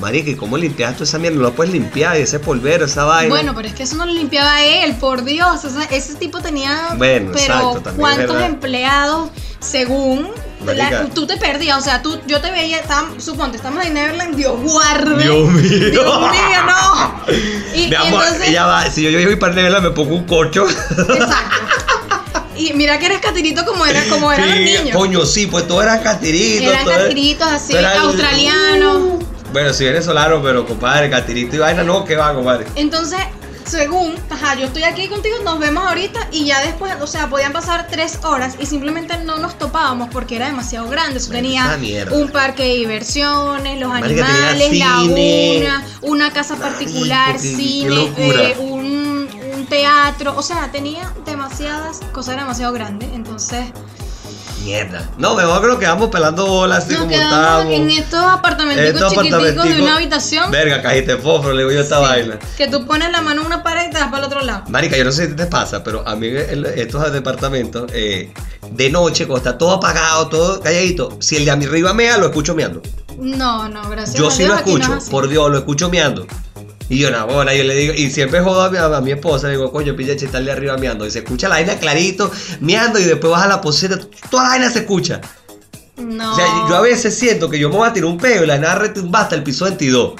Marica, 0.00 0.30
¿y 0.30 0.34
cómo 0.34 0.56
limpias 0.56 0.96
tú 0.96 1.04
esa 1.04 1.18
mierda? 1.18 1.36
No 1.36 1.42
la 1.44 1.50
puedes 1.50 1.72
limpiar, 1.72 2.16
y 2.18 2.22
ese 2.22 2.38
polvero, 2.40 2.86
esa 2.86 3.04
vaina. 3.04 3.28
Bueno, 3.28 3.54
pero 3.54 3.68
es 3.68 3.74
que 3.74 3.82
eso 3.84 3.96
no 3.96 4.06
lo 4.06 4.12
limpiaba 4.12 4.62
él, 4.62 4.94
por 4.96 5.24
Dios. 5.24 5.64
ese, 5.64 5.94
ese 5.96 6.14
tipo 6.14 6.40
tenía. 6.40 6.94
Bueno, 6.96 7.30
pero 7.32 7.38
exacto, 7.44 7.80
también 7.82 7.96
¿cuántos 8.00 8.42
empleados 8.42 9.30
según. 9.60 10.28
La- 10.64 11.06
tú 11.14 11.26
te 11.26 11.38
perdías, 11.38 11.78
o 11.78 11.80
sea, 11.80 12.02
tú, 12.02 12.18
yo 12.26 12.40
te 12.42 12.50
veía, 12.50 12.78
estábamos- 12.80 13.22
suponte, 13.24 13.56
estamos 13.56 13.82
en 13.84 13.94
Neverland, 13.94 14.36
Dios 14.36 14.60
guarde. 14.60 15.22
Dios 15.24 15.48
mío. 15.48 15.90
Dios 15.90 16.20
mío, 16.20 16.62
no. 16.66 17.14
Y, 17.74 17.78
Mi 17.86 17.90
y 17.90 17.94
amor, 17.94 18.24
entonces, 18.26 18.56
va, 18.56 18.90
si 18.90 19.02
yo, 19.04 19.10
yo 19.10 19.24
voy 19.26 19.36
para 19.36 19.54
Nevela 19.54 19.80
me 19.80 19.90
pongo 19.90 20.16
un 20.16 20.24
corcho. 20.24 20.66
exacto. 20.68 21.56
Y 22.56 22.74
mira 22.74 22.98
que 22.98 23.06
eres 23.06 23.20
catirito 23.20 23.64
como 23.64 23.86
era, 23.86 24.04
como 24.10 24.30
eran 24.32 24.48
los 24.50 24.58
niños. 24.58 24.94
Coño, 24.94 25.24
sí, 25.24 25.46
pues 25.46 25.66
todos 25.66 25.82
eran 25.82 26.02
catiritos. 26.02 26.68
Eran 26.74 26.84
catiritos 26.84 27.48
así, 27.48 27.74
australianos. 27.76 29.24
Bueno, 29.52 29.72
si 29.72 29.84
venezolano, 29.84 30.40
pero 30.42 30.66
compadre, 30.66 31.10
catirito 31.10 31.56
y 31.56 31.58
vaina, 31.58 31.82
no, 31.82 32.04
¿qué 32.04 32.16
va, 32.16 32.32
compadre? 32.34 32.66
Entonces, 32.76 33.18
según, 33.64 34.14
ajá, 34.30 34.54
yo 34.56 34.66
estoy 34.66 34.82
aquí 34.84 35.06
contigo, 35.08 35.36
nos 35.44 35.58
vemos 35.58 35.84
ahorita 35.86 36.28
y 36.32 36.44
ya 36.46 36.60
después, 36.62 36.92
o 37.00 37.06
sea, 37.06 37.28
podían 37.28 37.52
pasar 37.52 37.86
tres 37.90 38.18
horas 38.24 38.54
y 38.58 38.66
simplemente 38.66 39.16
no 39.18 39.36
nos 39.38 39.58
topábamos 39.58 40.08
porque 40.10 40.36
era 40.36 40.46
demasiado 40.46 40.88
grande. 40.88 41.18
Eso 41.18 41.30
tenía 41.30 41.76
un 42.12 42.30
parque 42.30 42.62
de 42.64 42.74
diversiones, 42.76 43.78
los 43.78 43.92
animales, 43.92 44.78
la 44.78 44.98
cine. 45.00 45.58
una, 45.62 45.84
una 46.02 46.32
casa 46.32 46.56
Marico, 46.56 46.68
particular, 46.78 47.32
qué- 47.32 47.38
cine, 47.38 48.12
eh, 48.16 48.56
un, 48.58 49.28
un 49.54 49.66
teatro, 49.66 50.34
o 50.36 50.42
sea, 50.42 50.70
tenía 50.72 51.12
demasiadas 51.24 52.00
cosas, 52.12 52.34
era 52.34 52.42
demasiado 52.42 52.72
grande. 52.72 53.08
Entonces, 53.14 53.66
Mierda. 54.64 55.08
No, 55.18 55.34
mejor 55.34 55.60
que 55.62 55.66
nos 55.68 55.78
quedamos 55.78 56.10
pelando 56.10 56.46
bolas 56.46 56.84
así 56.84 56.92
nos 56.92 57.02
como 57.02 57.12
estábamos. 57.12 57.72
en 57.72 57.90
estos 57.90 58.20
apartamenticos 58.24 58.90
Estos 58.94 59.12
chiquiticos 59.14 59.64
de 59.64 59.82
una 59.82 59.96
habitación 59.96 60.50
Verga, 60.50 60.82
cajita 60.82 61.12
de 61.16 61.18
fósforo, 61.18 61.54
le 61.54 61.60
digo 61.62 61.72
yo 61.72 61.78
a 61.80 61.82
esta 61.82 61.96
Sí, 61.96 62.02
vaina. 62.02 62.38
que 62.56 62.68
tú 62.68 62.86
pones 62.86 63.10
la 63.10 63.22
mano 63.22 63.40
en 63.40 63.46
una 63.46 63.62
pared 63.62 63.88
y 63.88 63.90
te 63.92 63.98
das 63.98 64.08
para 64.10 64.18
el 64.18 64.24
otro 64.24 64.42
lado. 64.42 64.64
Marica, 64.68 64.96
yo 64.96 65.04
no 65.04 65.12
sé 65.12 65.28
si 65.28 65.34
te 65.36 65.46
pasa, 65.46 65.82
pero 65.82 66.06
a 66.06 66.14
mí 66.16 66.28
en 66.28 66.66
estos 66.76 67.10
departamentos, 67.12 67.90
eh, 67.94 68.32
de 68.70 68.90
noche, 68.90 69.26
cuando 69.26 69.48
está 69.48 69.58
todo 69.58 69.72
apagado, 69.72 70.28
todo 70.28 70.60
calladito, 70.60 71.16
si 71.20 71.36
el 71.36 71.44
de 71.46 71.50
a 71.52 71.56
mi 71.56 71.64
arriba 71.64 71.94
mea, 71.94 72.18
lo 72.18 72.26
escucho 72.26 72.54
meando. 72.54 72.82
No, 73.18 73.68
no, 73.68 73.88
gracias. 73.90 74.16
Yo 74.16 74.28
a 74.28 74.30
sí 74.30 74.38
Dios, 74.44 74.48
lo 74.50 74.54
aquí 74.56 74.72
no 74.74 74.78
es 74.78 74.88
escucho, 74.88 75.10
por 75.10 75.28
Dios, 75.28 75.50
lo 75.50 75.58
escucho 75.58 75.88
meando. 75.90 76.26
Y 76.90 76.98
yo, 76.98 77.12
no, 77.12 77.24
bueno, 77.24 77.52
yo 77.52 77.62
le 77.62 77.76
digo, 77.76 77.94
y 77.94 78.10
siempre 78.10 78.40
jodo 78.40 78.62
a 78.62 78.68
mi, 78.68 78.76
a 78.76 79.00
mi 79.00 79.12
esposa, 79.12 79.46
le 79.46 79.52
digo, 79.52 79.70
coño, 79.70 79.94
pilla 79.94 80.12
está 80.12 80.40
de 80.40 80.50
arriba 80.50 80.76
meando. 80.76 81.06
Y 81.06 81.10
se 81.12 81.20
escucha 81.20 81.48
la 81.48 81.54
vaina 81.54 81.78
clarito, 81.78 82.32
meando, 82.58 82.98
y 82.98 83.04
después 83.04 83.30
baja 83.30 83.46
la 83.46 83.60
poseta, 83.60 83.96
toda 84.28 84.42
la 84.42 84.48
vaina 84.50 84.70
se 84.70 84.80
escucha. 84.80 85.20
No. 85.96 86.32
O 86.32 86.34
sea, 86.34 86.46
yo 86.68 86.74
a 86.74 86.80
veces 86.80 87.16
siento 87.16 87.48
que 87.48 87.60
yo 87.60 87.68
me 87.70 87.76
voy 87.76 87.88
a 87.88 87.92
tirar 87.92 88.10
un 88.10 88.18
peo 88.18 88.42
y 88.42 88.46
la 88.48 88.54
vaina 88.54 88.74
retumba 88.74 89.20
hasta 89.20 89.36
el 89.36 89.44
piso 89.44 89.66
22. 89.66 90.14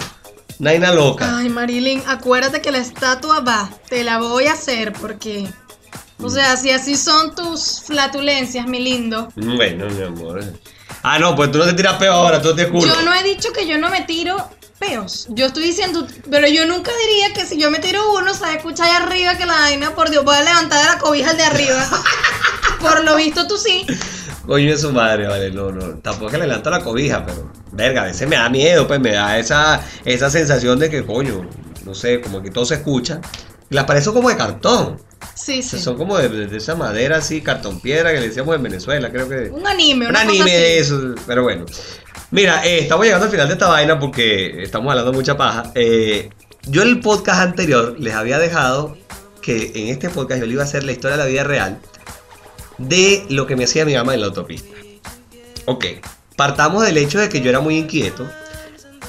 Una 0.61 0.71
vaina 0.71 0.95
loca. 0.95 1.39
Ay, 1.39 1.49
Marilyn, 1.49 2.05
acuérdate 2.07 2.63
que 2.63 2.71
la 2.71 2.79
estatua 2.79 3.41
va. 3.41 3.69
Te 3.89 4.05
la 4.05 4.21
voy 4.21 4.47
a 4.47 4.53
hacer 4.53 4.93
porque. 4.93 5.49
O 6.23 6.31
sea, 6.31 6.57
si 6.57 6.71
así 6.71 6.97
son 6.97 7.35
tus 7.35 7.83
flatulencias, 7.85 8.69
mi 8.69 8.79
lindo. 8.79 9.29
Bueno, 9.35 9.87
mi 9.89 10.03
amor. 10.05 10.45
Ah, 11.03 11.19
no, 11.19 11.35
pues 11.35 11.51
tú 11.51 11.59
no 11.59 11.65
te 11.65 11.73
tiras 11.73 11.95
peo 11.95 12.13
ahora, 12.13 12.41
tú 12.41 12.55
te 12.55 12.69
culo. 12.69 12.87
Yo 12.87 13.03
no 13.03 13.13
he 13.13 13.25
dicho 13.25 13.53
que 13.53 13.67
yo 13.67 13.77
no 13.79 13.91
me 13.91 14.03
tiro 14.03 14.37
Yo 15.29 15.47
estoy 15.47 15.65
diciendo, 15.65 16.07
pero 16.31 16.49
yo 16.49 16.67
nunca 16.67 16.91
diría 17.07 17.35
que 17.35 17.47
si 17.47 17.59
yo 17.59 17.71
me 17.71 17.79
tiro 17.79 18.13
uno, 18.13 18.35
se 18.35 18.51
escucha 18.55 18.85
ahí 18.85 18.91
arriba 18.91 19.37
que 19.37 19.47
la 19.47 19.55
vaina, 19.55 19.95
por 19.95 20.11
Dios, 20.11 20.25
voy 20.25 20.35
a 20.35 20.43
levantar 20.43 20.85
la 20.85 20.99
cobija 20.99 21.31
al 21.31 21.37
de 21.37 21.43
arriba. 21.45 21.87
por 22.81 23.05
lo 23.05 23.17
visto 23.17 23.47
tú 23.47 23.57
sí. 23.57 23.87
Coño 24.47 24.71
de 24.71 24.79
su 24.79 24.91
madre, 24.91 25.29
vale, 25.29 25.51
no, 25.51 25.71
no. 25.71 25.99
Tampoco 25.99 26.31
que 26.31 26.39
le 26.39 26.47
levanto 26.47 26.71
la 26.71 26.81
cobija, 26.81 27.25
pero. 27.25 27.53
Verga, 27.73 28.03
a 28.03 28.07
veces 28.07 28.29
me 28.29 28.37
da 28.37 28.49
miedo, 28.49 28.87
pues 28.87 28.99
me 29.01 29.13
da 29.13 29.39
esa, 29.39 29.81
esa 30.05 30.29
sensación 30.29 30.79
de 30.79 30.91
que, 30.91 31.05
coño, 31.07 31.49
no 31.85 31.95
sé, 31.95 32.21
como 32.21 32.43
que 32.43 32.51
todo 32.51 32.65
se 32.65 32.75
escucha. 32.75 33.21
Y 33.71 33.75
las 33.75 33.85
paredes 33.85 34.07
son 34.07 34.15
como 34.15 34.29
de 34.29 34.37
cartón. 34.37 35.01
Sí, 35.35 35.63
sí. 35.63 35.79
Son 35.79 35.97
como 35.97 36.17
de, 36.19 36.29
de 36.29 36.57
esa 36.57 36.75
madera 36.75 37.19
así, 37.19 37.43
cartón 37.43 37.81
piedra 37.81 38.13
que 38.13 38.21
le 38.21 38.29
decíamos 38.29 38.57
en 38.57 38.63
Venezuela, 38.63 39.11
creo 39.13 39.29
que. 39.29 39.51
Un 39.51 39.67
anime, 39.67 40.09
Un 40.09 40.17
anime 40.17 40.51
de 40.51 40.79
eso, 40.81 41.15
pero 41.27 41.45
bueno. 41.45 41.67
Mira, 42.31 42.65
eh, 42.65 42.81
estamos 42.81 43.05
llegando 43.05 43.27
al 43.27 43.31
final 43.33 43.49
de 43.49 43.55
esta 43.55 43.69
vaina 43.69 43.99
porque 43.99 44.63
estamos 44.63 44.91
hablando 44.91 45.13
mucha 45.13 45.37
paja. 45.37 45.65
Eh, 45.75 46.31
yo 46.67 46.83
en 46.83 46.89
el 46.89 47.01
podcast 47.01 47.41
anterior 47.41 47.97
les 47.99 48.15
había 48.15 48.39
dejado 48.39 48.97
que 49.43 49.73
en 49.75 49.89
este 49.89 50.11
podcast 50.11 50.41
yo 50.41 50.47
le 50.47 50.53
iba 50.53 50.63
a 50.63 50.67
hacer 50.67 50.85
la 50.85 50.93
historia 50.93 51.17
de 51.17 51.23
la 51.25 51.29
vida 51.29 51.45
real 51.45 51.81
de 52.79 53.27
lo 53.31 53.47
que 53.47 53.57
me 53.57 53.65
hacía 53.65 53.85
mi 53.85 53.95
mamá 53.95 54.15
en 54.15 54.21
la 54.21 54.27
autopista. 54.27 54.69
Ok, 55.65 55.85
partamos 56.37 56.85
del 56.85 56.99
hecho 56.99 57.19
de 57.19 57.29
que 57.29 57.41
yo 57.41 57.51
era 57.51 57.61
muy 57.61 57.79
inquieto, 57.79 58.29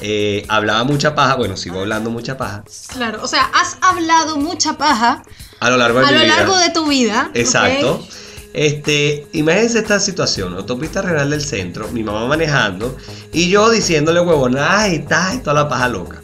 eh, 0.02 0.46
hablaba 0.50 0.84
mucha 0.84 1.14
paja, 1.14 1.36
bueno, 1.36 1.56
sigo 1.58 1.80
hablando 1.80 2.10
mucha 2.10 2.36
paja 2.38 2.64
Claro, 2.92 3.20
o 3.22 3.28
sea, 3.28 3.44
has 3.54 3.78
hablado 3.82 4.38
mucha 4.38 4.78
paja 4.78 5.22
a 5.60 5.70
lo 5.70 5.78
largo 5.78 6.00
de 6.00 6.06
a 6.06 6.12
mi 6.12 6.18
lo 6.18 6.24
vida. 6.24 6.36
largo 6.38 6.58
de 6.58 6.70
tu 6.72 6.88
vida. 6.88 7.30
Exacto. 7.36 8.06
Este, 8.54 9.28
imagínense 9.32 9.80
esta 9.80 10.00
situación, 10.00 10.54
autopista 10.56 11.02
renal 11.02 11.30
del 11.30 11.42
centro, 11.42 11.88
mi 11.90 12.04
mamá 12.04 12.26
manejando 12.28 12.98
y 13.32 13.50
yo 13.50 13.70
diciéndole 13.70 14.20
huevón, 14.20 14.58
ay, 14.60 14.96
está, 14.96 15.34
toda 15.42 15.54
la 15.64 15.70
paja 15.70 15.88
loca. 15.88 16.22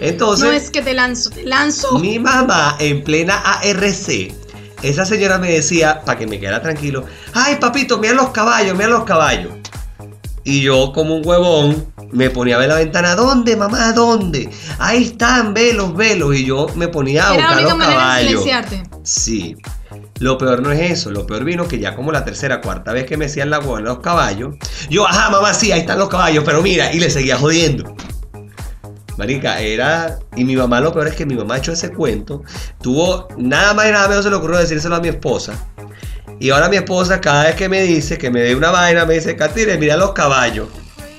Entonces, 0.00 0.46
No 0.46 0.52
es 0.52 0.70
que 0.70 0.82
te 0.82 0.92
lanzo, 0.94 1.30
te 1.30 1.44
lanzo. 1.44 1.98
mi 1.98 2.18
mamá 2.18 2.76
en 2.80 3.04
plena 3.04 3.38
ARC, 3.38 4.34
esa 4.82 5.04
señora 5.04 5.38
me 5.38 5.52
decía, 5.52 6.02
para 6.04 6.18
que 6.18 6.26
me 6.26 6.40
quedara 6.40 6.60
tranquilo, 6.60 7.04
ay 7.32 7.56
papito, 7.56 7.98
mira 7.98 8.14
los 8.14 8.30
caballos, 8.30 8.76
mira 8.76 8.88
los 8.88 9.04
caballos. 9.04 9.52
Y 10.46 10.60
yo 10.60 10.92
como 10.92 11.16
un 11.16 11.26
huevón 11.26 11.86
me 12.12 12.28
ponía 12.30 12.56
a 12.56 12.58
ver 12.58 12.68
la 12.68 12.74
ventana, 12.76 13.14
¿dónde 13.14 13.56
mamá? 13.56 13.92
¿Dónde? 13.92 14.50
Ahí 14.78 15.04
están, 15.04 15.54
velos, 15.54 15.96
velos. 15.96 16.36
Y 16.36 16.44
yo 16.44 16.66
me 16.76 16.88
ponía 16.88 17.30
a 17.30 17.34
Era 17.34 17.42
la 17.42 17.56
buscar 17.56 17.58
única 17.58 17.70
los 17.70 17.78
manera 17.78 18.14
de 18.16 18.28
silenciarte. 18.28 18.82
Sí. 19.04 19.56
Lo 20.20 20.38
peor 20.38 20.62
no 20.62 20.70
es 20.70 20.92
eso, 20.92 21.10
lo 21.10 21.26
peor 21.26 21.44
vino 21.44 21.66
que 21.66 21.78
ya 21.78 21.96
como 21.96 22.12
la 22.12 22.24
tercera, 22.24 22.60
cuarta 22.60 22.92
vez 22.92 23.04
que 23.04 23.16
me 23.16 23.26
hacían 23.26 23.50
la 23.50 23.58
hueá 23.58 23.80
en 23.80 23.84
los 23.86 23.98
caballos, 23.98 24.54
yo, 24.88 25.06
ajá, 25.06 25.28
mamá, 25.30 25.52
sí, 25.54 25.72
ahí 25.72 25.80
están 25.80 25.98
los 25.98 26.08
caballos, 26.08 26.44
pero 26.44 26.62
mira, 26.62 26.92
y 26.92 27.00
le 27.00 27.10
seguía 27.10 27.36
jodiendo. 27.36 27.94
Marica, 29.16 29.60
era. 29.60 30.18
Y 30.36 30.44
mi 30.44 30.56
mamá, 30.56 30.80
lo 30.80 30.92
peor 30.92 31.08
es 31.08 31.14
que 31.14 31.26
mi 31.26 31.34
mamá 31.34 31.58
echó 31.58 31.72
ese 31.72 31.92
cuento. 31.92 32.42
Tuvo 32.82 33.28
nada 33.36 33.74
más 33.74 33.88
y 33.88 33.92
nada 33.92 34.08
menos 34.08 34.24
se 34.24 34.30
le 34.30 34.36
ocurrió 34.36 34.58
decírselo 34.58 34.96
a 34.96 35.00
mi 35.00 35.08
esposa. 35.08 35.54
Y 36.40 36.50
ahora 36.50 36.68
mi 36.68 36.76
esposa, 36.76 37.20
cada 37.20 37.44
vez 37.44 37.54
que 37.54 37.68
me 37.68 37.82
dice 37.82 38.18
que 38.18 38.30
me 38.30 38.40
dé 38.40 38.56
una 38.56 38.70
vaina, 38.70 39.04
me 39.04 39.14
dice, 39.14 39.36
Catire, 39.36 39.78
mira 39.78 39.96
los 39.96 40.12
caballos. 40.12 40.68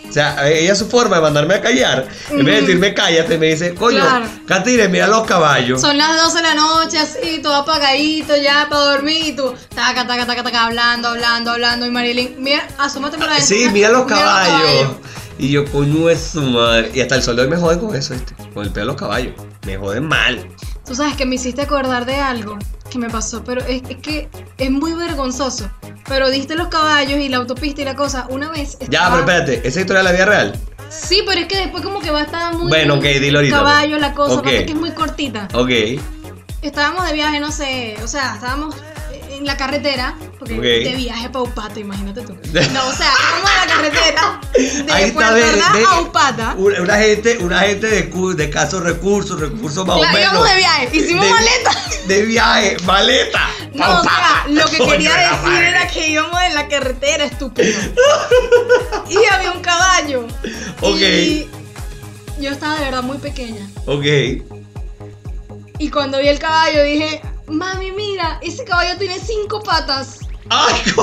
O 0.10 0.14
sea, 0.14 0.47
ella 0.49 0.76
su 0.76 0.88
forma 0.88 1.18
de 1.18 1.22
mandarme 1.22 1.56
a 1.56 1.62
callar. 1.62 2.08
En 2.30 2.38
vez 2.45 2.56
de 2.56 2.62
decirme 2.62 2.93
cállate, 2.93 3.38
me 3.38 3.47
dice, 3.47 3.74
coño, 3.76 3.99
Claro. 3.99 4.26
Catire, 4.47 4.88
mira 4.88 5.08
los 5.08 5.26
caballos. 5.28 5.82
Son 5.82 5.97
las 5.97 6.22
12 6.22 6.38
de 6.38 6.43
la 6.43 6.56
noche, 6.56 6.97
así, 6.99 7.39
todo 7.41 7.56
apagadito 7.56 8.36
ya 8.36 8.68
para 8.70 8.82
dormir. 8.93 9.26
Y 9.26 9.36
tú, 9.36 9.53
taca, 9.74 10.08
taca, 10.08 10.26
taca, 10.26 10.43
taca, 10.43 10.66
hablando, 10.66 11.10
hablando, 11.10 11.51
hablando. 11.51 11.86
Y 11.86 11.91
Marilyn, 11.91 12.36
mira, 12.39 12.68
asómate 12.78 13.18
por 13.18 13.28
la 13.28 13.39
Sí, 13.41 13.56
ventana, 13.56 13.74
mira 13.74 13.89
los 13.89 14.06
caballos. 14.06 14.89
Y 15.38 15.49
yo, 15.51 15.66
coño, 15.72 16.10
es 16.10 16.22
su 16.34 16.41
madre. 16.41 16.91
Y 16.93 17.01
hasta 17.01 17.16
el 17.16 17.24
sol 17.24 17.36
de 17.36 17.41
hoy 17.41 17.47
me 17.49 17.58
joden 17.58 17.80
con 17.80 17.93
eso, 17.95 18.14
¿viste? 18.14 18.34
Con 18.53 18.64
el 18.66 18.72
pelo 18.72 18.86
de 18.86 18.91
los 18.93 18.95
caballos. 18.95 19.34
Me 19.66 19.78
joden 19.78 20.08
mal. 20.08 20.47
Tú 20.86 20.95
sabes 20.95 21.15
que 21.15 21.25
me 21.25 21.36
hiciste 21.36 21.61
acordar 21.63 22.05
de 22.05 22.15
algo 22.17 22.57
que 22.89 22.99
me 22.99 23.09
pasó, 23.09 23.43
pero 23.43 23.61
es, 23.65 23.81
es 23.89 23.97
que 23.97 24.29
es 24.57 24.71
muy 24.71 24.93
vergonzoso. 24.93 25.69
Pero 26.07 26.29
diste 26.29 26.55
los 26.55 26.67
caballos 26.67 27.19
y 27.19 27.29
la 27.29 27.38
autopista 27.38 27.81
y 27.81 27.86
la 27.86 27.95
cosa. 27.95 28.27
Una 28.29 28.49
vez. 28.51 28.77
Ya, 28.89 29.07
pero 29.09 29.19
espérate, 29.21 29.67
¿esa 29.67 29.79
historia 29.81 29.99
de 29.99 30.03
la 30.03 30.11
vida 30.11 30.25
real? 30.25 30.59
Sí, 30.89 31.23
pero 31.25 31.41
es 31.41 31.47
que 31.47 31.57
después 31.57 31.83
como 31.83 31.99
que 31.99 32.11
va 32.11 32.19
a 32.19 32.23
estar 32.23 32.53
muy. 32.55 32.67
Bueno, 32.69 32.95
ok, 32.95 33.03
dilo 33.03 33.39
ahorita, 33.39 33.57
Caballo, 33.57 33.97
la 33.97 34.13
cosa, 34.13 34.33
Ok. 34.36 34.39
aparte 34.41 34.65
que 34.67 34.71
es 34.73 34.77
muy 34.79 34.91
cortita. 34.91 35.47
Ok. 35.53 35.71
Estábamos 36.61 37.05
de 37.07 37.13
viaje, 37.13 37.39
no 37.39 37.51
sé, 37.51 37.95
o 38.03 38.07
sea, 38.07 38.36
estábamos 38.36 38.75
en 39.38 39.45
la 39.45 39.57
carretera, 39.57 40.15
porque 40.39 40.55
de 40.59 40.93
viaje 40.95 41.29
para 41.29 41.43
Upata, 41.43 41.79
imagínate 41.79 42.21
tú. 42.21 42.33
No, 42.73 42.88
o 42.88 42.93
sea, 42.93 43.11
estábamos 43.11 43.49
en 43.51 43.57
la 43.57 43.73
carretera 43.75 44.41
de 44.53 44.91
Ahí 44.93 45.03
está, 45.05 45.89
a 45.91 46.01
Upata. 46.01 46.53
Una, 46.57 46.81
una 46.81 46.97
gente, 46.97 47.38
una 47.39 47.59
gente 47.61 47.88
de, 47.88 48.03
de 48.36 48.49
casos 48.49 48.83
recursos, 48.83 49.39
recursos 49.39 49.86
más 49.86 49.97
o 49.97 49.99
Claro, 49.99 50.13
menos. 50.13 50.31
íbamos 50.33 50.49
de 50.49 50.55
viaje, 50.57 50.89
hicimos 50.93 51.25
de- 51.25 51.31
maleta. 51.31 51.71
De 52.07 52.21
viaje, 52.23 52.77
maleta. 52.86 53.49
No, 53.73 53.99
o 53.99 54.03
sea, 54.03 54.45
lo 54.47 54.65
que 54.65 54.77
quería 54.77 55.13
decir 55.15 55.38
madre. 55.43 55.67
era 55.69 55.88
que 55.88 56.07
íbamos 56.07 56.41
en 56.43 56.53
la 56.55 56.67
carretera, 56.67 57.25
estúpido. 57.25 57.77
y 59.09 59.17
había 59.31 59.51
un 59.51 59.61
caballo. 59.61 60.27
Ok. 60.81 61.01
Y 61.01 61.49
yo 62.39 62.51
estaba 62.51 62.75
de 62.75 62.86
verdad 62.86 63.03
muy 63.03 63.17
pequeña. 63.17 63.67
Ok. 63.86 64.05
Y 65.77 65.89
cuando 65.89 66.19
vi 66.19 66.27
el 66.29 66.39
caballo 66.39 66.83
dije, 66.83 67.21
mami, 67.48 67.91
mira, 67.91 68.39
ese 68.41 68.64
caballo 68.66 68.98
tiene 68.98 69.20
cinco 69.20 69.62
patas. 69.62 70.20
Ay, 70.50 70.76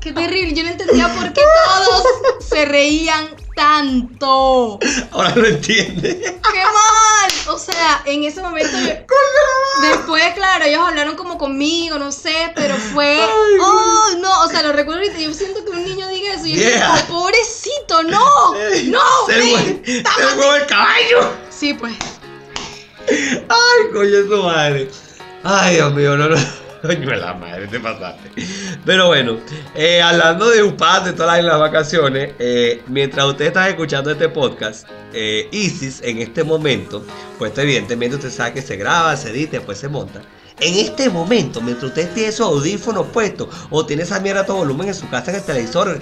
Qué 0.00 0.12
terrible, 0.12 0.54
yo 0.54 0.62
no 0.64 0.70
entendía 0.70 1.08
por 1.14 1.32
qué 1.32 1.40
todos 1.64 2.02
se 2.48 2.64
reían 2.64 3.28
tanto. 3.54 4.78
ahora 5.12 5.34
lo 5.36 5.46
entiende. 5.46 6.18
¡Qué 6.52 6.64
mal! 6.64 7.30
O 7.54 7.58
sea, 7.58 8.02
en 8.04 8.24
ese 8.24 8.42
momento 8.42 8.76
yo- 8.78 8.94
Después, 9.82 10.34
claro, 10.34 10.64
ellos 10.64 10.80
hablaron 10.84 11.14
como 11.16 11.38
conmigo, 11.38 11.98
no 11.98 12.10
sé, 12.12 12.52
pero 12.56 12.74
fue... 12.76 13.20
Ay, 13.22 13.58
¡Oh, 13.60 14.10
no! 14.20 14.42
O 14.44 14.48
sea, 14.48 14.62
lo 14.62 14.72
recuerdo 14.72 15.00
ahorita, 15.02 15.18
yo 15.18 15.32
siento 15.32 15.64
que 15.64 15.70
un 15.70 15.84
niño 15.84 16.08
diga 16.08 16.34
eso 16.34 16.46
y 16.46 16.54
yo 16.54 16.60
Yeah. 16.62 16.70
digo, 16.96 17.06
¡Oh, 17.18 17.22
pobrecito, 17.22 18.02
no! 18.04 18.54
¡No! 18.86 19.00
Se 19.26 20.26
fue 20.36 20.56
el 20.58 20.66
caballo. 20.66 21.30
Sí, 21.50 21.74
pues. 21.74 21.94
Ay, 23.10 23.92
coño, 23.92 24.28
su 24.28 24.42
madre. 24.42 24.88
Ay, 25.42 25.76
Dios 25.76 25.94
mío, 25.94 26.16
no, 26.16 26.28
no. 26.28 26.36
Coño, 26.82 27.12
la 27.14 27.34
madre, 27.34 27.66
te 27.66 27.80
pasaste. 27.80 28.30
Pero 28.84 29.08
bueno, 29.08 29.38
eh, 29.74 30.00
hablando 30.00 30.48
de 30.48 30.62
UPAD, 30.62 31.06
de 31.06 31.12
todas 31.12 31.42
las 31.42 31.58
vacaciones, 31.58 32.34
eh, 32.38 32.82
mientras 32.86 33.26
ustedes 33.26 33.48
están 33.48 33.68
escuchando 33.68 34.10
este 34.10 34.28
podcast, 34.28 34.86
eh, 35.12 35.48
Isis 35.50 36.00
en 36.02 36.18
este 36.18 36.44
momento, 36.44 37.04
pues 37.38 37.56
evidentemente 37.58 38.16
usted 38.16 38.30
sabe 38.30 38.54
que 38.54 38.62
se 38.62 38.76
graba, 38.76 39.16
se 39.16 39.30
edita, 39.30 39.56
después 39.56 39.78
se 39.78 39.88
monta. 39.88 40.22
En 40.60 40.74
este 40.74 41.08
momento, 41.08 41.60
mientras 41.60 41.90
usted 41.90 42.12
tiene 42.14 42.30
esos 42.30 42.46
audífonos 42.46 43.06
puestos 43.08 43.48
o 43.70 43.86
tiene 43.86 44.02
esa 44.02 44.20
mierda 44.20 44.40
a 44.42 44.46
todo 44.46 44.58
volumen 44.58 44.88
en 44.88 44.94
su 44.94 45.08
casa 45.08 45.30
en 45.30 45.36
el 45.36 45.44
televisor, 45.44 46.00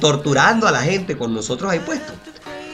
torturando 0.00 0.66
a 0.66 0.70
la 0.70 0.82
gente 0.82 1.16
con 1.16 1.34
nosotros 1.34 1.70
ahí 1.70 1.80
puestos. 1.80 2.14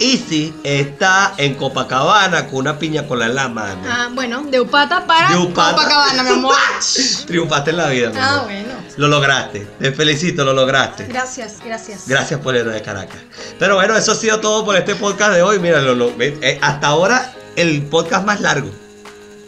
Isis 0.01 0.53
está 0.64 1.34
en 1.36 1.55
Copacabana 1.57 2.46
con 2.46 2.61
una 2.61 2.78
piña 2.78 3.07
con 3.07 3.18
la 3.18 3.48
mano. 3.48 3.82
Ah, 3.86 4.09
bueno, 4.12 4.42
de 4.44 4.59
Upata 4.59 5.07
para 5.07 5.28
De 5.30 5.36
Upata. 5.36 5.76
Copacabana, 5.76 6.22
mi 6.22 6.30
amor. 6.30 6.55
Triunfaste 7.26 7.70
en 7.70 7.76
la 7.76 7.88
vida, 7.90 8.11
mi 8.11 8.16
ah, 8.18 8.32
amor. 8.32 8.44
bueno. 8.46 8.68
Lo 8.96 9.09
lograste. 9.09 9.66
Te 9.78 9.92
felicito, 9.92 10.42
lo 10.42 10.55
lograste. 10.55 11.05
Gracias, 11.05 11.59
gracias. 11.64 12.09
Gracias 12.09 12.40
por 12.40 12.57
el 12.57 12.70
de 12.72 12.80
Caracas. 12.80 13.18
Pero 13.59 13.74
bueno, 13.76 13.94
eso 13.94 14.12
ha 14.12 14.14
sido 14.14 14.40
todo 14.40 14.64
por 14.64 14.74
este 14.76 14.94
podcast 14.94 15.34
de 15.34 15.42
hoy. 15.42 15.59
Mira, 15.59 15.80
lo- 15.82 15.94
lo- 15.94 16.12
eh, 16.18 16.59
hasta 16.62 16.86
ahora 16.86 17.34
el 17.57 17.82
podcast 17.82 18.24
más 18.24 18.40
largo. 18.40 18.70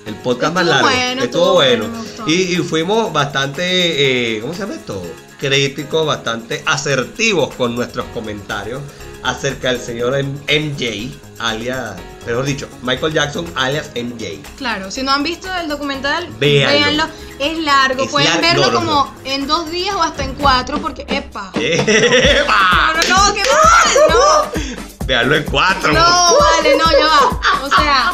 El 0.05 0.15
podcast 0.17 0.53
más 0.53 0.65
Estuvo 0.65 0.75
largo. 0.83 0.89
bueno, 0.91 1.23
estuvo 1.23 1.53
bueno. 1.55 1.85
bueno, 1.89 2.29
y 2.29 2.57
fuimos 2.59 3.11
bastante, 3.13 4.37
eh, 4.37 4.41
¿cómo 4.41 4.53
se 4.53 4.61
llama 4.61 4.75
esto? 4.75 5.03
Críticos, 5.39 6.07
bastante 6.07 6.63
asertivos 6.67 7.55
con 7.55 7.75
nuestros 7.75 8.05
comentarios 8.13 8.83
acerca 9.23 9.69
del 9.71 9.81
señor 9.81 10.15
MJ, 10.23 11.11
alias, 11.39 11.93
mejor 12.27 12.45
dicho, 12.45 12.69
Michael 12.83 13.13
Jackson, 13.13 13.47
alias 13.57 13.91
MJ. 13.95 14.41
Claro, 14.57 14.91
si 14.91 15.03
no 15.03 15.11
han 15.13 15.23
visto 15.23 15.49
el 15.55 15.69
documental, 15.69 16.29
Véanlo. 16.39 16.79
véanlo. 16.79 17.05
Es 17.39 17.59
largo, 17.59 18.05
Es 18.05 18.11
pueden 18.11 18.41
verlo 18.41 18.67
no, 18.67 18.73
no, 18.73 18.79
como 18.79 19.15
en 19.25 19.47
dos 19.47 19.71
días 19.71 19.95
o 19.95 20.03
hasta 20.03 20.23
en 20.25 20.35
cuatro, 20.35 20.81
porque 20.81 21.05
¡epa! 21.09 21.51
¡Epa! 21.61 22.93
No, 22.95 23.09
no, 23.09 23.29
no, 23.29 23.35
qué 23.35 23.43
mal, 23.43 24.09
no. 24.11 25.07
Veanlo 25.07 25.35
en 25.37 25.45
cuatro. 25.45 25.93
No, 25.93 26.39
vale, 26.39 26.77
no, 26.77 26.91
ya 26.93 27.07
va. 27.07 27.65
O 27.65 27.69
sea, 27.69 28.13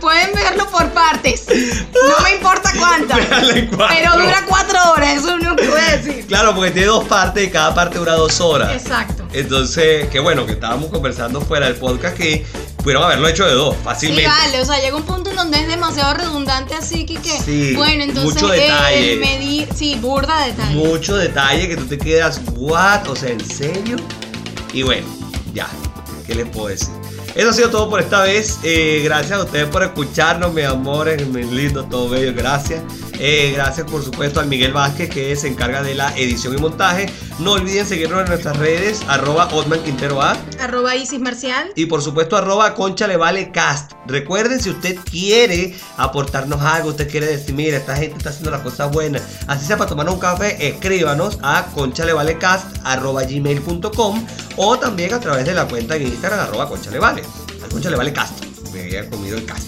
pueden 0.00 0.32
verlo 0.34 0.68
por 0.70 0.90
partes. 0.90 1.46
No 1.48 2.24
me 2.24 2.34
importa 2.34 2.72
cuántas. 2.78 3.18
Pero 3.28 4.12
dura 4.16 4.44
cuatro 4.48 4.78
horas, 4.92 5.16
eso 5.18 5.36
voy 5.38 5.80
a 5.80 5.96
decir. 5.96 6.26
Claro, 6.26 6.54
porque 6.54 6.70
tiene 6.70 6.88
dos 6.88 7.04
partes 7.04 7.46
y 7.46 7.50
cada 7.50 7.74
parte 7.74 7.98
dura 7.98 8.14
dos 8.14 8.40
horas. 8.40 8.72
Exacto. 8.72 9.26
Entonces, 9.32 10.08
qué 10.08 10.18
bueno 10.20 10.46
que 10.46 10.52
estábamos 10.52 10.90
conversando 10.90 11.40
fuera 11.40 11.66
del 11.66 11.76
podcast 11.76 12.16
que 12.16 12.44
pudieron 12.78 13.04
haberlo 13.04 13.28
hecho 13.28 13.44
de 13.44 13.52
dos, 13.52 13.74
Sí, 13.76 13.80
fácilmente. 13.84 14.26
vale, 14.28 14.60
o 14.60 14.64
sea, 14.64 14.80
llega 14.80 14.96
un 14.96 15.02
punto 15.04 15.30
en 15.30 15.36
donde 15.36 15.60
es 15.60 15.68
demasiado 15.68 16.14
redundante, 16.14 16.74
así 16.74 17.04
que, 17.04 17.14
que 17.16 17.38
Sí, 17.40 17.74
bueno, 17.76 18.02
entonces 18.04 18.34
mucho 18.42 18.48
detalle. 18.48 19.12
el 19.14 19.20
medir, 19.20 19.68
sí, 19.74 19.96
burda 20.00 20.40
de 20.44 20.52
detalle. 20.52 20.74
Mucho 20.74 21.16
detalle 21.16 21.68
que 21.68 21.76
tú 21.76 21.86
te 21.86 21.98
quedas, 21.98 22.40
what, 22.56 23.06
o 23.08 23.14
sea, 23.14 23.30
¿en 23.30 23.44
serio? 23.44 23.96
Y 24.72 24.82
bueno, 24.82 25.06
ya, 25.52 25.68
¿qué 26.26 26.34
les 26.34 26.48
puedo 26.48 26.68
decir? 26.68 26.88
Eso 27.34 27.50
ha 27.50 27.52
sido 27.52 27.70
todo 27.70 27.88
por 27.88 28.00
esta 28.00 28.22
vez. 28.22 28.58
Eh, 28.62 29.02
gracias 29.04 29.38
a 29.38 29.44
ustedes 29.44 29.68
por 29.68 29.82
escucharnos, 29.82 30.52
mis 30.52 30.64
amores, 30.64 31.26
mis 31.28 31.46
lindos, 31.46 31.88
todo 31.88 32.08
bello. 32.08 32.32
Gracias. 32.34 32.82
Eh, 33.22 33.52
gracias, 33.54 33.88
por 33.88 34.02
supuesto, 34.02 34.40
al 34.40 34.46
Miguel 34.46 34.72
Vázquez, 34.72 35.10
que 35.10 35.36
se 35.36 35.46
encarga 35.46 35.82
de 35.82 35.94
la 35.94 36.16
edición 36.16 36.54
y 36.54 36.56
montaje. 36.56 37.06
No 37.38 37.52
olviden 37.52 37.86
seguirnos 37.86 38.22
en 38.22 38.28
nuestras 38.28 38.56
redes, 38.56 39.02
arroba 39.08 39.48
Otman 39.52 39.82
Quintero 39.82 40.22
A. 40.22 40.38
Arroba 40.58 40.96
Isis 40.96 41.20
Marcial. 41.20 41.70
Y 41.76 41.84
por 41.84 42.00
supuesto, 42.00 42.38
arroba 42.38 42.74
concha 42.74 43.06
le 43.06 43.18
vale 43.18 43.50
cast. 43.52 43.92
Recuerden, 44.06 44.58
si 44.58 44.70
usted 44.70 44.96
quiere 45.10 45.76
aportarnos 45.98 46.62
algo, 46.62 46.88
usted 46.88 47.10
quiere 47.10 47.26
decir, 47.26 47.54
mira, 47.54 47.76
esta 47.76 47.94
gente 47.94 48.16
está 48.16 48.30
haciendo 48.30 48.50
las 48.50 48.62
cosas 48.62 48.90
buenas, 48.90 49.22
así 49.46 49.66
sea 49.66 49.76
para 49.76 49.90
tomar 49.90 50.08
un 50.08 50.18
café, 50.18 50.68
escríbanos 50.68 51.38
a 51.42 51.66
concha 51.74 52.06
le 52.06 52.14
vale 52.14 52.38
cast 52.38 52.66
arroba 52.84 53.24
gmail.com 53.24 54.26
o 54.56 54.78
también 54.78 55.12
a 55.12 55.20
través 55.20 55.44
de 55.44 55.52
la 55.52 55.68
cuenta 55.68 55.96
en 55.96 56.02
Instagram 56.02 56.40
arroba 56.40 56.68
concha 56.68 56.90
le 56.90 56.98
vale. 56.98 57.22
Concha 57.70 57.90
le 57.90 57.96
vale 57.96 58.12
cast. 58.12 58.44
Me 58.72 58.82
había 58.82 59.08
comido 59.08 59.36
el 59.36 59.44
cast. 59.44 59.66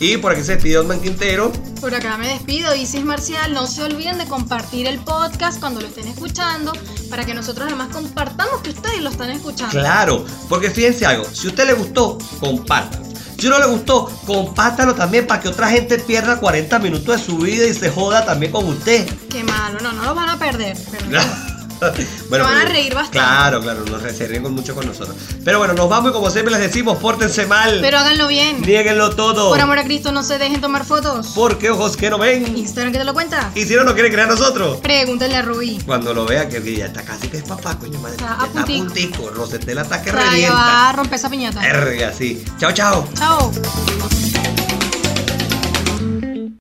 Y 0.00 0.16
por 0.16 0.32
aquí 0.32 0.42
se 0.42 0.54
despide 0.54 0.78
Osman 0.78 1.00
Quintero. 1.00 1.52
Por 1.80 1.94
acá 1.94 2.18
me 2.18 2.26
despido, 2.26 2.74
Isis 2.74 3.04
Marcial. 3.04 3.52
No 3.54 3.66
se 3.68 3.84
olviden 3.84 4.18
de 4.18 4.26
compartir 4.26 4.88
el 4.88 4.98
podcast 4.98 5.60
cuando 5.60 5.80
lo 5.80 5.86
estén 5.86 6.08
escuchando 6.08 6.72
para 7.08 7.24
que 7.24 7.34
nosotros 7.34 7.68
además 7.68 7.88
compartamos 7.92 8.62
que 8.62 8.70
ustedes 8.70 9.00
lo 9.00 9.10
están 9.10 9.30
escuchando. 9.30 9.78
Claro, 9.78 10.24
porque 10.48 10.70
fíjense 10.70 11.06
algo, 11.06 11.24
si 11.24 11.46
a 11.46 11.50
usted 11.50 11.66
le 11.66 11.74
gustó, 11.74 12.18
compártalo. 12.40 13.04
Si 13.38 13.48
no 13.48 13.58
le 13.58 13.66
gustó, 13.66 14.10
compártalo 14.26 14.94
también 14.94 15.26
para 15.26 15.40
que 15.40 15.48
otra 15.48 15.68
gente 15.68 15.98
pierda 15.98 16.40
40 16.40 16.78
minutos 16.78 17.16
de 17.16 17.24
su 17.24 17.38
vida 17.38 17.66
y 17.66 17.74
se 17.74 17.90
joda 17.90 18.24
también 18.24 18.50
con 18.50 18.66
usted. 18.66 19.08
Qué 19.28 19.44
malo, 19.44 19.78
no, 19.80 19.92
no 19.92 20.04
lo 20.04 20.14
van 20.14 20.30
a 20.30 20.38
perder. 20.38 20.76
Pero. 20.90 21.20
bueno, 22.28 22.44
van 22.44 22.58
a 22.58 22.64
reír 22.64 22.94
bastante. 22.94 23.18
Claro, 23.18 23.60
claro, 23.60 23.84
nos 23.84 24.02
se 24.12 24.26
ríen 24.26 24.42
con 24.42 24.54
mucho 24.54 24.74
con 24.74 24.86
nosotros. 24.86 25.16
Pero 25.44 25.58
bueno, 25.58 25.74
nos 25.74 25.88
vamos 25.88 26.10
y 26.10 26.14
como 26.14 26.30
siempre 26.30 26.52
les 26.52 26.62
decimos, 26.62 26.98
pórtense 26.98 27.46
mal. 27.46 27.78
Pero 27.80 27.98
háganlo 27.98 28.28
bien. 28.28 28.60
Niéguenlo 28.62 29.10
todo. 29.14 29.48
Por 29.50 29.60
amor 29.60 29.78
a 29.78 29.84
Cristo, 29.84 30.12
no 30.12 30.22
se 30.22 30.38
dejen 30.38 30.60
tomar 30.60 30.84
fotos. 30.84 31.32
Porque 31.34 31.70
ojos 31.70 31.96
que 31.96 32.10
no 32.10 32.18
ven. 32.18 32.56
Instagram 32.56 32.92
que 32.92 32.98
te 32.98 33.04
lo 33.04 33.14
cuenta. 33.14 33.50
Y 33.54 33.64
si 33.64 33.74
no 33.74 33.84
nos 33.84 33.94
quieren 33.94 34.12
creer 34.12 34.28
a 34.28 34.32
nosotros. 34.32 34.78
Pregúntale 34.80 35.36
a 35.36 35.42
Rubí. 35.42 35.78
Cuando 35.84 36.14
lo 36.14 36.24
vea, 36.24 36.48
que 36.48 36.76
ya 36.76 36.86
está 36.86 37.02
casi 37.02 37.28
que 37.28 37.38
es 37.38 37.42
papá, 37.44 37.78
coño 37.78 37.98
madre. 37.98 38.16
Está 38.16 38.34
a 38.34 38.46
puntico. 38.46 38.84
puntico. 38.84 39.30
Rosetel 39.30 39.78
hasta 39.78 40.02
que 40.02 40.10
O 40.10 40.12
sea, 40.12 40.24
ya 40.24 40.30
revienta. 40.30 40.54
va 40.54 40.88
a 40.88 40.92
romper 40.92 41.14
esa 41.14 41.30
piñata. 41.30 41.66
Erga, 41.66 42.12
sí. 42.12 42.44
Chao, 42.58 42.72
chao. 42.72 43.08
Chao. 43.14 43.52